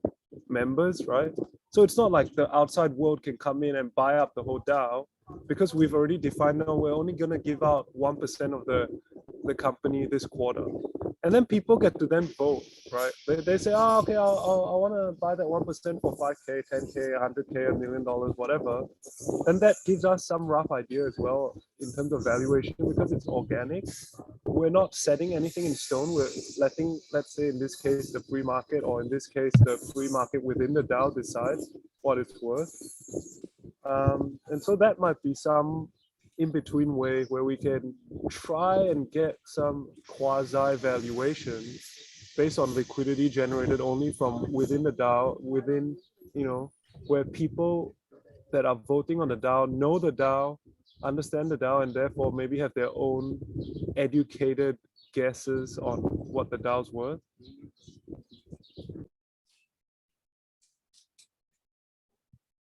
[0.49, 1.33] members right?
[1.69, 4.61] So it's not like the outside world can come in and buy up the whole
[4.61, 5.05] DAO
[5.47, 8.87] because we've already defined now we're only going to give out 1% of the
[9.43, 10.65] the company this quarter
[11.23, 13.11] and then people get to then vote right?
[13.27, 17.19] They, they say oh okay I'll, i want to buy that 1% for 5k 10k
[17.19, 18.83] 100k a million dollars whatever.
[19.45, 23.27] Then that gives us some rough idea as well in terms of valuation because it's
[23.27, 23.85] organic.
[24.45, 26.13] We're not setting anything in stone.
[26.13, 29.77] We're letting let's say in this case the free market or in this case the
[29.93, 31.69] free market within the dao decides
[32.01, 32.73] what it's worth.
[33.85, 35.89] Um, and so that might be some
[36.37, 37.93] in between way where we can
[38.29, 41.63] try and get some quasi valuation
[42.35, 45.97] based on liquidity generated only from within the DAO, within,
[46.35, 46.71] you know,
[47.07, 47.95] where people
[48.51, 50.57] that are voting on the DAO know the DAO,
[51.03, 53.39] understand the DAO, and therefore maybe have their own
[53.95, 54.77] educated
[55.13, 57.19] guesses on what the DAO's worth.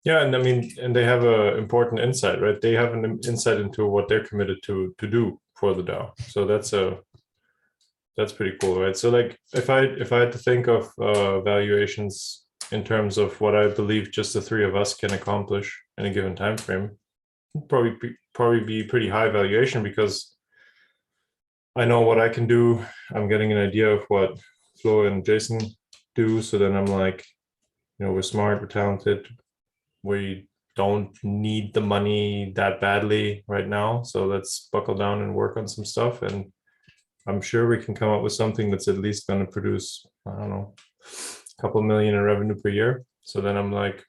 [0.04, 2.60] Yeah, and I mean, and they have a important insight, right?
[2.60, 6.10] They have an insight into what they're committed to to do for the DAO.
[6.28, 6.98] So that's a
[8.16, 8.96] that's pretty cool, right?
[8.96, 13.40] So like, if I if I had to think of uh, valuations in terms of
[13.40, 16.98] what I believe just the three of us can accomplish in a given time frame,
[17.68, 20.34] probably be, probably be pretty high valuation because
[21.76, 22.84] I know what I can do.
[23.14, 24.38] I'm getting an idea of what
[24.80, 25.60] Flo and Jason
[26.14, 26.42] do.
[26.42, 27.24] So then I'm like,
[27.98, 29.26] you know, we're smart, we're talented,
[30.02, 34.02] we don't need the money that badly right now.
[34.02, 36.22] So let's buckle down and work on some stuff.
[36.22, 36.52] And
[37.26, 40.40] I'm sure we can come up with something that's at least going to produce, I
[40.40, 40.74] don't know,
[41.58, 43.04] a couple million in revenue per year.
[43.22, 44.04] So then I'm like,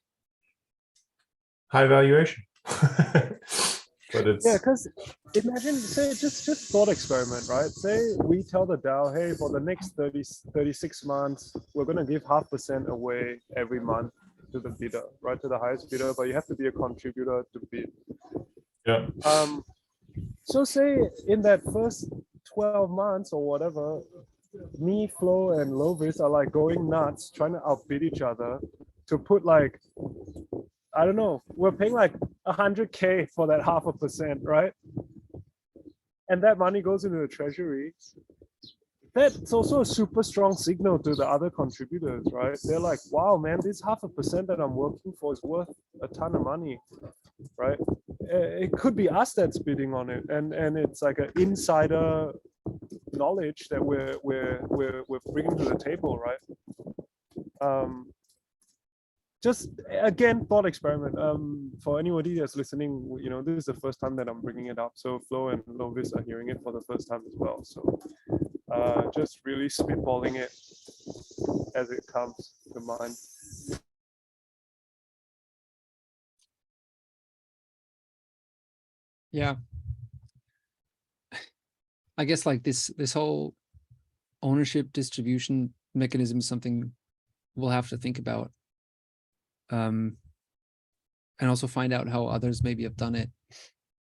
[1.68, 2.44] high valuation.
[2.66, 4.88] but it's Yeah, because
[5.36, 7.70] imagine, say, just just thought experiment, right?
[7.70, 10.24] Say we tell the DAO, hey, for the next 30,
[10.54, 14.14] 36 months, we're gonna give half percent away every month
[14.54, 15.42] to the bidder, right?
[15.42, 17.92] To the highest bidder, but you have to be a contributor to bid.
[18.86, 19.66] yeah, Um,
[20.44, 20.98] so say
[21.28, 22.10] in that first
[22.54, 24.02] 12 months or whatever,
[24.80, 28.60] me, Flo, and Lovis are like going nuts trying to outbid each other
[29.08, 29.80] to put like,
[30.96, 32.14] I don't know, we're paying like
[32.48, 34.74] 100K for that half a percent, right?
[36.30, 37.94] And that money goes into the treasury.
[39.16, 42.58] That's also a super strong signal to the other contributors, right?
[42.64, 45.70] They're like, wow, man, this half a percent that I'm working for is worth
[46.02, 46.80] a ton of money,
[47.58, 47.78] right?
[48.32, 52.32] uh, it could be us that's bidding on it and and it's like an insider
[53.14, 56.38] knowledge that we're we're we're, we're bringing to the table right
[57.62, 58.12] um
[59.44, 64.00] just again thought experiment um for anybody that's listening you know this is the first
[64.00, 66.82] time that i'm bringing it up so flo and lovis are hearing it for the
[66.82, 68.00] first time as well so
[68.74, 70.52] uh just really spitballing it
[71.76, 73.16] as it comes to mind
[79.34, 79.56] Yeah.
[82.18, 83.56] I guess like this this whole
[84.42, 86.92] ownership distribution mechanism is something
[87.56, 88.52] we'll have to think about.
[89.70, 90.18] Um
[91.40, 93.30] and also find out how others maybe have done it.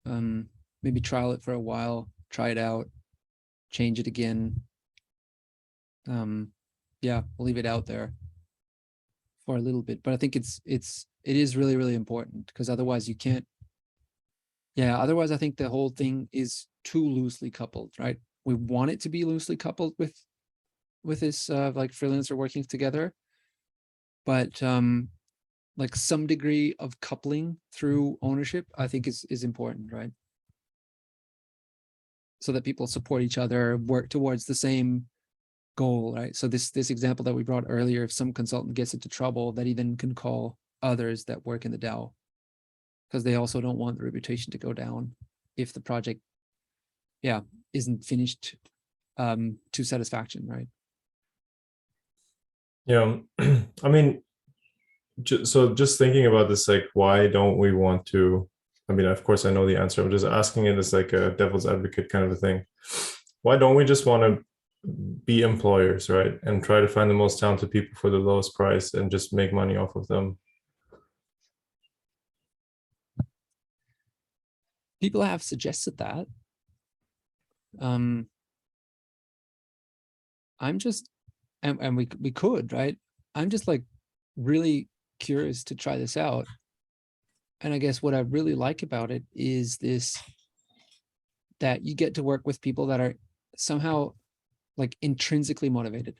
[0.06, 0.49] Um
[0.84, 2.88] maybe trial it for a while, try it out.
[3.70, 4.61] Change it again.
[6.07, 6.51] Um,
[7.01, 8.13] yeah, we'll leave it out there
[9.45, 12.70] for a little bit, but I think it's it's it is really really important because
[12.70, 13.45] otherwise you can't.
[14.76, 18.18] Yeah, otherwise I think the whole thing is too loosely coupled, right?
[18.43, 20.13] We want it to be loosely coupled with
[21.03, 23.13] with this uh like freelancer working together.
[24.26, 25.09] But um
[25.78, 30.11] like some degree of coupling through ownership, I think is is important, right?
[32.46, 35.08] So that people support each other, work towards the same
[35.76, 36.36] goal, right?
[36.36, 39.66] So this this example that we brought earlier, if some consultant gets into trouble, that
[39.66, 42.12] he then can call others that work in the DAO.
[43.10, 45.16] Because they also don't want the reputation to go down
[45.58, 46.22] if the project,
[47.24, 47.39] yeah,
[47.74, 48.56] isn't finished
[49.18, 50.68] um to satisfaction, right?
[52.86, 53.18] Yeah,
[53.84, 54.22] I mean,
[55.46, 58.48] so just thinking about this, like, why don't we want to?
[58.90, 60.02] I mean, of course, I know the answer.
[60.02, 62.66] I'm just asking it as like a devil's advocate kind of a thing.
[63.42, 64.46] Why don't we just want to
[65.26, 66.40] be employers, right?
[66.44, 69.52] And try to find the most talented people for the lowest price and just make
[69.52, 70.38] money off of them?
[75.06, 76.26] people have suggested that.
[77.80, 78.28] Um,
[80.60, 81.10] I'm just,
[81.62, 82.98] and, and we we could, right?
[83.36, 83.84] I'm just like
[84.36, 84.88] really
[85.20, 86.48] curious to try this out.
[87.66, 90.22] And I guess what I really like about it is this
[91.59, 93.16] that you get to work with people that are
[93.57, 94.13] somehow
[94.78, 96.13] like intrinsically motivated.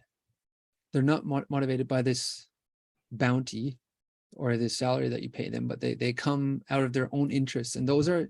[0.92, 2.48] They're not mo- motivated by this
[3.12, 3.78] bounty
[4.32, 7.30] or this salary that you pay them, but they they come out of their own
[7.30, 8.28] interests, and those are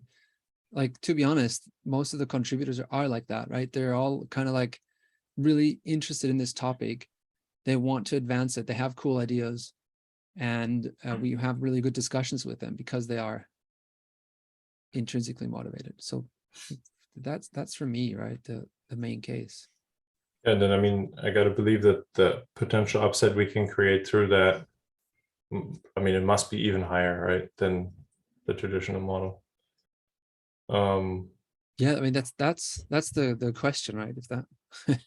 [0.73, 3.71] like to be honest, most of the contributors are, are like that, right?
[3.71, 4.81] They're all kind of like
[5.37, 7.07] really interested in this topic.
[7.63, 8.67] They want to advance it.
[8.67, 9.71] They have cool ideas,
[10.37, 13.47] and uh, we have really good discussions with them because they are
[14.93, 15.93] intrinsically motivated.
[15.99, 16.25] So
[17.15, 18.43] that's that's for me, right?
[18.43, 19.67] The the main case.
[20.43, 24.07] And then, I mean, I got to believe that the potential upside we can create
[24.07, 24.67] through that,
[25.51, 27.91] I mean, it must be even higher, right, than
[28.45, 29.41] the traditional model.
[30.69, 31.29] Um,
[31.79, 34.15] Yeah, I mean that's that's that's the the question, right?
[34.15, 34.45] If that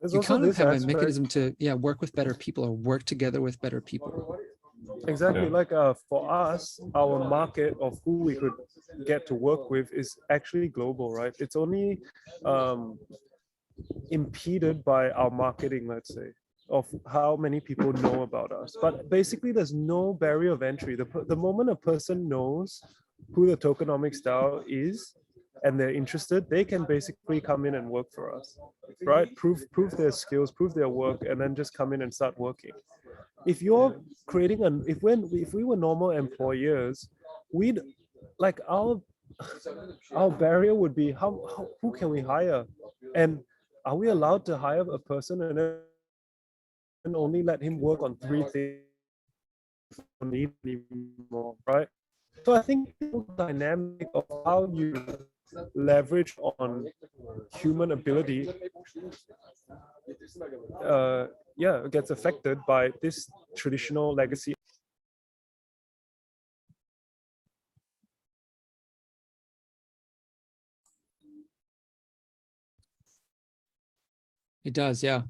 [0.00, 2.64] There's you also kind of this have a mechanism to yeah work with better people
[2.64, 4.38] or work together with better people.
[5.06, 5.44] Exactly.
[5.44, 5.48] Yeah.
[5.48, 8.52] Like uh, for us, our market of who we could
[9.06, 11.34] get to work with is actually global, right?
[11.38, 11.98] It's only
[12.44, 12.98] um,
[14.10, 16.28] impeded by our marketing, let's say,
[16.70, 18.76] of how many people know about us.
[18.80, 20.94] But basically, there's no barrier of entry.
[20.96, 22.80] The, the moment a person knows
[23.34, 25.14] who the tokenomics DAO is
[25.64, 28.58] and they're interested, they can basically come in and work for us,
[29.04, 29.34] right?
[29.36, 32.72] Prove prove their skills, prove their work, and then just come in and start working.
[33.46, 37.08] If you're creating an if when if we were normal employers
[37.52, 37.80] we'd
[38.38, 39.00] like our
[40.14, 42.64] our barrier would be how, how who can we hire?
[43.14, 43.40] And
[43.84, 48.82] are we allowed to hire a person and only let him work on three things?
[50.22, 51.88] Need anymore right?
[52.44, 54.92] So i think the dynamic of how you
[55.74, 56.86] leverage on
[57.56, 58.48] human ability
[60.84, 61.26] uh,
[61.56, 64.54] yeah gets affected by this traditional legacy
[74.68, 75.22] It does, yeah.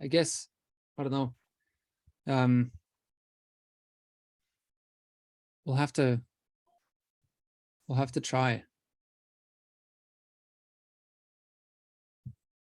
[0.00, 0.46] I guess
[0.96, 1.34] I don't know.
[2.28, 2.70] Um,
[5.64, 6.20] we'll have to.
[7.88, 8.64] We'll have to try.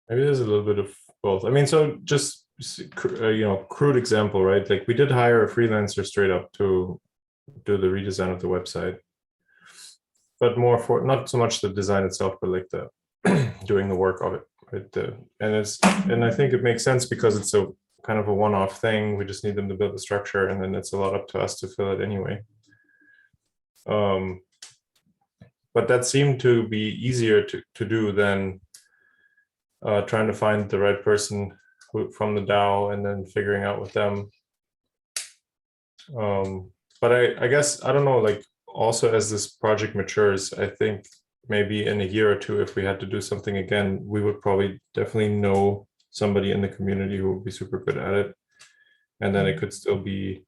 [0.09, 1.45] Maybe there's a little bit of both.
[1.45, 2.45] I mean, so just
[3.21, 4.69] uh, you know, crude example, right?
[4.69, 6.99] Like we did hire a freelancer straight up to
[7.65, 8.97] do the redesign of the website,
[10.39, 12.89] but more for not so much the design itself, but like the
[13.65, 14.41] doing the work of it.
[14.71, 14.91] Right?
[14.91, 17.67] The, and it's and I think it makes sense because it's a
[18.03, 19.15] kind of a one-off thing.
[19.15, 21.39] We just need them to build the structure, and then it's a lot up to
[21.39, 22.41] us to fill it anyway.
[23.87, 24.41] Um,
[25.73, 28.59] but that seemed to be easier to to do than
[29.85, 31.51] uh, trying to find the right person
[31.91, 34.29] who, from the DAO and then figuring out with them.
[36.17, 38.19] Um, but I, I guess I don't know.
[38.19, 41.05] Like also as this project matures, I think
[41.47, 44.41] maybe in a year or two, if we had to do something again, we would
[44.41, 48.35] probably definitely know somebody in the community who would be super good at it,
[49.21, 50.43] and then it could still be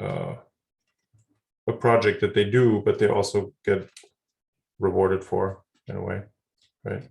[0.00, 0.34] uh,
[1.66, 3.88] a project that they do, but they also get
[4.80, 6.22] rewarded for in a way,
[6.84, 7.08] right?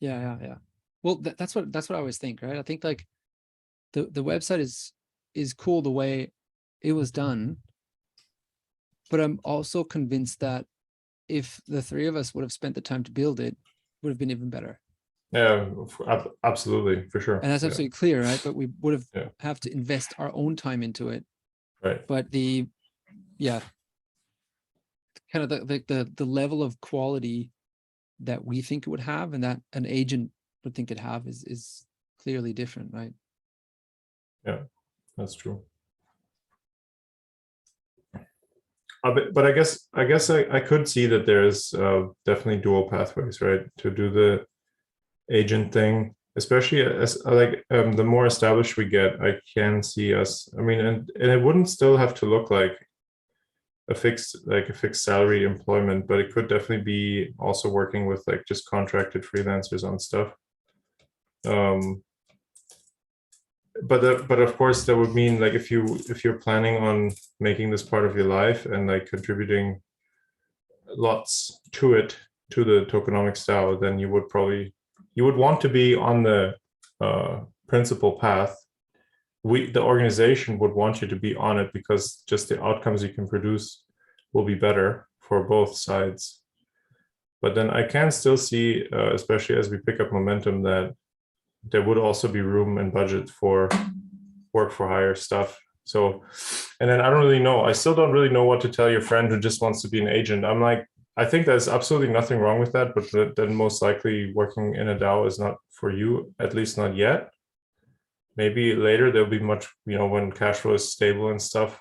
[0.00, 0.54] Yeah, yeah, yeah.
[1.02, 2.56] Well, tha- that's what that's what I always think, right?
[2.56, 3.06] I think like
[3.92, 4.92] the the website is
[5.34, 6.32] is cool the way
[6.82, 7.58] it was done,
[9.10, 10.66] but I'm also convinced that
[11.28, 13.56] if the three of us would have spent the time to build it,
[14.02, 14.80] would have been even better.
[15.32, 15.68] Yeah,
[16.06, 17.36] ab- absolutely, for sure.
[17.40, 18.40] And that's Yeah, absolutely clear, right?
[18.42, 19.28] But we would have Yeah.
[19.40, 21.24] have to invest our own time into it.
[21.82, 22.06] right.
[22.06, 22.66] But the
[23.38, 23.60] yeah,
[25.36, 27.50] kind of the the the, the level of quality
[28.20, 30.30] that we think it would have and that an agent
[30.64, 31.84] would think it have is is
[32.22, 33.12] clearly different, right?
[34.46, 34.60] Yeah,
[35.16, 35.60] that's true.
[39.04, 42.62] Uh, but, but I guess I guess I, I could see that there's uh, definitely
[42.62, 43.66] dual pathways, right?
[43.78, 44.46] To do the
[45.30, 50.48] agent thing, especially as like um, the more established we get, I can see us.
[50.58, 52.85] I mean, and, and it wouldn't still have to look like
[53.88, 58.24] a fixed like a fixed salary employment, but it could definitely be also working with
[58.26, 60.32] like just contracted freelancers on stuff.
[61.46, 62.02] Um,
[63.82, 67.12] but the, but of course that would mean like if you if you're planning on
[67.40, 69.80] making this part of your life and like contributing
[70.88, 72.16] lots to it
[72.50, 74.74] to the tokenomics DAO, then you would probably
[75.14, 76.54] you would want to be on the
[77.00, 78.56] uh, principal path.
[79.50, 83.12] We the organization would want you to be on it because just the outcomes you
[83.18, 83.66] can produce
[84.32, 84.88] will be better
[85.26, 86.22] for both sides.
[87.42, 90.94] But then I can still see, uh, especially as we pick up momentum, that
[91.70, 93.68] there would also be room and budget for
[94.52, 95.50] work for hire stuff.
[95.84, 96.24] So,
[96.80, 97.58] and then I don't really know.
[97.70, 100.00] I still don't really know what to tell your friend who just wants to be
[100.00, 100.44] an agent.
[100.44, 100.86] I'm like,
[101.16, 104.96] I think there's absolutely nothing wrong with that, but then most likely working in a
[104.96, 107.30] DAO is not for you, at least not yet.
[108.36, 111.78] Maybe later there'll be much, you know, when cash flow is stable and stuff,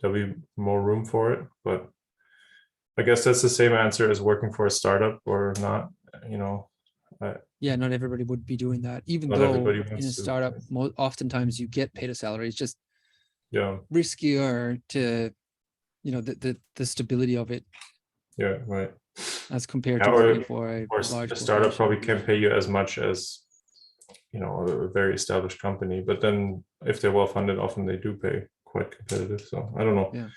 [0.00, 1.46] there'll be more room for it.
[1.64, 1.88] But
[2.98, 5.90] I guess that's the same answer as working for a startup or not,
[6.28, 6.68] you know.
[7.60, 10.22] Yeah, not everybody would be doing that, even Not though everybody in a wants to,
[10.22, 12.48] startup, mo- oftentimes you get paid a salary.
[12.48, 12.76] It's just
[13.50, 15.30] Yeah, riskier to,
[16.02, 17.64] you know, the the, the stability of it
[18.36, 18.92] yeah, right.
[19.50, 22.36] as compared to or- working for a Or s- large a startup probably can't pay
[22.36, 23.40] you as much as,
[24.34, 26.02] you know, a very established company.
[26.04, 29.42] But then if they're well funded, often they do pay quite competitive.
[29.42, 30.10] So I don't know.
[30.12, 30.28] Yeah.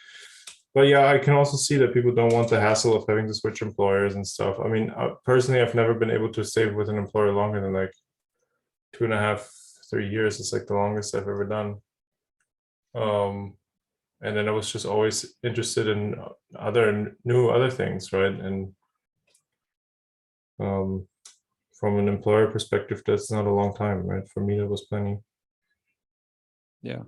[0.75, 3.33] But yeah, I can also see that people don't want the hassle of having to
[3.33, 4.57] switch employers and stuff.
[4.63, 7.73] I mean, uh, personally, I've never been able to stay with an employer longer than
[7.73, 7.91] like
[8.93, 9.49] two and a half,
[9.89, 10.39] three years.
[10.39, 11.77] It's like the longest I've ever done.
[12.93, 13.55] Um,
[14.21, 16.29] and then I was just always interested in uh,
[16.59, 18.31] other new other things, right?
[18.31, 18.73] And
[20.59, 21.07] um,
[21.79, 24.27] from an employer perspective, that's not a long time, right?
[24.33, 25.17] For me, that was plenty.
[26.81, 27.03] Yeah.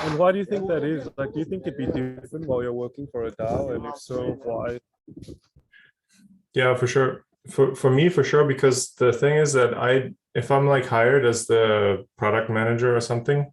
[0.00, 1.08] And why do you think that is?
[1.16, 3.74] Like, do you think it'd be different while you're working for a DAO?
[3.74, 4.78] And if so, why?
[6.54, 7.24] Yeah, for sure.
[7.50, 11.24] For for me, for sure, because the thing is that I, if I'm like hired
[11.24, 13.52] as the product manager or something,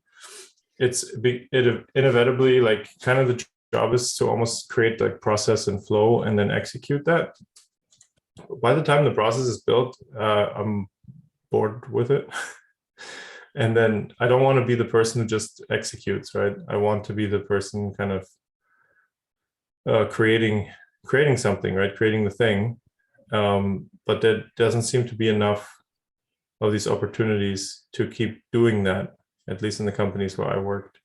[0.78, 5.68] it's be it inevitably like kind of the job is to almost create like process
[5.68, 7.36] and flow and then execute that.
[8.62, 10.88] By the time the process is built, uh, I'm
[11.52, 12.28] bored with it.
[13.56, 16.56] and then I don't want to be the person who just executes, right?
[16.68, 18.28] I want to be the person kind of
[19.88, 20.70] uh, creating
[21.06, 21.96] creating something, right?
[21.96, 22.78] Creating the thing
[23.32, 25.72] um, but there doesn't seem to be enough
[26.62, 29.16] of these opportunities to keep doing that
[29.50, 31.00] at least in the companies where i worked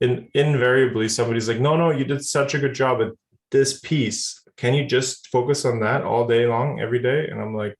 [0.00, 3.12] in invariably somebody's like no no you did such a good job at
[3.50, 7.28] this piece can you just focus on that all day long every day?
[7.28, 7.76] And i'm like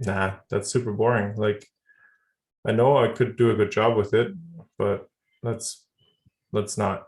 [0.00, 1.36] nah that's super boring.
[1.36, 1.66] Like
[2.66, 4.32] i know i could do a good job with it
[4.78, 5.08] but
[5.42, 5.86] let's
[6.52, 7.06] let's not.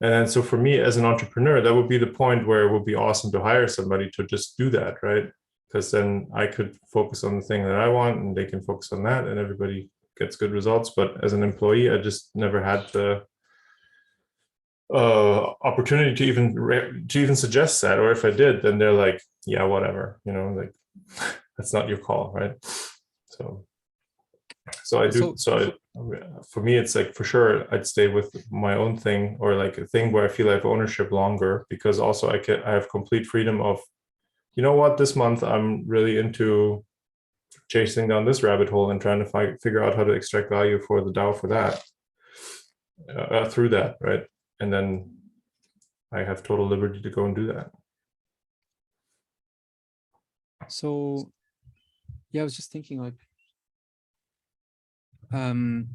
[0.00, 2.84] And so for me as an entrepreneur that would be the point where it would
[2.84, 5.30] be awesome to hire somebody to just do that right?
[5.68, 8.92] Because then I could focus on the thing that I want and they can focus
[8.92, 10.92] on that and everybody gets good results.
[10.96, 13.24] But as an employee, I just never had the
[14.92, 16.54] uh, opportunity to even
[17.08, 17.98] to even suggest that.
[17.98, 20.74] Or if I did, then they're like, yeah, whatever, you know, like
[21.56, 22.54] that's not your call, right?
[23.26, 23.64] So,
[24.84, 25.18] so I do.
[25.20, 25.72] So- So, I,
[26.52, 29.86] for me, it's like for sure I'd stay with my own thing or like a
[29.86, 33.26] thing where I feel I have ownership longer because also I can I have complete
[33.26, 33.80] freedom of
[34.54, 36.84] you know what this month i'm really into
[37.68, 40.80] chasing down this rabbit hole and trying to fi- figure out how to extract value
[40.86, 41.74] for the dao for that
[43.14, 44.24] uh, uh, through that right
[44.60, 45.18] and then
[46.12, 47.72] i have total liberty to go and do that
[50.68, 51.32] So,
[52.32, 53.14] yeah, I was just thinking like,
[55.32, 55.88] um,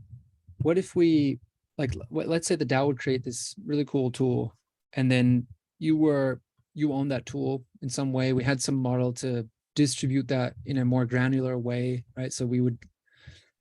[0.61, 1.39] what if we
[1.77, 4.55] like, let's say the DAO would create this really cool tool,
[4.93, 5.47] and then
[5.79, 6.41] you were
[6.75, 8.33] you own that tool in some way.
[8.33, 12.31] We had some model to distribute that in a more granular way, right?
[12.33, 12.79] So we would,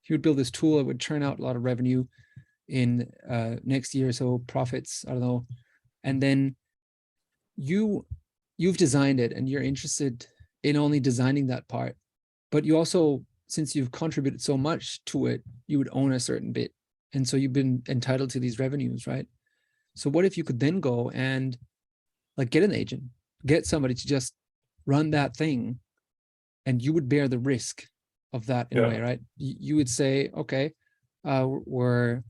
[0.03, 2.07] he would build this tool It would turn out a lot of revenue
[2.73, 5.05] in uh, next year, or so profits.
[5.07, 5.47] I don't know,
[6.03, 6.57] and then
[7.57, 8.07] you
[8.57, 10.27] you've designed it and you're interested
[10.63, 11.97] in only designing that part.
[12.51, 16.53] But you also since you've contributed so much to it you would own a certain
[16.53, 16.73] bit.
[17.13, 19.27] And so you've been entitled to these revenues right?
[19.95, 21.57] So what if you could then go and
[22.37, 23.03] like get an agent
[23.45, 24.35] get somebody to just
[24.87, 25.79] run that thing
[26.65, 27.85] and you would bear the risk
[28.33, 29.21] of that in a way right?
[29.37, 30.73] You, you would say okay
[31.25, 32.23] uh we're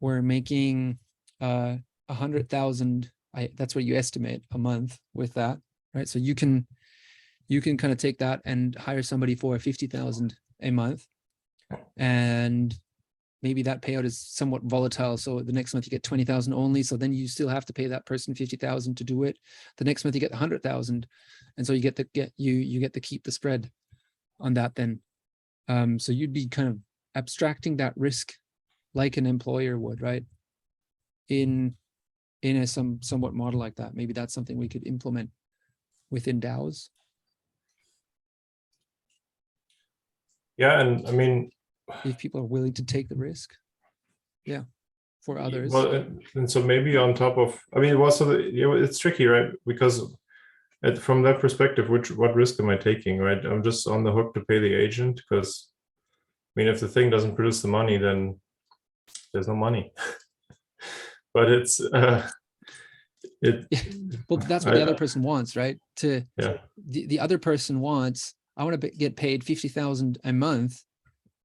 [0.00, 0.98] we're making
[1.40, 1.76] uh
[2.08, 3.10] a hundred thousand
[3.54, 5.58] that's what you estimate a month with that
[5.94, 6.08] right?
[6.08, 6.66] So you can
[7.48, 11.06] you can kind of take that and hire somebody for 50,000 a month.
[11.96, 12.78] And
[13.42, 16.96] maybe that payout is somewhat volatile so the next month you get 20,000 only so
[16.96, 19.38] then you still have to pay that person 50,000 to do it.
[19.76, 21.06] The next month you get 100,000
[21.56, 23.70] and so you get the get you you get to keep the spread
[24.40, 25.00] on that then.
[25.68, 26.78] Um so you'd be kind of
[27.14, 28.34] abstracting that risk
[28.98, 30.24] like an employer would right
[31.28, 31.74] in
[32.42, 35.30] in a some somewhat model like that maybe that's something we could implement
[36.10, 36.90] within DAOs
[40.64, 41.50] Yeah, and I mean,
[42.04, 43.48] if people are willing to take the risk
[44.44, 44.64] yeah
[45.24, 45.88] for others Well,
[46.34, 49.50] and, so maybe on top of, I mean, also the- it's tricky, right?
[49.70, 49.96] Because
[50.86, 53.42] at, from that perspective, which what risk am I taking, right?
[53.50, 55.50] I'm just on the hook to pay the agent because,
[56.50, 58.40] I mean, if the thing doesn't produce the money, then
[59.32, 59.92] there's no money.
[61.34, 62.28] but it's uh,
[63.42, 63.66] it.
[64.28, 66.58] well that's what I- the other person wants right to Yeah.
[66.76, 70.82] the, the other person wants i want to get paid 50,000 a month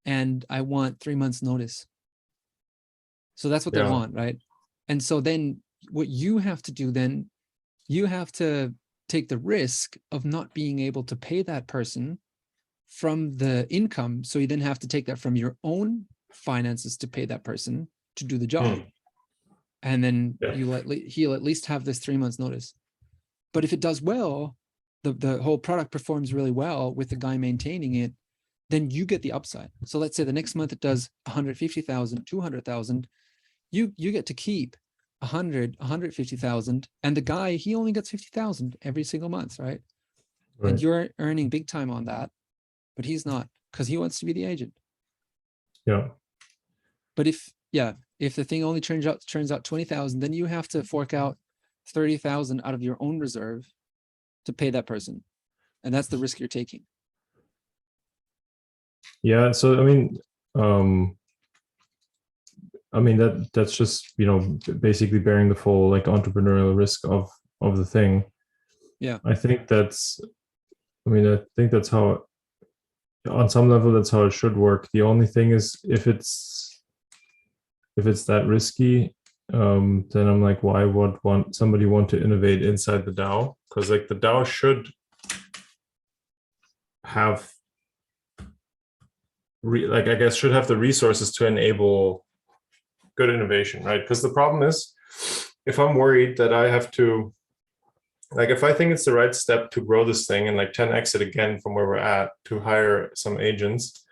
[0.06, 1.86] and i want 3 months notice
[3.36, 3.84] so that's what Yeah.
[3.84, 4.38] they want right
[4.88, 5.62] and so then
[5.92, 7.30] what you have to do then
[7.88, 8.74] you have to
[9.10, 12.20] take the risk of not being able to pay that person
[12.88, 17.08] from the income so you then have to take that from your own finances to
[17.08, 18.82] pay that person to do the job hmm.
[19.82, 20.54] and then Yeah.
[20.54, 22.74] you at le- he'll at least have this three months notice
[23.54, 24.56] but if it does well
[25.04, 28.14] the, the whole product performs really well with the guy maintaining it
[28.70, 33.08] then you get the upside so let's say the next month it does 150000 200000
[33.72, 34.76] you you get to keep
[35.20, 39.80] 100 150000 and the guy he only gets 50000 every single month right?
[40.60, 40.70] Right.
[40.72, 42.30] and you're earning big time on that
[42.96, 44.74] but he's not because he wants to be the agent
[45.86, 46.10] Yeah.
[47.16, 50.68] But if yeah if the thing only turns out turns out 20000 then you have
[50.68, 51.38] to fork out
[51.92, 53.68] 30000 out of your own reserve
[54.46, 55.24] to pay that person
[55.84, 56.82] and that's the risk you're taking
[59.22, 59.52] Yeah.
[59.52, 60.18] So I mean,
[60.56, 61.18] um,
[62.94, 67.30] I mean that that's just you know basically bearing the full like entrepreneurial risk of
[67.62, 68.26] of the thing.
[69.00, 69.20] Yeah.
[69.26, 70.20] I think that's.
[71.06, 72.26] I mean, I think that's how.
[73.30, 74.90] On some level, that's how it should work.
[74.94, 76.73] The only thing is if it's
[77.98, 79.16] if it's that risky,
[79.54, 83.56] um, then I'm like, why would want somebody want to innovate inside the DAO?
[83.70, 84.90] Because like the DAO should
[87.04, 87.52] have
[89.62, 92.26] re, like I guess should have the resources to enable
[93.18, 94.02] good innovation, right?
[94.02, 94.94] Because the problem is,
[95.66, 97.34] if I'm worried that I have to,
[98.32, 101.16] like, if I think it's the right step to grow this thing and like 10x
[101.16, 104.04] it again from where we're at to hire some agents,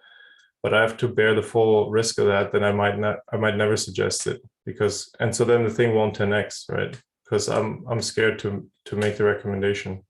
[0.63, 3.37] but I have to bear the full risk of that, then I might not, I
[3.37, 6.99] might never suggest it because, and so then the thing won't 10x, right?
[7.23, 10.03] Because I'm I'm scared to to make the recommendation.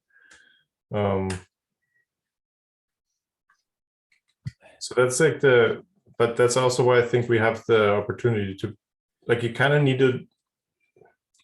[0.94, 1.30] Um,
[4.82, 5.84] so that's like the
[6.18, 8.76] but that's also why i think we have the opportunity to
[9.28, 10.20] like you kind of need to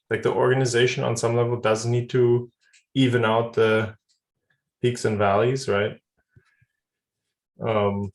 [0.10, 2.52] like the organization on some level does need to
[2.96, 3.96] even out the
[4.82, 6.00] peaks and valleys right
[7.62, 8.12] um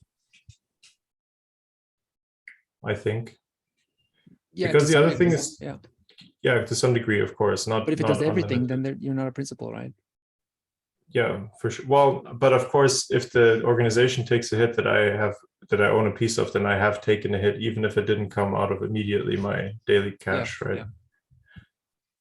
[2.85, 3.37] i think.
[4.53, 5.77] Yeah Because the other thing is- yeah.
[6.43, 9.29] Yeah to some degree of course not but if it does everything then you're not
[9.29, 9.93] a principal right?
[11.15, 11.87] Yeah for sure.
[11.87, 12.11] Well
[12.43, 15.35] but of course if the organization takes a hit that i have
[15.71, 18.07] that i own a piece of then i have taken a hit even if it
[18.11, 20.79] didn't come out of immediately my daily cash right?
[20.79, 20.87] yeah.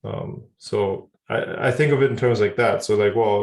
[0.10, 2.84] um so I, I think of it in terms like that.
[2.84, 3.40] So like well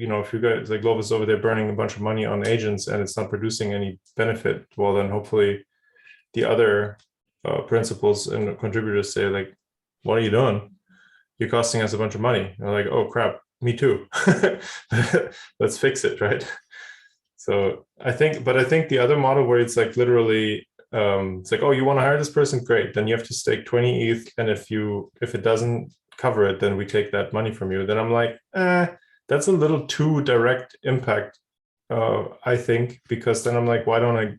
[0.00, 2.24] you know if you guys like Globus is over there burning a bunch of money
[2.26, 5.64] on agents and it's not producing any benefit well then hopefully
[6.34, 6.98] the other
[7.44, 9.54] uh, principals and contributors say like
[10.02, 10.76] what are you doing?
[11.38, 12.54] You're costing us a bunch of money.
[12.58, 13.40] And like oh crap.
[13.62, 14.06] Me too.
[15.60, 16.46] Let's fix it right?
[17.36, 21.52] So i think but i think the other model where it's like literally um it's
[21.52, 22.64] like oh you want to hire this person?
[22.64, 22.94] Great.
[22.94, 26.60] Then you have to stake 20 eth and if you if it doesn't cover it
[26.60, 27.86] then we take that money from you.
[27.86, 28.86] Then i'm like eh,
[29.28, 31.38] that's a little too direct impact
[31.90, 34.36] uh i think because then i'm like why don't i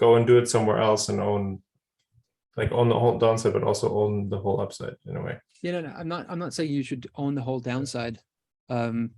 [0.00, 1.60] go and do it somewhere else and own
[2.56, 5.36] like own the whole downside, but also own the whole upside in a way.
[5.62, 8.18] Yeah, no, no, I'm not, I'm not saying you should own the whole downside.
[8.68, 9.10] Um,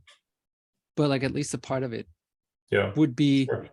[0.96, 2.06] but like at least a part of it
[2.70, 2.92] Yeah.
[2.96, 3.68] would be Sure.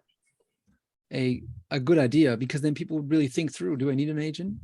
[1.12, 1.42] a,
[1.72, 4.58] a good idea because then people would really think through, do I need an agent?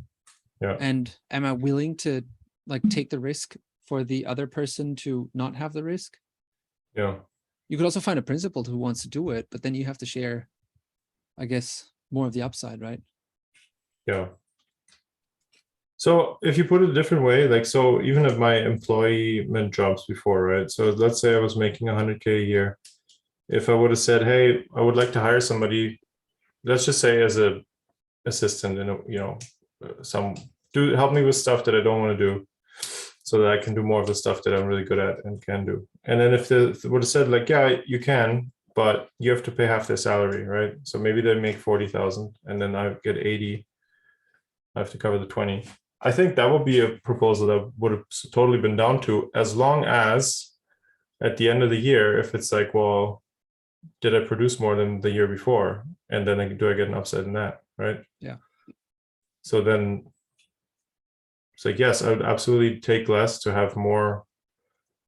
[0.62, 0.78] Yeah.
[0.80, 2.22] And am I willing to
[2.68, 3.56] like take the risk
[3.88, 6.18] for the other person to not have the risk?
[6.96, 7.16] Yeah.
[7.70, 9.98] You could also find a principal who wants to do it, but then you have
[9.98, 10.48] to share,
[11.38, 13.02] I guess, more of the upside, right?
[14.08, 14.28] Yeah.
[15.98, 20.06] So if you put it a different way, like so even if my employment jobs
[20.14, 20.70] before, right?
[20.72, 22.68] So let's say I was making 100k a year.
[23.60, 24.44] If I would have said, "Hey,
[24.80, 25.84] I would like to hire somebody,"
[26.64, 27.50] let's just say as a
[28.32, 29.38] assistant, and you know,
[30.02, 30.36] some
[30.74, 32.32] do help me with stuff that I don't want to do,
[33.30, 35.46] so that I can do more of the stuff that I'm really good at and
[35.48, 35.76] can do.
[36.10, 36.60] And then if the
[36.90, 40.44] would have said like, "Yeah, you can," but you have to pay half their salary,
[40.44, 40.76] right?
[40.84, 43.66] So maybe they make forty thousand, and then I get eighty.
[44.76, 45.66] I have to cover the twenty.
[46.02, 49.56] I think that would be a proposal that would have totally been down to as
[49.56, 50.52] long as
[51.24, 53.24] at the end of the year, if it's like, well,
[54.02, 55.86] did I produce more than the year before?
[56.10, 58.02] And then I, do I get an upside in that, right?
[58.20, 58.36] Yeah.
[59.42, 60.06] So then
[61.54, 64.25] it's like, yes, I would absolutely take less to have more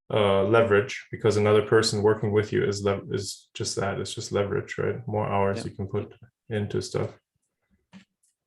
[0.10, 4.32] uh leverage because another person working with you is lev- is just that it's just
[4.32, 5.64] leverage right more hours Yeah.
[5.66, 6.14] you can put
[6.50, 7.10] into stuff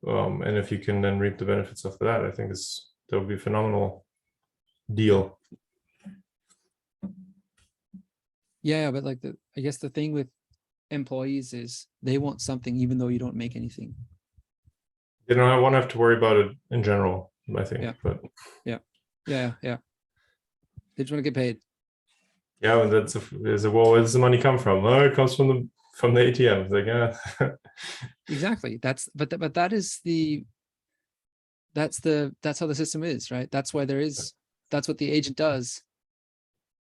[0.09, 3.19] um and if you can then reap the benefits of that i think it's that
[3.19, 4.07] would be a phenomenal
[4.93, 5.39] deal
[8.62, 10.28] Yeah, but like the, I guess the thing with
[10.91, 13.95] employees is they want something even though you don't make anything.
[15.28, 17.93] you know i won't have to worry about it in general i think Yeah.
[18.03, 18.16] but
[18.65, 18.78] yeah
[19.27, 19.78] Yeah, yeah.
[21.01, 21.56] They just want to get paid.
[22.60, 25.14] yeah and that's a, is a well where does the money come from oh it
[25.14, 27.16] comes from the from the atm It's like yeah
[28.28, 28.77] Exactly.
[28.82, 30.44] That's but but that is the
[31.72, 33.51] that's the that's how the system is, right?
[33.51, 34.35] That's why there is
[34.70, 35.81] that's what the agent does.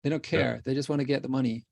[0.04, 0.40] They don't Yeah.
[0.40, 0.62] care.
[0.66, 1.66] They just want to get the money.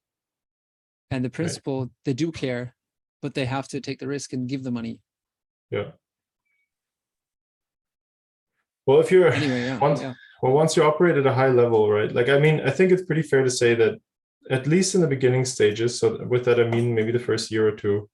[1.09, 2.75] And the principal, they do care,
[3.23, 4.99] but they have to take the risk and give the money.
[5.71, 5.91] yeah
[8.85, 9.79] well if you're Anyway, yeah.
[9.87, 10.13] Once- yeah.
[10.45, 12.13] Well, once you operate at a high level, right?
[12.13, 13.99] Like, I mean, I think it's pretty fair to say that
[14.51, 17.67] at least in the beginning stages, so with that, I mean, maybe the first year
[17.67, 18.07] or two,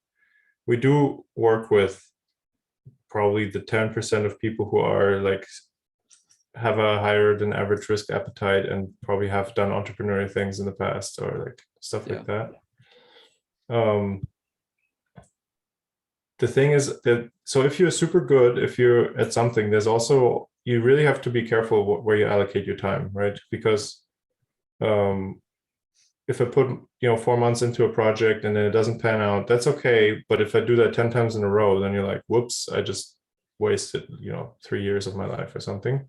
[0.65, 2.01] we do work with
[3.09, 5.45] probably the 10% of people who are like
[6.55, 10.71] have a higher than average risk appetite and probably have done entrepreneurial things in the
[10.71, 12.51] past or like stuff like that.
[13.69, 14.25] Um,
[16.39, 20.49] the thing is that so if you're super good if you're at something there's also
[20.65, 23.39] you really have to be careful wh- where you allocate your time right?
[23.49, 24.01] Because
[24.81, 25.41] um
[26.27, 26.67] if i put
[27.01, 30.23] you know four months into a project and then it doesn't pan out that's okay.
[30.29, 32.81] But if i do that 10 times in a row then you're like whoops i
[32.81, 33.17] just
[33.59, 36.07] wasted you know three years of my life or something.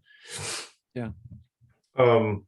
[0.94, 1.10] Yeah.
[1.96, 2.46] um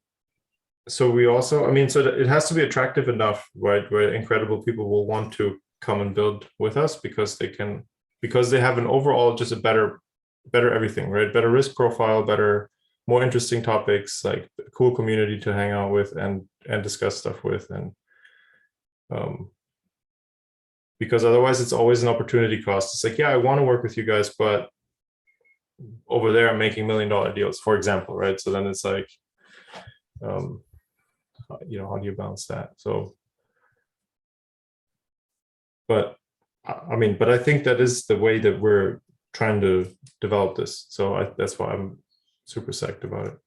[0.89, 4.63] so we also i mean so it has to be attractive enough right where incredible
[4.63, 7.85] people will want to come and build with us because they can
[8.21, 10.01] because they have an overall just a better
[10.51, 11.33] better everything right?
[11.33, 12.71] Better risk profile better
[13.07, 17.69] more interesting topics like cool community to hang out with and and discuss stuff with
[17.71, 17.93] and
[19.11, 19.51] um
[20.99, 22.95] because otherwise it's always an opportunity cost.
[22.95, 24.71] It's like yeah i want to work with you guys but
[26.09, 28.41] over there i'm making million dollar deals for example right?
[28.41, 29.09] So then it's like
[30.23, 30.63] um
[31.67, 32.71] you know how do you balance that?
[32.77, 33.15] So
[35.89, 36.17] but
[36.67, 39.01] I I mean, but I think that is the way that we're
[39.35, 40.87] trying to develop this.
[40.89, 41.99] So I, that's why I'm
[42.45, 43.39] super psyched about it.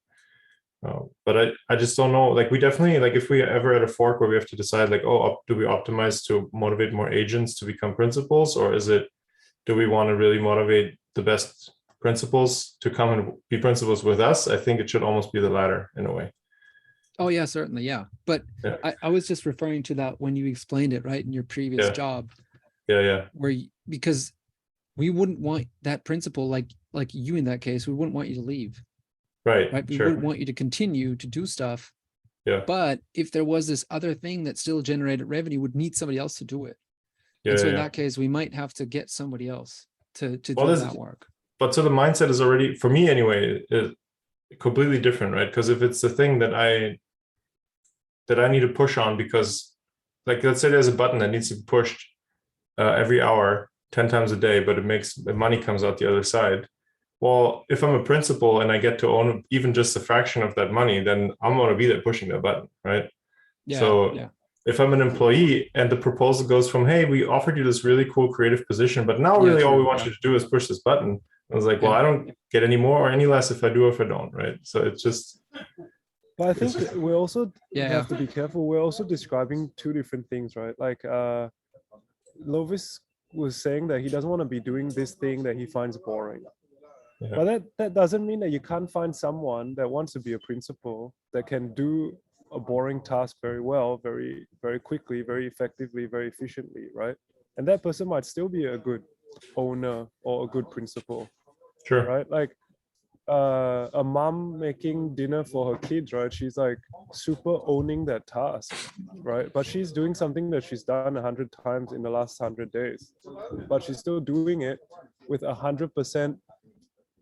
[0.86, 2.30] Uh, but I, I just don't know.
[2.30, 4.90] Like we definitely like if we ever at a fork where we have to decide
[4.90, 9.08] like, oh, do we optimize to motivate more agents to become principals, or is it
[9.66, 14.20] do we want to really motivate the best principals to come and be principals with
[14.20, 14.48] us?
[14.48, 16.32] I think it should almost be the latter in a way.
[17.18, 18.06] Oh yeah, certainly, yeah.
[18.28, 18.78] But Yeah.
[18.84, 21.88] I, I was just referring to that when you explained it, right, in your previous
[21.88, 21.94] Yeah.
[21.94, 22.32] job,
[22.88, 24.32] Yeah, yeah, where you, because
[24.98, 28.36] we wouldn't want that principal like like you in that case, we wouldn't want you
[28.36, 28.82] to leave,
[29.46, 29.88] right, right?
[29.88, 31.94] We sure, wouldn't want you to continue to do stuff.
[32.46, 32.62] Yeah.
[32.66, 36.36] But if there was this other thing that still generated revenue, would need somebody else
[36.36, 36.78] to do it.
[37.44, 37.72] yeah, and so yeah.
[37.72, 37.84] in yeah.
[37.84, 41.28] that case, we might have to get somebody else to to Well, do that work.
[41.60, 43.92] but so the mindset is already for me anyway is
[44.60, 46.98] completely different right because if it's the thing that i
[48.28, 49.74] that i need to push on because
[50.26, 52.08] like let's say there's a button that needs to be pushed
[52.80, 56.10] uh, every hour 10 times a day but it makes the money comes out the
[56.10, 56.68] other side
[57.22, 60.54] well if i'm a principal and i get to own even just a fraction of
[60.56, 63.10] that money then i'm going to be there pushing that button right
[63.66, 63.80] Yeah.
[63.80, 64.30] so- yeah.
[64.74, 68.06] if I'm an employee and the proposal goes from, hey, we offered you this really
[68.14, 70.08] cool creative position, but now Yeah, really all we want yeah.
[70.08, 71.12] you to do is push this button,
[71.52, 72.00] I was like, well, Yeah.
[72.00, 72.24] I don't
[72.54, 74.58] get any more or any less if I do or if I don't, right?
[74.72, 75.24] So it's just
[76.38, 76.72] But I think
[77.06, 77.40] we also
[77.80, 78.60] Yeah, have to be careful.
[78.70, 80.76] We're also describing two different things, right?
[80.88, 81.44] Like uh
[82.54, 82.88] Lovis
[83.34, 86.44] was saying that he doesn't want to be doing this thing that he finds boring.
[87.20, 87.30] Yeah.
[87.36, 90.40] But that, that doesn't mean that you can't find someone that wants to be a
[90.40, 92.18] principal that can do
[92.52, 97.16] a boring task very well, very, very quickly, very effectively, very efficiently, right?
[97.58, 99.04] And that person might still be a good
[99.56, 101.28] owner or a good principal
[101.88, 102.06] sure.
[102.06, 102.30] right?
[102.30, 102.56] Like
[103.28, 106.34] uh, a mom making dinner for her kids, right?
[106.34, 106.78] She's like
[107.12, 108.74] super owning that task,
[109.22, 109.52] right?
[109.54, 113.12] But she's doing something that she's done a hundred times in the last hundred days,
[113.68, 114.80] but she's still doing it
[115.28, 116.38] with a hundred percent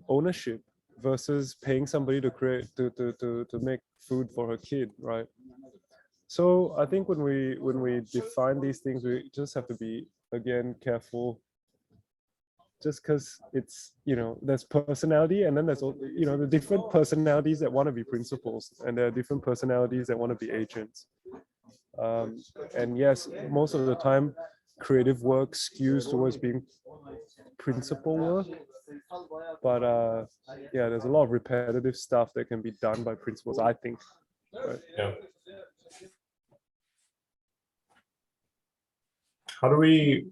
[0.07, 0.61] ownership
[1.01, 5.25] versus paying somebody to create to, to to to make food for her kid, right?
[6.27, 10.07] So I think when we when we define these things, we just have to be
[10.31, 11.41] again careful
[12.81, 16.89] just because it's you know there's personality and then there's all you know the different
[16.91, 20.51] personalities that want to be principals and there are different personalities that want to be
[20.51, 21.07] agents
[21.97, 22.43] um,
[22.75, 24.35] and yes most of the time
[24.79, 26.61] creative work skews towards being
[27.57, 28.47] principal work
[29.63, 30.25] but uh
[30.73, 33.99] yeah there's a lot of repetitive stuff that can be done by principals i think?
[34.97, 35.11] Yeah.
[39.61, 40.27] How do we?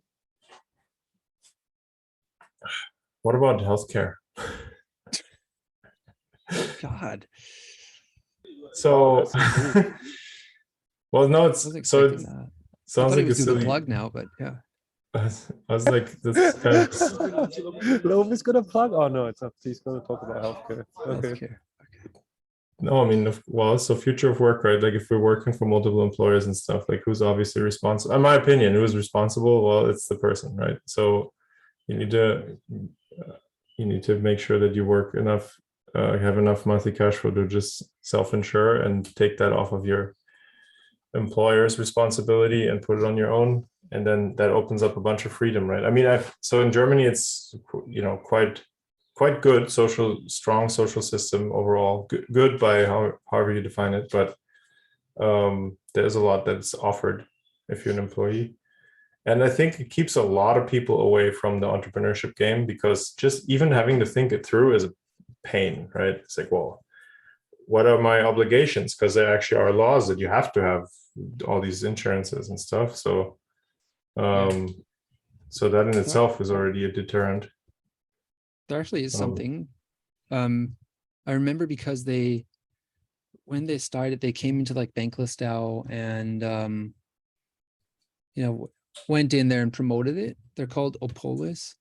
[3.24, 4.16] What about healthcare?
[6.82, 7.26] God,
[8.74, 9.24] So,
[11.12, 12.48] well, no, I it's was so expecting it that.
[12.48, 12.50] I
[12.86, 13.66] sounds thought he like a was doing the silly.
[13.66, 14.56] plug now, but yeah.
[15.16, 16.90] I was like, this kind of
[18.04, 21.56] Lovis gonna plug oh no it's up he's gonna talk about healthcare okay Healthcare.
[22.82, 24.82] No, I mean, of- well, so future of work, right?
[24.82, 28.14] Like if we're working for multiple employers and stuff, like who's obviously responsible?
[28.16, 29.64] In my opinion, who's responsible?
[29.64, 30.78] Well, it's the person, right?
[30.86, 31.32] So
[31.88, 32.58] you need to
[33.78, 35.58] you need to make sure that you work enough,
[35.96, 40.16] uh, have enough monthly cash flow to just self-insure and take that off of your
[41.14, 45.26] employer's responsibility and put it on your own, and then that opens up a bunch
[45.26, 45.86] of freedom, right?
[45.86, 47.54] I mean, I've so in Germany, it's
[47.88, 48.64] you know quite
[49.16, 52.08] quite good social strong social system overall.
[52.10, 54.36] Good, good by how, however you define it but
[55.20, 57.26] um, there's a lot that's offered
[57.70, 58.56] if you're an employee
[59.26, 63.12] and i think it keeps a lot of people away from the entrepreneurship game because
[63.14, 64.92] just even having to think it through is a
[65.44, 66.16] pain right?
[66.16, 66.84] It's like well
[67.66, 68.94] what are my obligations?
[68.94, 70.84] Because there actually are laws that you have to have
[71.48, 72.96] all these insurances and stuff.
[72.96, 73.38] So
[74.18, 74.84] um
[75.50, 77.48] so that in itself is already a deterrent.
[78.68, 79.20] There actually is Oh.
[79.20, 79.68] something
[80.32, 80.76] um
[81.28, 82.46] i remember because they
[83.46, 86.94] when they started they came into like BanklessDAO and um
[88.36, 88.70] you know
[89.08, 90.38] went in there and promoted it.
[90.56, 91.76] They're called Opolis.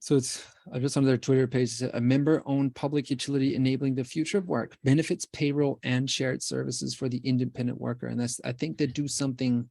[0.00, 3.54] So it's i just on their twitter page it said, a member owned public utility
[3.54, 8.06] enabling the future of work benefits payroll and shared services for the independent worker.
[8.06, 9.68] And that's i think they do something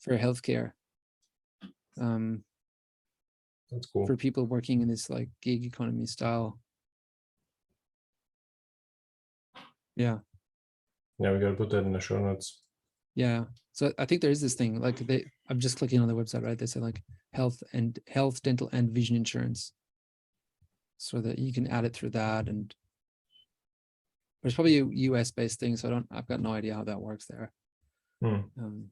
[0.00, 0.72] for healthcare
[2.00, 2.42] um
[3.70, 4.06] that's cool.
[4.06, 6.58] for people working in this like gig economy style.
[9.96, 10.18] Yeah,
[11.18, 12.62] yeah we got to put that in the show notes
[13.18, 13.46] yeah.
[13.72, 15.28] So I think there is this thing like they.
[15.50, 16.56] I'm just clicking on the website, right?
[16.56, 19.72] They say like health and health, dental, and vision insurance,
[20.98, 22.46] so that you can add it through that.
[22.46, 22.72] And
[24.40, 26.06] but it's probably a US based thing, so I don't.
[26.12, 27.50] I've got no idea how that works there.
[28.22, 28.40] Hmm.
[28.56, 28.84] Um,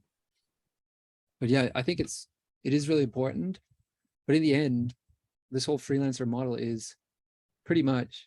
[1.38, 2.26] but yeah, I think it's
[2.64, 3.60] it is really important.
[4.26, 4.92] But in the end,
[5.52, 6.96] this whole freelancer model is
[7.64, 8.26] pretty much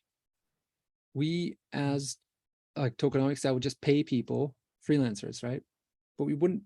[1.14, 2.16] we as
[2.78, 4.56] like tokenomics that would just pay people
[4.88, 5.62] freelancers, right?
[6.20, 6.64] But we wouldn't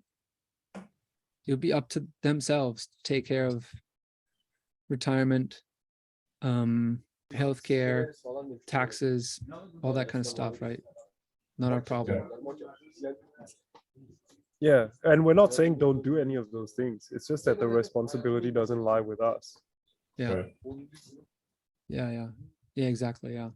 [0.75, 3.65] it would be up to themselves to take care of
[4.89, 5.61] retirement,
[6.41, 6.99] um,
[7.33, 8.13] healthcare,
[8.65, 9.39] taxes,
[9.81, 10.81] all that kind of stuff, right?
[11.57, 12.23] Not our problem.
[14.59, 17.09] Yeah, and we're not saying don't do any of those things.
[17.11, 19.57] It's just that the responsibility doesn't lie with us.
[20.17, 20.33] Yeah.
[20.33, 20.55] Right.
[21.89, 22.27] Yeah, yeah.
[22.75, 23.33] Yeah, exactly.
[23.33, 23.49] Yeah.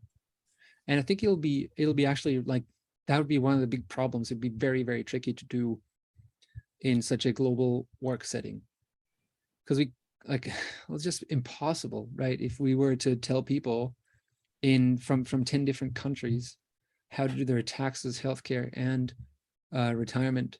[0.88, 2.64] And I think it'll be it'll be actually like
[3.07, 4.30] that would be one of the big problems.
[4.30, 5.80] It'd be very, very tricky to do
[6.82, 8.62] in such a global work setting.
[9.64, 9.91] Because we
[10.28, 10.52] like
[10.90, 12.40] it's just impossible, right?
[12.40, 13.95] If we were to tell people
[14.62, 16.58] in from from 10 different countries
[17.10, 19.14] how to do their taxes, healthcare, and
[19.76, 20.58] uh retirement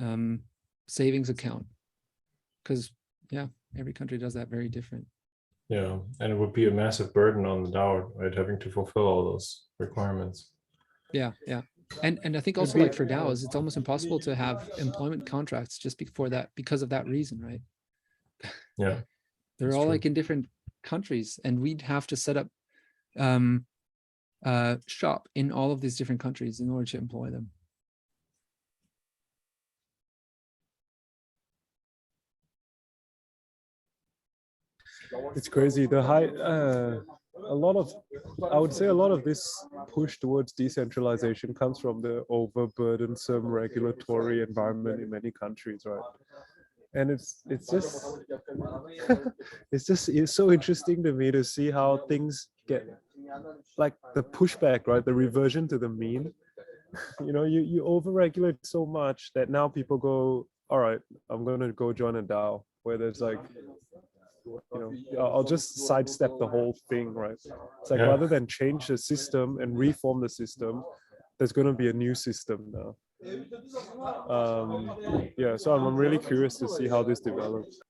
[0.00, 0.40] um
[0.88, 1.66] savings account.
[2.62, 2.92] Because
[3.30, 3.46] yeah,
[3.78, 5.06] every country does that very different.
[5.68, 8.34] Yeah, and it would be a massive burden on the DAO, right?
[8.34, 10.50] Having to fulfill all those requirements.
[11.12, 11.62] Yeah, yeah.
[12.02, 15.78] And and I think also like for DAOs, it's almost impossible to have employment contracts
[15.78, 17.60] just before that because of that reason, right?
[18.76, 19.00] Yeah,
[19.58, 19.90] They're all true.
[19.90, 20.48] like in different
[20.82, 22.48] countries and we'd have to set up
[23.18, 23.66] um,
[24.44, 27.50] uh, shop in all of these different countries in order to employ them.
[35.36, 37.00] it's crazy the high uh,
[37.48, 37.92] a lot of
[38.52, 39.42] i would say a lot of this
[39.92, 46.00] push towards decentralization comes from the overburdensome regulatory environment in many countries right?
[46.94, 48.18] And it's it's just
[49.72, 52.86] it's just it's so interesting to me to see how things get
[53.78, 55.04] like the pushback right?
[55.04, 56.32] The reversion to the mean.
[57.26, 61.00] You know you you overregulate so much that now people go all right
[61.30, 63.40] i'm going to go join a dao where there's like
[64.44, 67.32] you know I'll- i'll just sidestep the whole thing right
[67.80, 68.06] it's like Yeah.
[68.08, 70.84] rather than change the system and reform the system
[71.38, 72.96] there's going to be a new system now
[74.28, 74.96] um
[75.36, 77.80] yeah so i'm, I'm really curious to see how this develops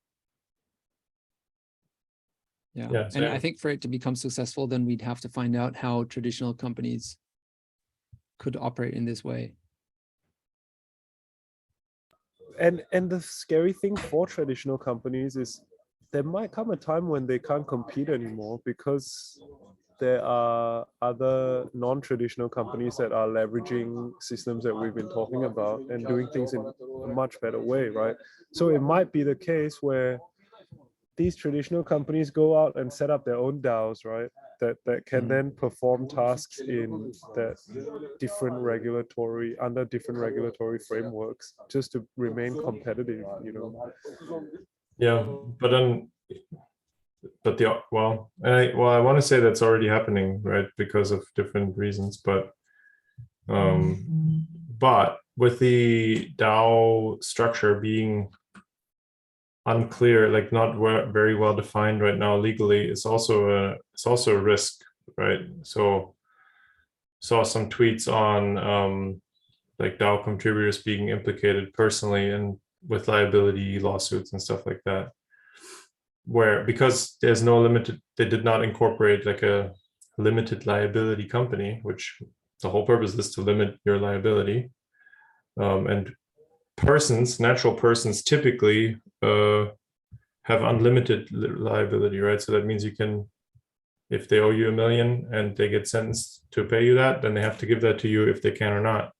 [2.74, 2.88] Yeah.
[2.90, 5.76] Yeah, and I think for it to become successful, then we'd have to find out
[5.76, 7.18] how traditional companies
[8.38, 9.52] could operate in this way.
[12.58, 15.60] and and the scary thing for traditional companies is
[16.12, 19.40] there might come a time when they can't compete anymore because
[19.98, 26.06] there are other non-traditional companies that are leveraging systems that we've been talking about and
[26.06, 26.60] doing things in
[27.04, 28.16] a much better way right
[28.52, 30.20] so it might be the case where
[31.16, 34.30] these traditional companies go out and set up their own DAOs, right?
[34.60, 37.56] That that can then perform tasks in that
[38.18, 43.92] different regulatory under different regulatory frameworks just to remain competitive, you know.
[44.98, 45.24] Yeah,
[45.60, 46.10] but then,
[47.42, 50.66] but the well, and I well, I want to say that's already happening, right?
[50.76, 52.50] Because of different reasons, but
[53.48, 54.46] um,
[54.78, 58.28] but with the DAO structure being
[59.66, 60.76] unclear, like not
[61.12, 64.82] very well defined right now legally, it's also a it's also a risk,
[65.16, 65.40] right?
[65.62, 66.14] So
[67.20, 69.22] saw some tweets on um,
[69.78, 75.10] like DAO contributors being implicated personally and with liability lawsuits and stuff like that
[76.24, 79.72] where because there's no limited they did not incorporate like a
[80.18, 82.18] limited liability company which
[82.62, 84.70] the whole purpose is to limit your liability.
[85.60, 86.12] Um, and
[86.76, 89.66] persons natural persons typically uh,
[90.44, 92.40] have unlimited liability right?
[92.40, 93.28] So that means you can
[94.10, 97.34] if they owe you a million and they get sentenced to pay you that then
[97.34, 99.12] they have to give that to you if they can or not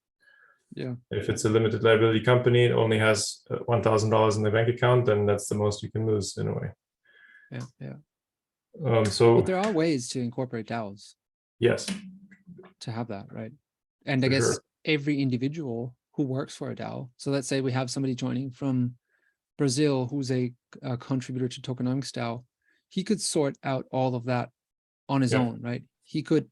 [0.74, 0.94] Yeah.
[1.11, 4.51] if it's a limited liability company, it only has uh, one thousand dollars in the
[4.51, 6.69] bank account, then that's the most you can lose in a way.
[7.51, 7.66] Yeah.
[7.81, 7.94] Yeah.
[8.86, 11.15] Um, so But there are ways to incorporate DAOs
[11.59, 11.86] yes,
[12.81, 13.53] to have that, right?
[14.07, 14.62] And I For guess sure.
[14.86, 17.11] every individual who works for a DAO.
[17.19, 18.94] So let's say we have somebody joining from
[19.59, 22.44] Brazil who's a, a contributor to Tokenomics DAO.
[22.89, 24.49] He could sort out all of that
[25.09, 25.40] on his Yeah.
[25.40, 25.85] own, right?
[26.05, 26.51] He could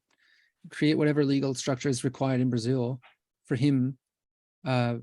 [0.69, 3.01] create whatever legal structure is required in Brazil
[3.45, 3.97] for him
[4.65, 4.95] uh,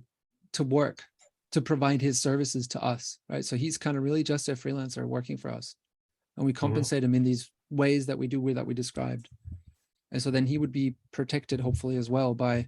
[0.52, 1.04] to work
[1.52, 3.44] to provide his services to us, right?
[3.44, 5.76] So he's kind of really just a freelancer working for us,
[6.36, 9.28] and we compensate him in these ways that we do that we described,
[10.12, 12.66] and so then he would be protected hopefully as well by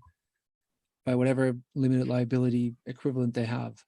[1.07, 3.83] by whatever limited liability equivalent they have.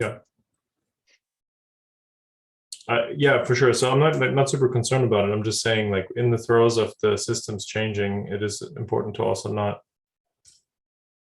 [0.00, 0.18] Yeah.
[2.88, 3.72] Uh, yeah, for sure.
[3.72, 5.32] So I'm not like, not super concerned about it.
[5.32, 9.24] I'm just saying, like in the throes of the systems changing, it is important to
[9.24, 9.80] also not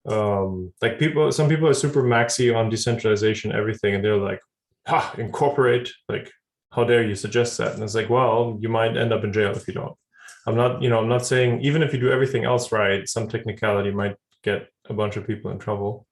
[0.06, 4.40] um like people some people are super maxi on decentralization everything and they're like
[4.86, 6.31] ha incorporate like
[6.72, 9.52] how dare you suggest that and it's like well you might end up in jail
[9.52, 9.94] if you don't
[10.47, 13.26] i'm not you know i'm not saying even if you do everything else right some
[13.26, 16.06] technicality might get a bunch of people in trouble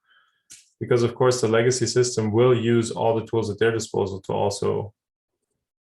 [0.80, 4.32] because of course the legacy system will use all the tools at their disposal to
[4.32, 4.94] also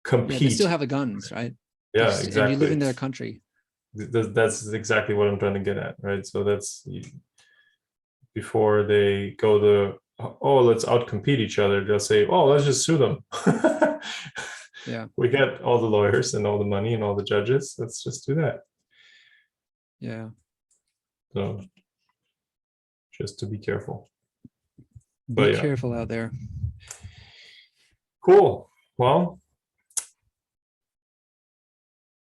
[0.06, 1.54] Yeah, compete they still have the guns, right?
[1.94, 3.42] yeah Just- exactly And you live in their country.
[3.96, 6.24] Th- th- that's exactly what I'm trying to get at, right?
[6.26, 6.88] So that's
[8.34, 9.98] before they go the
[10.40, 13.24] oh let's outcompete each other, they'll say oh let's just sue them.
[14.86, 15.06] Yeah.
[15.16, 17.76] we get all the lawyers and all the money and all the judges.
[17.78, 18.62] Let's just do that.
[20.00, 20.30] Yeah.
[21.34, 21.60] So
[23.12, 24.10] just to be careful.
[25.32, 25.60] Be yeah.
[25.60, 26.32] careful out there.
[28.24, 28.68] Cool.
[28.98, 29.38] Well,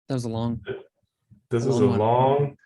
[0.07, 0.61] That was a long.
[1.49, 1.99] this A is a one.
[1.99, 2.57] long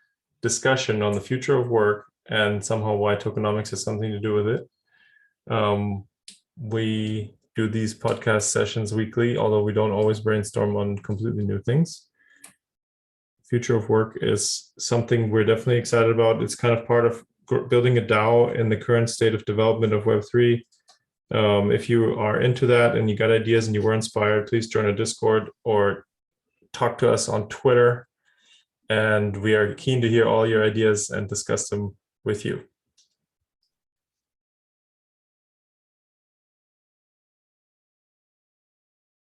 [0.41, 4.47] discussion on the future of work and somehow why tokenomics has something to do with
[4.47, 4.69] it.
[5.49, 6.05] Um,
[6.59, 12.07] we do these podcast sessions weekly, although we don't always brainstorm on completely new things.
[13.49, 16.43] Future of work is something we're definitely excited about.
[16.43, 17.23] It's kind of part of
[17.69, 20.61] building a DAO in the current state of development of Web3.
[21.33, 24.67] Um, if you are into that and you got ideas and you were inspired, please
[24.67, 26.05] join our Discord or
[26.73, 28.07] talk to us on Twitter.
[28.89, 31.95] And we are keen to hear all your ideas and discuss them
[32.27, 32.65] with you.